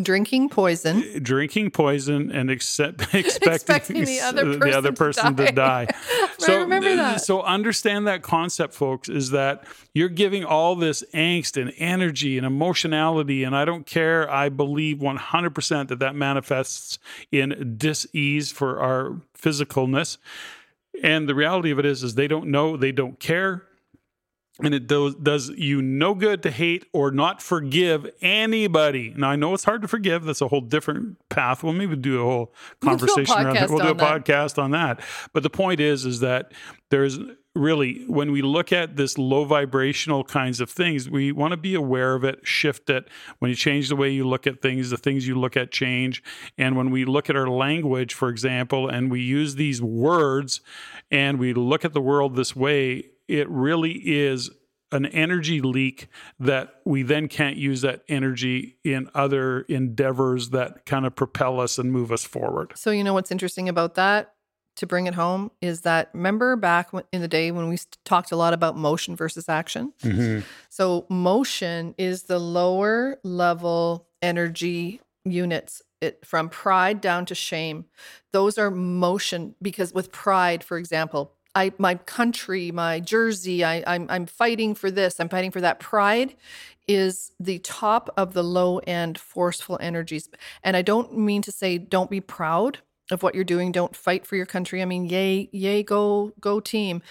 Drinking 0.00 0.48
poison. 0.48 1.02
Uh, 1.02 1.18
drinking 1.20 1.70
poison 1.70 2.30
and 2.32 2.50
accept, 2.50 3.02
expecting, 3.14 3.52
Expecting 3.52 4.04
the 4.04 4.20
other 4.20 4.50
uh, 4.52 4.56
the 4.56 4.76
other 4.76 4.90
person 4.92 5.34
person 5.34 5.36
to 5.36 5.46
to 5.46 5.52
die. 5.52 5.86
I 6.48 6.54
remember 6.54 6.88
uh, 6.88 6.96
that. 6.96 7.20
So 7.20 7.42
understand 7.42 8.06
that 8.06 8.22
concept, 8.22 8.72
folks, 8.72 9.10
is 9.10 9.30
that 9.30 9.64
you're 9.94 10.08
giving 10.08 10.44
all 10.44 10.76
this 10.76 11.04
angst 11.12 11.60
and 11.60 11.72
energy 11.76 12.38
and 12.38 12.46
emotionality, 12.46 13.44
and 13.44 13.54
I 13.54 13.66
don't 13.66 13.84
care. 13.84 14.28
I 14.30 14.48
believe 14.48 14.98
100% 14.98 15.88
that 15.88 15.98
that 15.98 16.14
manifests 16.16 16.98
in 17.30 17.74
dis-ease 17.76 18.50
for 18.50 18.80
our 18.80 19.20
physicalness. 19.38 20.16
And 21.02 21.28
the 21.28 21.34
reality 21.34 21.70
of 21.70 21.78
it 21.78 21.84
is, 21.84 22.02
is 22.02 22.14
they 22.14 22.28
don't 22.28 22.48
know, 22.48 22.76
they 22.78 22.92
don't 22.92 23.20
care, 23.20 23.66
and 24.60 24.74
it 24.74 24.86
does, 24.86 25.14
does 25.14 25.48
you 25.50 25.80
no 25.80 26.14
good 26.14 26.42
to 26.42 26.50
hate 26.50 26.84
or 26.92 27.10
not 27.10 27.40
forgive 27.40 28.10
anybody. 28.20 29.14
Now 29.16 29.30
I 29.30 29.36
know 29.36 29.54
it's 29.54 29.64
hard 29.64 29.82
to 29.82 29.88
forgive. 29.88 30.24
That's 30.24 30.42
a 30.42 30.48
whole 30.48 30.60
different 30.60 31.16
path. 31.30 31.62
We'll 31.62 31.72
maybe 31.72 31.96
do 31.96 32.20
a 32.20 32.24
whole 32.24 32.54
We'll 32.82 32.96
do 32.96 33.04
a 33.04 33.08
conversation 33.08 33.46
around 33.46 33.54
that. 33.54 33.70
We'll 33.70 33.78
do 33.78 33.88
a 33.88 33.94
that. 33.94 34.24
podcast 34.24 34.62
on 34.62 34.72
that. 34.72 35.00
But 35.32 35.42
the 35.42 35.50
point 35.50 35.80
is, 35.80 36.04
is 36.04 36.20
that 36.20 36.52
there's 36.90 37.18
really, 37.54 38.04
when 38.06 38.32
we 38.32 38.42
look 38.42 38.72
at 38.72 38.96
this 38.96 39.18
low 39.18 39.44
vibrational 39.44 40.24
kinds 40.24 40.60
of 40.60 40.70
things, 40.70 41.08
we 41.08 41.32
want 41.32 41.52
to 41.52 41.56
be 41.56 41.74
aware 41.74 42.14
of 42.14 42.24
it, 42.24 42.46
shift 42.46 42.90
it. 42.90 43.08
When 43.38 43.50
you 43.50 43.54
change 43.54 43.88
the 43.88 43.96
way 43.96 44.10
you 44.10 44.26
look 44.26 44.46
at 44.46 44.62
things, 44.62 44.90
the 44.90 44.96
things 44.96 45.26
you 45.26 45.38
look 45.38 45.56
at 45.56 45.70
change. 45.70 46.22
And 46.56 46.76
when 46.76 46.90
we 46.90 47.04
look 47.04 47.28
at 47.30 47.36
our 47.36 47.48
language, 47.48 48.14
for 48.14 48.28
example, 48.28 48.88
and 48.88 49.10
we 49.10 49.20
use 49.20 49.54
these 49.54 49.82
words 49.82 50.60
and 51.10 51.38
we 51.38 51.54
look 51.54 51.84
at 51.84 51.92
the 51.92 52.00
world 52.00 52.36
this 52.36 52.56
way, 52.56 53.10
it 53.32 53.48
really 53.48 53.92
is 53.92 54.50
an 54.92 55.06
energy 55.06 55.62
leak 55.62 56.08
that 56.38 56.74
we 56.84 57.02
then 57.02 57.26
can't 57.26 57.56
use 57.56 57.80
that 57.80 58.02
energy 58.08 58.76
in 58.84 59.08
other 59.14 59.62
endeavors 59.62 60.50
that 60.50 60.84
kind 60.84 61.06
of 61.06 61.16
propel 61.16 61.58
us 61.58 61.78
and 61.78 61.90
move 61.90 62.12
us 62.12 62.24
forward. 62.24 62.72
So, 62.76 62.90
you 62.90 63.02
know 63.02 63.14
what's 63.14 63.32
interesting 63.32 63.68
about 63.68 63.94
that 63.94 64.34
to 64.76 64.86
bring 64.86 65.06
it 65.06 65.14
home 65.14 65.50
is 65.60 65.82
that 65.82 66.10
remember 66.12 66.56
back 66.56 66.90
in 67.12 67.20
the 67.20 67.28
day 67.28 67.50
when 67.50 67.68
we 67.68 67.78
talked 68.04 68.32
a 68.32 68.36
lot 68.36 68.52
about 68.52 68.76
motion 68.76 69.16
versus 69.16 69.48
action? 69.48 69.94
Mm-hmm. 70.02 70.40
So, 70.68 71.06
motion 71.08 71.94
is 71.96 72.24
the 72.24 72.38
lower 72.38 73.18
level 73.24 74.08
energy 74.20 75.00
units 75.24 75.82
it, 76.02 76.26
from 76.26 76.50
pride 76.50 77.00
down 77.00 77.24
to 77.26 77.34
shame. 77.34 77.86
Those 78.32 78.58
are 78.58 78.70
motion 78.70 79.54
because 79.62 79.94
with 79.94 80.12
pride, 80.12 80.62
for 80.64 80.76
example, 80.76 81.32
I 81.54 81.72
my 81.78 81.96
country, 81.96 82.70
my 82.70 83.00
jersey, 83.00 83.64
I, 83.64 83.82
I'm 83.86 84.06
I'm 84.08 84.26
fighting 84.26 84.74
for 84.74 84.90
this, 84.90 85.20
I'm 85.20 85.28
fighting 85.28 85.50
for 85.50 85.60
that. 85.60 85.80
Pride 85.80 86.34
is 86.88 87.32
the 87.38 87.58
top 87.60 88.12
of 88.16 88.32
the 88.32 88.42
low 88.42 88.78
end 88.78 89.18
forceful 89.18 89.78
energies. 89.80 90.28
And 90.62 90.76
I 90.76 90.82
don't 90.82 91.16
mean 91.16 91.42
to 91.42 91.52
say 91.52 91.78
don't 91.78 92.10
be 92.10 92.20
proud 92.20 92.78
of 93.10 93.22
what 93.22 93.34
you're 93.34 93.44
doing, 93.44 93.72
don't 93.72 93.94
fight 93.94 94.26
for 94.26 94.36
your 94.36 94.46
country. 94.46 94.82
I 94.82 94.84
mean, 94.84 95.06
yay, 95.06 95.48
yay, 95.52 95.82
go, 95.82 96.32
go 96.40 96.60
team. 96.60 97.02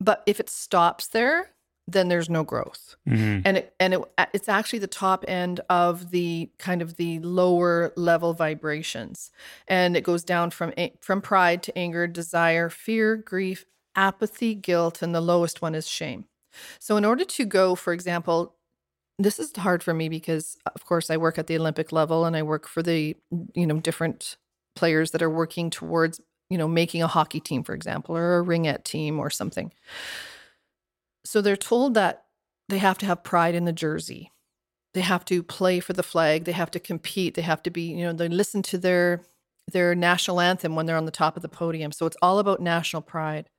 But 0.00 0.22
if 0.26 0.40
it 0.40 0.50
stops 0.50 1.08
there, 1.08 1.50
then 1.90 2.08
there's 2.08 2.28
no 2.28 2.44
growth. 2.44 2.96
Mm-hmm. 3.08 3.40
And 3.44 3.56
it, 3.56 3.74
and 3.80 3.94
it, 3.94 4.00
it's 4.34 4.48
actually 4.48 4.78
the 4.80 4.86
top 4.86 5.24
end 5.26 5.60
of 5.70 6.10
the 6.10 6.50
kind 6.58 6.82
of 6.82 6.96
the 6.96 7.18
lower 7.20 7.92
level 7.96 8.34
vibrations. 8.34 9.30
And 9.66 9.96
it 9.96 10.02
goes 10.02 10.22
down 10.22 10.50
from 10.50 10.72
from 11.00 11.22
pride 11.22 11.62
to 11.64 11.76
anger, 11.76 12.06
desire, 12.06 12.68
fear, 12.68 13.16
grief, 13.16 13.64
apathy, 13.96 14.54
guilt, 14.54 15.00
and 15.00 15.14
the 15.14 15.20
lowest 15.20 15.62
one 15.62 15.74
is 15.74 15.88
shame. 15.88 16.26
So 16.78 16.96
in 16.96 17.04
order 17.04 17.24
to 17.24 17.44
go, 17.46 17.74
for 17.74 17.92
example, 17.92 18.54
this 19.18 19.38
is 19.38 19.54
hard 19.56 19.82
for 19.82 19.94
me 19.94 20.08
because 20.08 20.56
of 20.74 20.84
course 20.84 21.10
I 21.10 21.16
work 21.16 21.38
at 21.38 21.46
the 21.46 21.56
Olympic 21.56 21.90
level 21.90 22.24
and 22.24 22.36
I 22.36 22.42
work 22.42 22.68
for 22.68 22.82
the 22.82 23.16
you 23.54 23.66
know 23.66 23.80
different 23.80 24.36
players 24.76 25.10
that 25.12 25.22
are 25.22 25.30
working 25.30 25.70
towards 25.70 26.20
you 26.50 26.58
know 26.58 26.68
making 26.68 27.02
a 27.02 27.08
hockey 27.08 27.40
team 27.40 27.64
for 27.64 27.74
example 27.74 28.16
or 28.16 28.38
a 28.38 28.44
ringette 28.44 28.84
team 28.84 29.18
or 29.18 29.30
something 29.30 29.72
so 31.28 31.42
they're 31.42 31.56
told 31.56 31.92
that 31.92 32.24
they 32.70 32.78
have 32.78 32.96
to 32.98 33.06
have 33.06 33.22
pride 33.22 33.54
in 33.54 33.66
the 33.66 33.72
jersey. 33.72 34.32
They 34.94 35.02
have 35.02 35.26
to 35.26 35.42
play 35.42 35.78
for 35.78 35.92
the 35.92 36.02
flag. 36.02 36.44
They 36.44 36.52
have 36.52 36.70
to 36.70 36.80
compete. 36.80 37.34
They 37.34 37.42
have 37.42 37.62
to 37.64 37.70
be, 37.70 37.82
you 37.82 38.04
know, 38.04 38.14
they 38.14 38.28
listen 38.28 38.62
to 38.62 38.78
their 38.78 39.20
their 39.70 39.94
national 39.94 40.40
anthem 40.40 40.74
when 40.74 40.86
they're 40.86 40.96
on 40.96 41.04
the 41.04 41.10
top 41.10 41.36
of 41.36 41.42
the 41.42 41.48
podium. 41.48 41.92
So 41.92 42.06
it's 42.06 42.16
all 42.22 42.38
about 42.38 42.60
national 42.60 43.02
pride. 43.02 43.50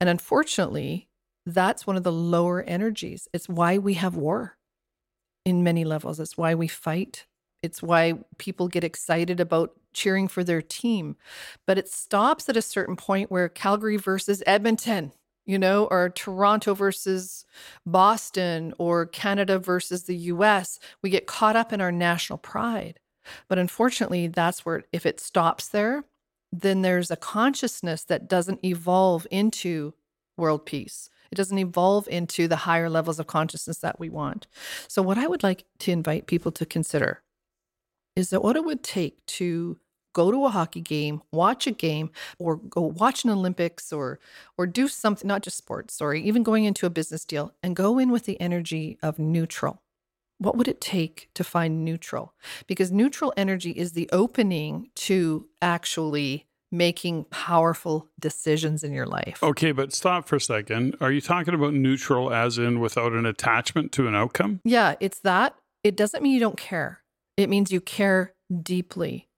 And 0.00 0.08
unfortunately, 0.08 1.08
that's 1.44 1.84
one 1.84 1.96
of 1.96 2.04
the 2.04 2.12
lower 2.12 2.62
energies. 2.62 3.26
It's 3.32 3.48
why 3.48 3.78
we 3.78 3.94
have 3.94 4.14
war 4.14 4.56
in 5.44 5.64
many 5.64 5.84
levels. 5.84 6.20
It's 6.20 6.38
why 6.38 6.54
we 6.54 6.68
fight. 6.68 7.26
It's 7.60 7.82
why 7.82 8.14
people 8.38 8.68
get 8.68 8.84
excited 8.84 9.40
about 9.40 9.72
cheering 9.92 10.28
for 10.28 10.44
their 10.44 10.62
team. 10.62 11.16
But 11.66 11.78
it 11.78 11.88
stops 11.88 12.48
at 12.48 12.56
a 12.56 12.62
certain 12.62 12.94
point 12.94 13.32
where 13.32 13.48
Calgary 13.48 13.96
versus 13.96 14.44
Edmonton 14.46 15.10
you 15.46 15.58
know, 15.58 15.86
or 15.86 16.10
Toronto 16.10 16.74
versus 16.74 17.44
Boston 17.84 18.72
or 18.78 19.06
Canada 19.06 19.58
versus 19.58 20.04
the 20.04 20.16
US. 20.16 20.78
We 21.02 21.10
get 21.10 21.26
caught 21.26 21.56
up 21.56 21.72
in 21.72 21.80
our 21.80 21.92
national 21.92 22.38
pride. 22.38 22.98
But 23.48 23.58
unfortunately, 23.58 24.28
that's 24.28 24.64
where, 24.64 24.82
if 24.92 25.06
it 25.06 25.20
stops 25.20 25.68
there, 25.68 26.04
then 26.52 26.82
there's 26.82 27.10
a 27.10 27.16
consciousness 27.16 28.04
that 28.04 28.28
doesn't 28.28 28.64
evolve 28.64 29.26
into 29.30 29.94
world 30.36 30.66
peace. 30.66 31.08
It 31.30 31.36
doesn't 31.36 31.58
evolve 31.58 32.08
into 32.08 32.46
the 32.46 32.56
higher 32.56 32.90
levels 32.90 33.18
of 33.18 33.26
consciousness 33.26 33.78
that 33.78 33.98
we 33.98 34.10
want. 34.10 34.46
So, 34.86 35.00
what 35.02 35.18
I 35.18 35.26
would 35.26 35.42
like 35.42 35.64
to 35.80 35.92
invite 35.92 36.26
people 36.26 36.52
to 36.52 36.66
consider 36.66 37.22
is 38.14 38.30
that 38.30 38.42
what 38.42 38.56
it 38.56 38.64
would 38.64 38.82
take 38.82 39.24
to 39.26 39.78
go 40.12 40.30
to 40.30 40.44
a 40.46 40.50
hockey 40.50 40.80
game, 40.80 41.22
watch 41.32 41.66
a 41.66 41.70
game, 41.70 42.10
or 42.38 42.56
go 42.56 42.80
watch 42.82 43.24
an 43.24 43.30
Olympics 43.30 43.92
or 43.92 44.18
or 44.58 44.66
do 44.66 44.88
something, 44.88 45.26
not 45.26 45.42
just 45.42 45.56
sports, 45.56 45.94
sorry, 45.94 46.22
even 46.22 46.42
going 46.42 46.64
into 46.64 46.86
a 46.86 46.90
business 46.90 47.24
deal 47.24 47.52
and 47.62 47.76
go 47.76 47.98
in 47.98 48.10
with 48.10 48.24
the 48.24 48.40
energy 48.40 48.98
of 49.02 49.18
neutral. 49.18 49.82
What 50.38 50.56
would 50.56 50.68
it 50.68 50.80
take 50.80 51.28
to 51.34 51.44
find 51.44 51.84
neutral? 51.84 52.34
Because 52.66 52.90
neutral 52.90 53.32
energy 53.36 53.70
is 53.70 53.92
the 53.92 54.08
opening 54.12 54.90
to 54.96 55.46
actually 55.60 56.46
making 56.72 57.24
powerful 57.24 58.08
decisions 58.18 58.82
in 58.82 58.92
your 58.92 59.06
life. 59.06 59.42
Okay, 59.42 59.72
but 59.72 59.92
stop 59.92 60.26
for 60.26 60.36
a 60.36 60.40
second. 60.40 60.96
Are 61.00 61.12
you 61.12 61.20
talking 61.20 61.54
about 61.54 61.74
neutral 61.74 62.32
as 62.32 62.58
in 62.58 62.80
without 62.80 63.12
an 63.12 63.26
attachment 63.26 63.92
to 63.92 64.08
an 64.08 64.14
outcome? 64.14 64.60
Yeah, 64.64 64.94
it's 64.98 65.20
that. 65.20 65.54
It 65.84 65.96
doesn't 65.96 66.22
mean 66.22 66.32
you 66.32 66.40
don't 66.40 66.56
care. 66.56 67.02
It 67.36 67.48
means 67.48 67.70
you 67.70 67.80
care 67.80 68.34
deeply 68.62 69.28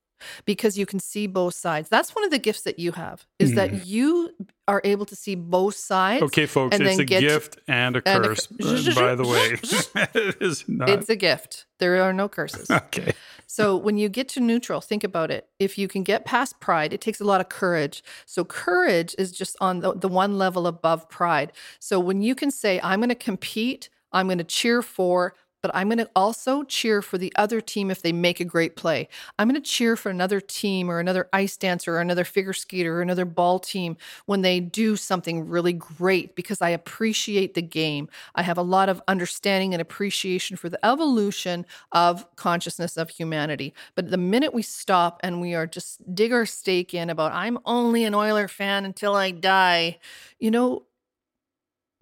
because 0.44 0.78
you 0.78 0.86
can 0.86 0.98
see 0.98 1.26
both 1.26 1.54
sides. 1.54 1.88
That's 1.88 2.14
one 2.14 2.24
of 2.24 2.30
the 2.30 2.38
gifts 2.38 2.62
that 2.62 2.78
you 2.78 2.92
have 2.92 3.26
is 3.38 3.52
mm. 3.52 3.56
that 3.56 3.86
you 3.86 4.30
are 4.66 4.80
able 4.84 5.06
to 5.06 5.16
see 5.16 5.34
both 5.34 5.76
sides. 5.76 6.22
Okay, 6.22 6.46
folks, 6.46 6.78
it's 6.80 6.98
a 6.98 7.04
gift 7.04 7.58
and 7.68 7.96
a 7.96 8.02
curse. 8.02 8.48
And 8.50 8.88
a, 8.88 8.94
by 8.94 9.14
the 9.14 9.26
way, 9.26 9.58
it 10.14 10.42
is 10.42 10.64
not. 10.68 10.88
It's 10.88 11.08
a 11.08 11.16
gift. 11.16 11.66
There 11.78 12.02
are 12.02 12.12
no 12.12 12.28
curses. 12.28 12.70
Okay. 12.70 13.12
So 13.46 13.76
when 13.76 13.98
you 13.98 14.08
get 14.08 14.28
to 14.30 14.40
neutral, 14.40 14.80
think 14.80 15.04
about 15.04 15.30
it. 15.30 15.48
If 15.60 15.78
you 15.78 15.86
can 15.86 16.02
get 16.02 16.24
past 16.24 16.58
pride, 16.60 16.92
it 16.92 17.00
takes 17.00 17.20
a 17.20 17.24
lot 17.24 17.40
of 17.40 17.48
courage. 17.48 18.02
So 18.26 18.44
courage 18.44 19.14
is 19.18 19.30
just 19.30 19.56
on 19.60 19.80
the, 19.80 19.94
the 19.94 20.08
one 20.08 20.38
level 20.38 20.66
above 20.66 21.08
pride. 21.08 21.52
So 21.78 22.00
when 22.00 22.20
you 22.20 22.34
can 22.34 22.50
say, 22.50 22.80
I'm 22.82 22.98
going 22.98 23.10
to 23.10 23.14
compete, 23.14 23.90
I'm 24.12 24.26
going 24.26 24.38
to 24.38 24.44
cheer 24.44 24.82
for, 24.82 25.34
but 25.64 25.74
I'm 25.74 25.88
going 25.88 25.96
to 25.96 26.10
also 26.14 26.62
cheer 26.64 27.00
for 27.00 27.16
the 27.16 27.32
other 27.36 27.58
team 27.58 27.90
if 27.90 28.02
they 28.02 28.12
make 28.12 28.38
a 28.38 28.44
great 28.44 28.76
play. 28.76 29.08
I'm 29.38 29.48
going 29.48 29.58
to 29.58 29.66
cheer 29.66 29.96
for 29.96 30.10
another 30.10 30.38
team 30.38 30.90
or 30.90 31.00
another 31.00 31.26
ice 31.32 31.56
dancer 31.56 31.96
or 31.96 32.02
another 32.02 32.24
figure 32.24 32.52
skater 32.52 32.98
or 32.98 33.00
another 33.00 33.24
ball 33.24 33.58
team 33.58 33.96
when 34.26 34.42
they 34.42 34.60
do 34.60 34.94
something 34.94 35.48
really 35.48 35.72
great 35.72 36.36
because 36.36 36.60
I 36.60 36.68
appreciate 36.68 37.54
the 37.54 37.62
game. 37.62 38.10
I 38.34 38.42
have 38.42 38.58
a 38.58 38.62
lot 38.62 38.90
of 38.90 39.00
understanding 39.08 39.72
and 39.72 39.80
appreciation 39.80 40.58
for 40.58 40.68
the 40.68 40.84
evolution 40.84 41.64
of 41.92 42.26
consciousness 42.36 42.98
of 42.98 43.08
humanity. 43.08 43.72
But 43.94 44.10
the 44.10 44.18
minute 44.18 44.52
we 44.52 44.60
stop 44.60 45.18
and 45.22 45.40
we 45.40 45.54
are 45.54 45.66
just 45.66 46.14
dig 46.14 46.30
our 46.30 46.44
stake 46.44 46.92
in 46.92 47.08
about, 47.08 47.32
I'm 47.32 47.58
only 47.64 48.04
an 48.04 48.14
Oiler 48.14 48.48
fan 48.48 48.84
until 48.84 49.14
I 49.14 49.30
die, 49.30 49.98
you 50.38 50.50
know, 50.50 50.82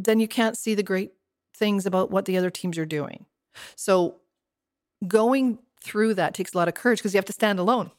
then 0.00 0.18
you 0.18 0.26
can't 0.26 0.58
see 0.58 0.74
the 0.74 0.82
great 0.82 1.12
things 1.54 1.86
about 1.86 2.10
what 2.10 2.24
the 2.24 2.36
other 2.36 2.50
teams 2.50 2.76
are 2.76 2.84
doing. 2.84 3.24
So 3.76 4.16
going 5.06 5.58
through 5.82 6.14
that 6.14 6.34
takes 6.34 6.54
a 6.54 6.58
lot 6.58 6.68
of 6.68 6.74
courage 6.74 6.98
because 6.98 7.14
you 7.14 7.18
have 7.18 7.24
to 7.26 7.32
stand 7.32 7.58
alone. 7.58 7.90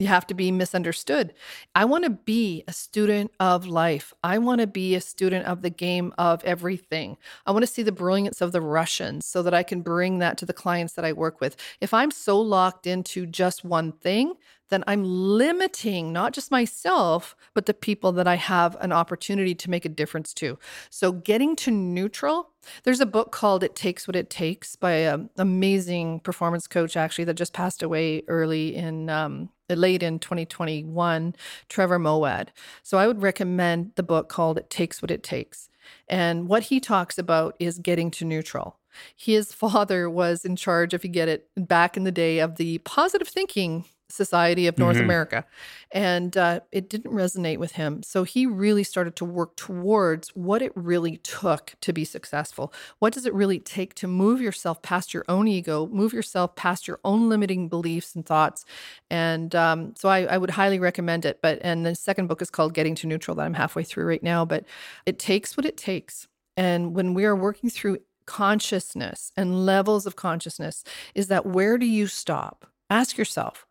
You 0.00 0.06
have 0.06 0.28
to 0.28 0.34
be 0.34 0.52
misunderstood. 0.52 1.34
I 1.74 1.84
want 1.84 2.04
to 2.04 2.10
be 2.10 2.62
a 2.68 2.72
student 2.72 3.32
of 3.40 3.66
life. 3.66 4.14
I 4.22 4.38
want 4.38 4.60
to 4.60 4.68
be 4.68 4.94
a 4.94 5.00
student 5.00 5.46
of 5.46 5.62
the 5.62 5.70
game 5.70 6.14
of 6.16 6.44
everything. 6.44 7.16
I 7.46 7.50
want 7.50 7.64
to 7.64 7.72
see 7.72 7.82
the 7.82 7.90
brilliance 7.90 8.40
of 8.40 8.52
the 8.52 8.60
Russians 8.60 9.26
so 9.26 9.42
that 9.42 9.54
I 9.54 9.64
can 9.64 9.82
bring 9.82 10.18
that 10.18 10.38
to 10.38 10.46
the 10.46 10.52
clients 10.52 10.92
that 10.92 11.04
I 11.04 11.12
work 11.12 11.40
with. 11.40 11.56
If 11.80 11.92
I'm 11.92 12.12
so 12.12 12.40
locked 12.40 12.86
into 12.86 13.26
just 13.26 13.64
one 13.64 13.90
thing, 13.90 14.34
then 14.68 14.84
I'm 14.86 15.02
limiting 15.02 16.12
not 16.12 16.32
just 16.32 16.52
myself, 16.52 17.34
but 17.52 17.66
the 17.66 17.74
people 17.74 18.12
that 18.12 18.28
I 18.28 18.36
have 18.36 18.76
an 18.80 18.92
opportunity 18.92 19.56
to 19.56 19.70
make 19.70 19.84
a 19.84 19.88
difference 19.88 20.32
to. 20.34 20.60
So, 20.90 21.10
getting 21.10 21.56
to 21.56 21.72
neutral, 21.72 22.50
there's 22.84 23.00
a 23.00 23.06
book 23.06 23.32
called 23.32 23.64
It 23.64 23.74
Takes 23.74 24.06
What 24.06 24.14
It 24.14 24.30
Takes 24.30 24.76
by 24.76 24.92
an 24.92 25.30
amazing 25.38 26.20
performance 26.20 26.68
coach, 26.68 26.96
actually, 26.96 27.24
that 27.24 27.34
just 27.34 27.52
passed 27.52 27.82
away 27.82 28.22
early 28.28 28.76
in, 28.76 29.08
um, 29.10 29.48
late 29.76 30.02
in 30.02 30.18
2021, 30.18 31.34
Trevor 31.68 31.98
Moawad. 31.98 32.48
So, 32.82 32.98
I 32.98 33.06
would 33.06 33.22
recommend 33.22 33.92
the 33.94 34.02
book 34.02 34.28
called 34.28 34.58
It 34.58 34.70
Takes 34.70 35.02
What 35.02 35.10
It 35.10 35.22
Takes. 35.22 35.68
And 36.08 36.48
what 36.48 36.64
he 36.64 36.80
talks 36.80 37.18
about 37.18 37.54
is 37.58 37.78
getting 37.78 38.10
to 38.12 38.24
neutral. 38.24 38.76
His 39.16 39.52
father 39.54 40.08
was 40.08 40.44
in 40.44 40.56
charge, 40.56 40.94
if 40.94 41.04
you 41.04 41.10
get 41.10 41.28
it, 41.28 41.48
back 41.56 41.96
in 41.96 42.04
the 42.04 42.12
day 42.12 42.38
of 42.38 42.56
the 42.56 42.78
positive 42.78 43.28
thinking 43.28 43.84
Society 44.10 44.66
of 44.66 44.78
North 44.78 44.96
mm-hmm. 44.96 45.04
America. 45.04 45.44
And 45.90 46.36
uh, 46.36 46.60
it 46.72 46.88
didn't 46.88 47.12
resonate 47.12 47.58
with 47.58 47.72
him. 47.72 48.02
So 48.02 48.24
he 48.24 48.46
really 48.46 48.82
started 48.82 49.16
to 49.16 49.24
work 49.24 49.56
towards 49.56 50.30
what 50.30 50.62
it 50.62 50.72
really 50.74 51.18
took 51.18 51.74
to 51.82 51.92
be 51.92 52.04
successful. 52.04 52.72
What 52.98 53.12
does 53.12 53.26
it 53.26 53.34
really 53.34 53.58
take 53.58 53.94
to 53.94 54.08
move 54.08 54.40
yourself 54.40 54.80
past 54.82 55.12
your 55.12 55.24
own 55.28 55.46
ego, 55.46 55.86
move 55.88 56.12
yourself 56.12 56.56
past 56.56 56.88
your 56.88 57.00
own 57.04 57.28
limiting 57.28 57.68
beliefs 57.68 58.14
and 58.14 58.24
thoughts? 58.24 58.64
And 59.10 59.54
um, 59.54 59.94
so 59.96 60.08
I, 60.08 60.24
I 60.24 60.38
would 60.38 60.50
highly 60.50 60.78
recommend 60.78 61.24
it. 61.24 61.40
But, 61.42 61.58
and 61.62 61.84
the 61.84 61.94
second 61.94 62.28
book 62.28 62.42
is 62.42 62.50
called 62.50 62.74
Getting 62.74 62.94
to 62.96 63.06
Neutral, 63.06 63.34
that 63.36 63.44
I'm 63.44 63.54
halfway 63.54 63.84
through 63.84 64.06
right 64.06 64.22
now. 64.22 64.44
But 64.44 64.64
it 65.06 65.18
takes 65.18 65.56
what 65.56 65.66
it 65.66 65.76
takes. 65.76 66.28
And 66.56 66.94
when 66.94 67.14
we 67.14 67.24
are 67.24 67.36
working 67.36 67.70
through 67.70 67.98
consciousness 68.26 69.32
and 69.36 69.64
levels 69.64 70.06
of 70.06 70.16
consciousness, 70.16 70.82
is 71.14 71.28
that 71.28 71.46
where 71.46 71.78
do 71.78 71.86
you 71.86 72.06
stop? 72.06 72.66
Ask 72.90 73.16
yourself, 73.16 73.66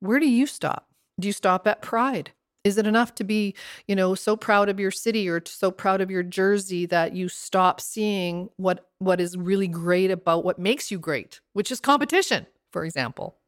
where 0.00 0.20
do 0.20 0.28
you 0.28 0.46
stop? 0.46 0.88
Do 1.18 1.28
you 1.28 1.32
stop 1.32 1.66
at 1.66 1.82
pride? 1.82 2.32
Is 2.64 2.78
it 2.78 2.86
enough 2.86 3.14
to 3.16 3.24
be, 3.24 3.54
you 3.86 3.94
know, 3.94 4.14
so 4.14 4.36
proud 4.36 4.68
of 4.68 4.80
your 4.80 4.90
city 4.90 5.28
or 5.28 5.40
so 5.46 5.70
proud 5.70 6.00
of 6.00 6.10
your 6.10 6.24
jersey 6.24 6.84
that 6.86 7.14
you 7.14 7.28
stop 7.28 7.80
seeing 7.80 8.48
what 8.56 8.88
what 8.98 9.20
is 9.20 9.36
really 9.36 9.68
great 9.68 10.10
about 10.10 10.44
what 10.44 10.58
makes 10.58 10.90
you 10.90 10.98
great, 10.98 11.40
which 11.52 11.70
is 11.70 11.80
competition, 11.80 12.46
for 12.72 12.84
example? 12.84 13.38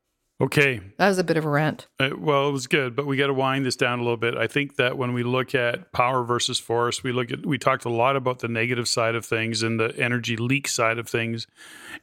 Okay. 0.41 0.81
That 0.99 1.09
was 1.09 1.19
a 1.19 1.25
bit 1.25 1.37
of 1.37 1.45
a 1.45 1.49
rant. 1.49 1.89
Uh, 1.99 2.11
well, 2.17 2.49
it 2.49 2.53
was 2.53 2.69
good, 2.69 2.95
but 2.95 3.07
we 3.07 3.17
got 3.17 3.27
to 3.27 3.35
wind 3.35 3.67
this 3.67 3.75
down 3.75 3.99
a 3.99 4.03
little 4.03 4.17
bit. 4.17 4.37
I 4.37 4.47
think 4.47 4.77
that 4.77 4.97
when 4.97 5.13
we 5.13 5.25
look 5.25 5.53
at 5.53 5.91
power 5.91 6.23
versus 6.23 6.61
force, 6.61 7.03
we 7.03 7.11
look 7.11 7.33
at 7.33 7.45
we 7.45 7.59
talked 7.59 7.85
a 7.85 7.89
lot 7.89 8.15
about 8.15 8.39
the 8.39 8.47
negative 8.47 8.87
side 8.87 9.17
of 9.17 9.27
things 9.27 9.65
and 9.65 9.81
the 9.81 9.93
energy 9.99 10.37
leak 10.37 10.69
side 10.69 10.99
of 10.99 11.09
things, 11.09 11.49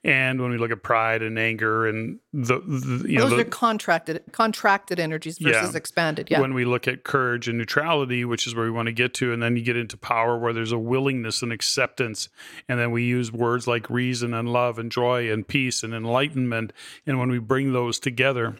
and 0.03 0.41
when 0.41 0.51
we 0.51 0.57
look 0.57 0.69
at 0.69 0.83
pride 0.83 1.21
and 1.21 1.39
anger 1.39 1.87
and 1.87 2.19
the, 2.33 2.59
the 2.59 3.09
you 3.09 3.19
those 3.19 3.31
know, 3.31 3.37
the, 3.37 3.43
are 3.43 3.49
contracted 3.49 4.21
contracted 4.33 4.99
energies 4.99 5.37
versus 5.37 5.71
yeah, 5.71 5.77
expanded. 5.77 6.27
Yeah. 6.29 6.41
When 6.41 6.53
we 6.53 6.65
look 6.65 6.89
at 6.89 7.05
courage 7.05 7.47
and 7.47 7.57
neutrality, 7.57 8.25
which 8.25 8.47
is 8.47 8.53
where 8.53 8.65
we 8.65 8.71
want 8.71 8.87
to 8.87 8.93
get 8.93 9.13
to, 9.15 9.31
and 9.31 9.41
then 9.41 9.55
you 9.55 9.63
get 9.63 9.77
into 9.77 9.95
power, 9.95 10.37
where 10.37 10.51
there's 10.51 10.73
a 10.73 10.77
willingness 10.77 11.41
and 11.41 11.53
acceptance, 11.53 12.27
and 12.67 12.77
then 12.81 12.91
we 12.91 13.03
use 13.05 13.31
words 13.31 13.65
like 13.65 13.89
reason 13.89 14.33
and 14.33 14.51
love 14.51 14.77
and 14.77 14.91
joy 14.91 15.31
and 15.31 15.47
peace 15.47 15.83
and 15.83 15.93
enlightenment, 15.93 16.73
and 17.07 17.17
when 17.17 17.31
we 17.31 17.39
bring 17.39 17.71
those 17.71 17.97
together 17.97 18.24
together. 18.25 18.57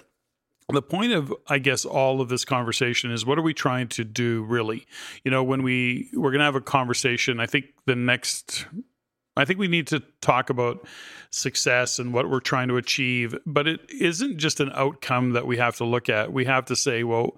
The 0.72 0.82
point 0.82 1.14
of 1.14 1.34
i 1.48 1.60
guess 1.60 1.86
all 1.86 2.22
of 2.22 2.30
this 2.30 2.44
conversation 2.44 3.12
is 3.12 3.26
what 3.26 3.38
are 3.38 3.44
we 3.44 3.54
trying 3.54 3.88
to 3.90 4.04
do 4.04 4.44
really? 4.44 4.88
You 5.24 5.32
know 5.32 5.44
when 5.44 5.62
we 5.62 6.10
we're 6.14 6.32
going 6.32 6.40
to 6.40 6.46
have 6.46 6.56
a 6.56 6.62
conversation 6.62 7.40
i 7.40 7.46
think 7.46 7.66
the 7.86 7.96
next 7.96 8.66
i 9.38 9.46
think 9.46 9.60
we 9.60 9.68
need 9.68 9.86
to 9.88 10.02
talk 10.22 10.50
about 10.50 10.88
success 11.30 12.00
and 12.00 12.14
what 12.14 12.32
we're 12.32 12.40
trying 12.40 12.68
to 12.70 12.78
achieve 12.78 13.38
but 13.46 13.68
it 13.68 13.80
isn't 13.92 14.38
just 14.38 14.60
an 14.60 14.72
outcome 14.74 15.34
that 15.34 15.46
we 15.46 15.58
have 15.58 15.76
to 15.78 15.86
look 15.86 16.10
at. 16.10 16.34
We 16.34 16.46
have 16.46 16.66
to 16.66 16.76
say 16.76 17.04
well 17.04 17.38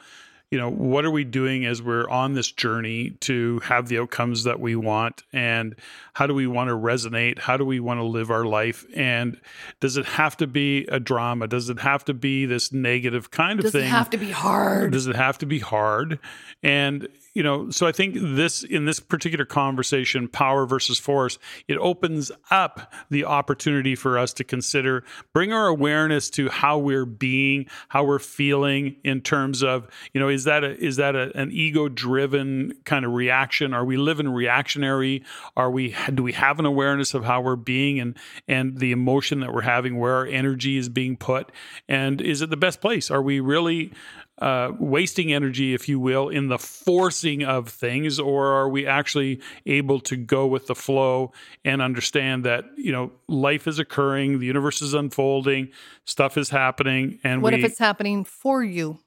you 0.49 0.57
know, 0.57 0.69
what 0.71 1.03
are 1.03 1.11
we 1.11 1.25
doing 1.25 1.65
as 1.65 1.81
we're 1.81 2.09
on 2.09 2.33
this 2.33 2.49
journey 2.49 3.11
to 3.21 3.59
have 3.59 3.89
the 3.89 3.99
outcomes 3.99 4.45
that 4.45 4.61
we 4.61 4.77
want? 4.77 5.23
And 5.33 5.75
how 6.13 6.25
do 6.25 6.33
we 6.33 6.47
want 6.47 6.69
to 6.69 6.73
resonate? 6.73 7.37
How 7.37 7.57
do 7.57 7.65
we 7.65 7.81
want 7.81 7.99
to 7.99 8.05
live 8.05 8.31
our 8.31 8.45
life? 8.45 8.85
And 8.95 9.39
does 9.81 9.97
it 9.97 10.05
have 10.05 10.37
to 10.37 10.47
be 10.47 10.85
a 10.85 11.01
drama? 11.01 11.47
Does 11.47 11.69
it 11.69 11.79
have 11.79 12.05
to 12.05 12.13
be 12.13 12.45
this 12.45 12.71
negative 12.71 13.29
kind 13.29 13.59
of 13.59 13.63
does 13.63 13.71
thing? 13.73 13.81
Does 13.81 13.89
it 13.89 13.91
have 13.91 14.09
to 14.11 14.17
be 14.17 14.31
hard? 14.31 14.93
Does 14.93 15.07
it 15.07 15.17
have 15.17 15.37
to 15.39 15.45
be 15.45 15.59
hard? 15.59 16.17
And, 16.63 17.09
you 17.33 17.43
know, 17.43 17.69
so 17.69 17.85
I 17.85 17.91
think 17.91 18.15
this 18.17 18.63
in 18.63 18.85
this 18.85 19.01
particular 19.01 19.45
conversation, 19.45 20.29
power 20.29 20.65
versus 20.65 20.97
force, 20.97 21.37
it 21.67 21.77
opens 21.77 22.31
up 22.49 22.93
the 23.09 23.25
opportunity 23.25 23.95
for 23.95 24.17
us 24.17 24.31
to 24.33 24.45
consider, 24.45 25.03
bring 25.33 25.51
our 25.51 25.67
awareness 25.67 26.29
to 26.31 26.47
how 26.49 26.77
we're 26.77 27.05
being, 27.05 27.65
how 27.89 28.05
we're 28.05 28.17
feeling 28.17 28.95
in 29.03 29.19
terms 29.19 29.61
of, 29.61 29.87
you 30.13 30.21
know, 30.21 30.36
is 30.37 30.43
that 30.43 30.63
a, 30.63 30.77
is 30.77 30.97
that 30.97 31.15
a, 31.15 31.35
an 31.35 31.51
ego 31.51 31.89
driven 31.89 32.73
kind 32.85 33.05
of 33.05 33.13
reaction? 33.13 33.73
Are 33.73 33.83
we 33.83 33.97
living 33.97 34.29
reactionary? 34.29 35.23
Are 35.55 35.71
we 35.71 35.95
do 36.13 36.21
we 36.21 36.33
have 36.33 36.59
an 36.59 36.65
awareness 36.65 37.15
of 37.15 37.25
how 37.25 37.41
we're 37.41 37.55
being 37.55 37.99
and 37.99 38.15
and 38.47 38.77
the 38.77 38.91
emotion 38.91 39.39
that 39.39 39.51
we're 39.51 39.61
having, 39.61 39.97
where 39.97 40.13
our 40.13 40.27
energy 40.27 40.77
is 40.77 40.89
being 40.89 41.17
put, 41.17 41.51
and 41.89 42.21
is 42.21 42.43
it 42.43 42.51
the 42.51 42.57
best 42.57 42.81
place? 42.81 43.09
Are 43.09 43.21
we 43.21 43.39
really 43.39 43.91
uh, 44.37 44.71
wasting 44.79 45.33
energy, 45.33 45.73
if 45.73 45.89
you 45.89 45.99
will, 45.99 46.29
in 46.29 46.49
the 46.49 46.59
forcing 46.59 47.43
of 47.43 47.67
things, 47.67 48.19
or 48.19 48.49
are 48.49 48.69
we 48.69 48.85
actually 48.85 49.41
able 49.65 49.99
to 50.01 50.15
go 50.15 50.45
with 50.45 50.67
the 50.67 50.75
flow 50.75 51.31
and 51.65 51.81
understand 51.81 52.45
that 52.45 52.65
you 52.77 52.91
know 52.91 53.11
life 53.27 53.67
is 53.67 53.79
occurring, 53.79 54.37
the 54.37 54.45
universe 54.45 54.83
is 54.83 54.93
unfolding, 54.93 55.69
stuff 56.05 56.37
is 56.37 56.51
happening, 56.51 57.17
and 57.23 57.41
what 57.41 57.53
we, 57.53 57.59
if 57.59 57.65
it's 57.65 57.79
happening 57.79 58.23
for 58.23 58.63
you, 58.63 58.99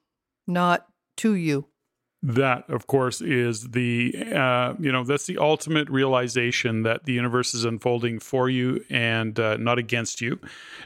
not 0.45 0.85
to 1.21 1.35
you? 1.35 1.67
that 2.23 2.69
of 2.69 2.85
course 2.85 3.19
is 3.19 3.71
the 3.71 4.13
uh, 4.31 4.75
you 4.79 4.91
know 4.91 5.03
that's 5.03 5.25
the 5.25 5.39
ultimate 5.39 5.89
realization 5.89 6.83
that 6.83 7.05
the 7.05 7.13
universe 7.13 7.55
is 7.55 7.65
unfolding 7.65 8.19
for 8.19 8.47
you 8.47 8.83
and 8.91 9.39
uh, 9.39 9.57
not 9.57 9.79
against 9.79 10.21
you. 10.21 10.39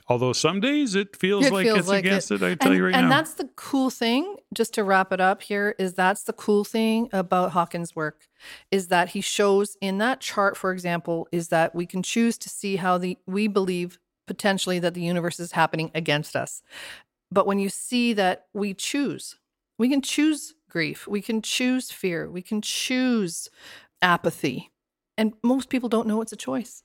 Although 0.07 0.31
some 0.31 0.61
days 0.61 0.95
it 0.95 1.13
feels 1.13 1.47
it 1.47 1.51
like 1.51 1.65
feels 1.65 1.79
it's 1.79 1.87
like 1.89 2.05
against 2.05 2.31
it, 2.31 2.41
it 2.41 2.45
i 2.45 2.55
tell 2.55 2.71
and, 2.71 2.77
you 2.77 2.85
right 2.85 2.95
and 2.95 3.01
now. 3.01 3.07
and 3.07 3.11
that's 3.11 3.33
the 3.33 3.49
cool 3.57 3.89
thing 3.89 4.37
just 4.53 4.73
to 4.75 4.83
wrap 4.85 5.11
it 5.11 5.19
up 5.19 5.41
here 5.41 5.75
is 5.77 5.93
that's 5.93 6.23
the 6.23 6.31
cool 6.31 6.63
thing 6.63 7.09
about 7.11 7.51
hawkins 7.51 7.97
work 7.97 8.29
is 8.71 8.87
that 8.87 9.09
he 9.09 9.19
shows 9.19 9.75
in 9.81 9.97
that 9.97 10.21
chart 10.21 10.55
for 10.55 10.71
example 10.71 11.27
is 11.33 11.49
that 11.49 11.75
we 11.75 11.85
can 11.85 12.01
choose 12.01 12.37
to 12.37 12.47
see 12.47 12.77
how 12.77 12.97
the 12.97 13.17
we 13.27 13.49
believe 13.49 13.99
potentially 14.25 14.79
that 14.79 14.93
the 14.93 15.01
universe 15.01 15.39
is 15.39 15.51
happening 15.51 15.91
against 15.93 16.35
us. 16.35 16.61
But 17.31 17.47
when 17.47 17.59
you 17.59 17.69
see 17.69 18.13
that 18.13 18.45
we 18.53 18.73
choose 18.73 19.35
we 19.77 19.89
can 19.89 20.01
choose 20.01 20.53
grief. 20.69 21.07
We 21.07 21.21
can 21.21 21.41
choose 21.41 21.91
fear. 21.91 22.29
We 22.29 22.41
can 22.41 22.61
choose 22.61 23.49
apathy. 24.01 24.71
And 25.17 25.33
most 25.43 25.69
people 25.69 25.89
don't 25.89 26.07
know 26.07 26.21
it's 26.21 26.33
a 26.33 26.37
choice. 26.37 26.83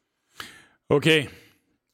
Okay. 0.90 1.28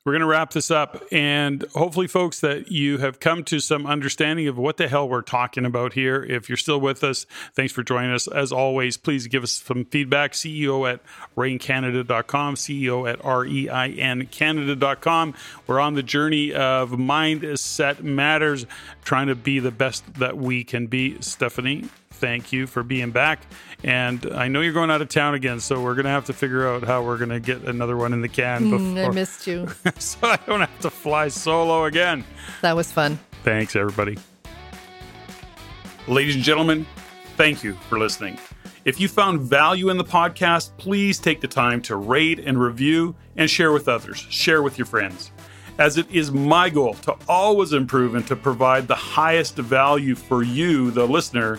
We're 0.07 0.13
going 0.13 0.21
to 0.21 0.29
wrap 0.29 0.53
this 0.53 0.71
up. 0.71 1.03
And 1.11 1.65
hopefully, 1.75 2.07
folks, 2.07 2.39
that 2.39 2.71
you 2.71 2.99
have 2.99 3.19
come 3.19 3.43
to 3.43 3.59
some 3.59 3.89
understanding 3.89 4.47
of 4.47 4.57
what 4.57 4.77
the 4.77 4.87
hell 4.87 5.09
we're 5.09 5.21
talking 5.21 5.65
about 5.65 5.95
here. 5.95 6.23
If 6.23 6.49
you're 6.49 6.57
still 6.57 6.81
with 6.81 7.03
us, 7.03 7.27
thanks 7.55 7.73
for 7.73 7.83
joining 7.83 8.13
us. 8.13 8.29
As 8.29 8.53
always, 8.53 8.97
please 8.97 9.27
give 9.27 9.43
us 9.43 9.51
some 9.51 9.85
feedback. 9.85 10.35
CEO 10.35 10.89
at 10.89 11.01
reincanada.com, 11.37 12.55
CEO 12.55 13.13
at 13.13 13.25
R-E-I-N 13.25 14.29
We're 15.67 15.81
on 15.81 15.95
the 15.95 16.05
journey 16.05 16.55
of 16.55 16.91
mindset 16.93 18.01
matters, 18.05 18.65
trying 19.03 19.27
to 19.27 19.35
be 19.35 19.59
the 19.59 19.73
best 19.73 20.15
that 20.15 20.37
we 20.37 20.63
can 20.63 20.87
be. 20.87 21.15
Steffany, 21.15 21.89
thank 22.17 22.53
you 22.53 22.67
for 22.67 22.83
being 22.83 23.11
back. 23.11 23.41
And 23.85 24.27
I 24.35 24.49
know 24.49 24.61
you're 24.61 24.73
going 24.73 24.91
out 24.91 25.03
of 25.03 25.09
town 25.09 25.35
again, 25.35 25.61
so 25.61 25.83
we're 25.83 25.95
going 25.95 26.05
to 26.05 26.11
have 26.11 26.25
to 26.27 26.33
figure 26.33 26.69
out 26.69 26.83
how 26.85 27.03
we're 27.03 27.19
going 27.19 27.31
to 27.31 27.41
get 27.41 27.63
another 27.63 27.97
one 27.97 28.13
in 28.13 28.21
the 28.21 28.29
can 28.29 28.71
before. 28.71 28.79
Mm, 28.79 29.09
I 29.09 29.11
missed 29.11 29.47
you. 29.47 29.69
so 29.99 30.19
I 30.23 30.39
don't 30.47 30.61
have 30.61 30.81
to 30.81 30.91
fly 30.91 31.29
solo 31.29 31.85
again. 31.85 32.25
That 32.63 32.75
was 32.75 32.91
fun. 32.91 33.19
Thanks, 33.45 33.77
everybody. 33.77 34.19
Ladies 36.09 36.35
and 36.37 36.45
gentlemen, 36.45 36.87
thank 37.37 37.63
you 37.63 37.75
for 37.89 37.99
listening. 37.99 38.39
If 38.85 39.01
you 39.01 39.09
found 39.09 39.41
value 39.41 39.89
in 39.91 39.97
the 39.97 40.05
podcast, 40.05 40.71
please 40.77 41.19
take 41.19 41.41
the 41.41 41.49
time 41.49 41.83
to 41.83 41.97
rate 41.97 42.39
and 42.39 42.61
review 42.61 43.17
and 43.37 43.51
share 43.51 43.73
with 43.73 43.89
others. 43.89 44.19
Share 44.31 44.63
with 44.63 44.79
your 44.79 44.87
friends 44.87 45.33
as 45.79 45.99
it 45.99 46.11
is 46.11 46.33
my 46.33 46.71
goal 46.71 46.95
to 46.95 47.15
always 47.29 47.73
improve 47.73 48.15
and 48.15 48.27
to 48.27 48.37
provide 48.37 48.89
the 48.89 48.95
highest 48.95 49.57
value 49.57 50.15
for 50.15 50.43
you, 50.43 50.91
the 50.91 51.07
listener, 51.07 51.59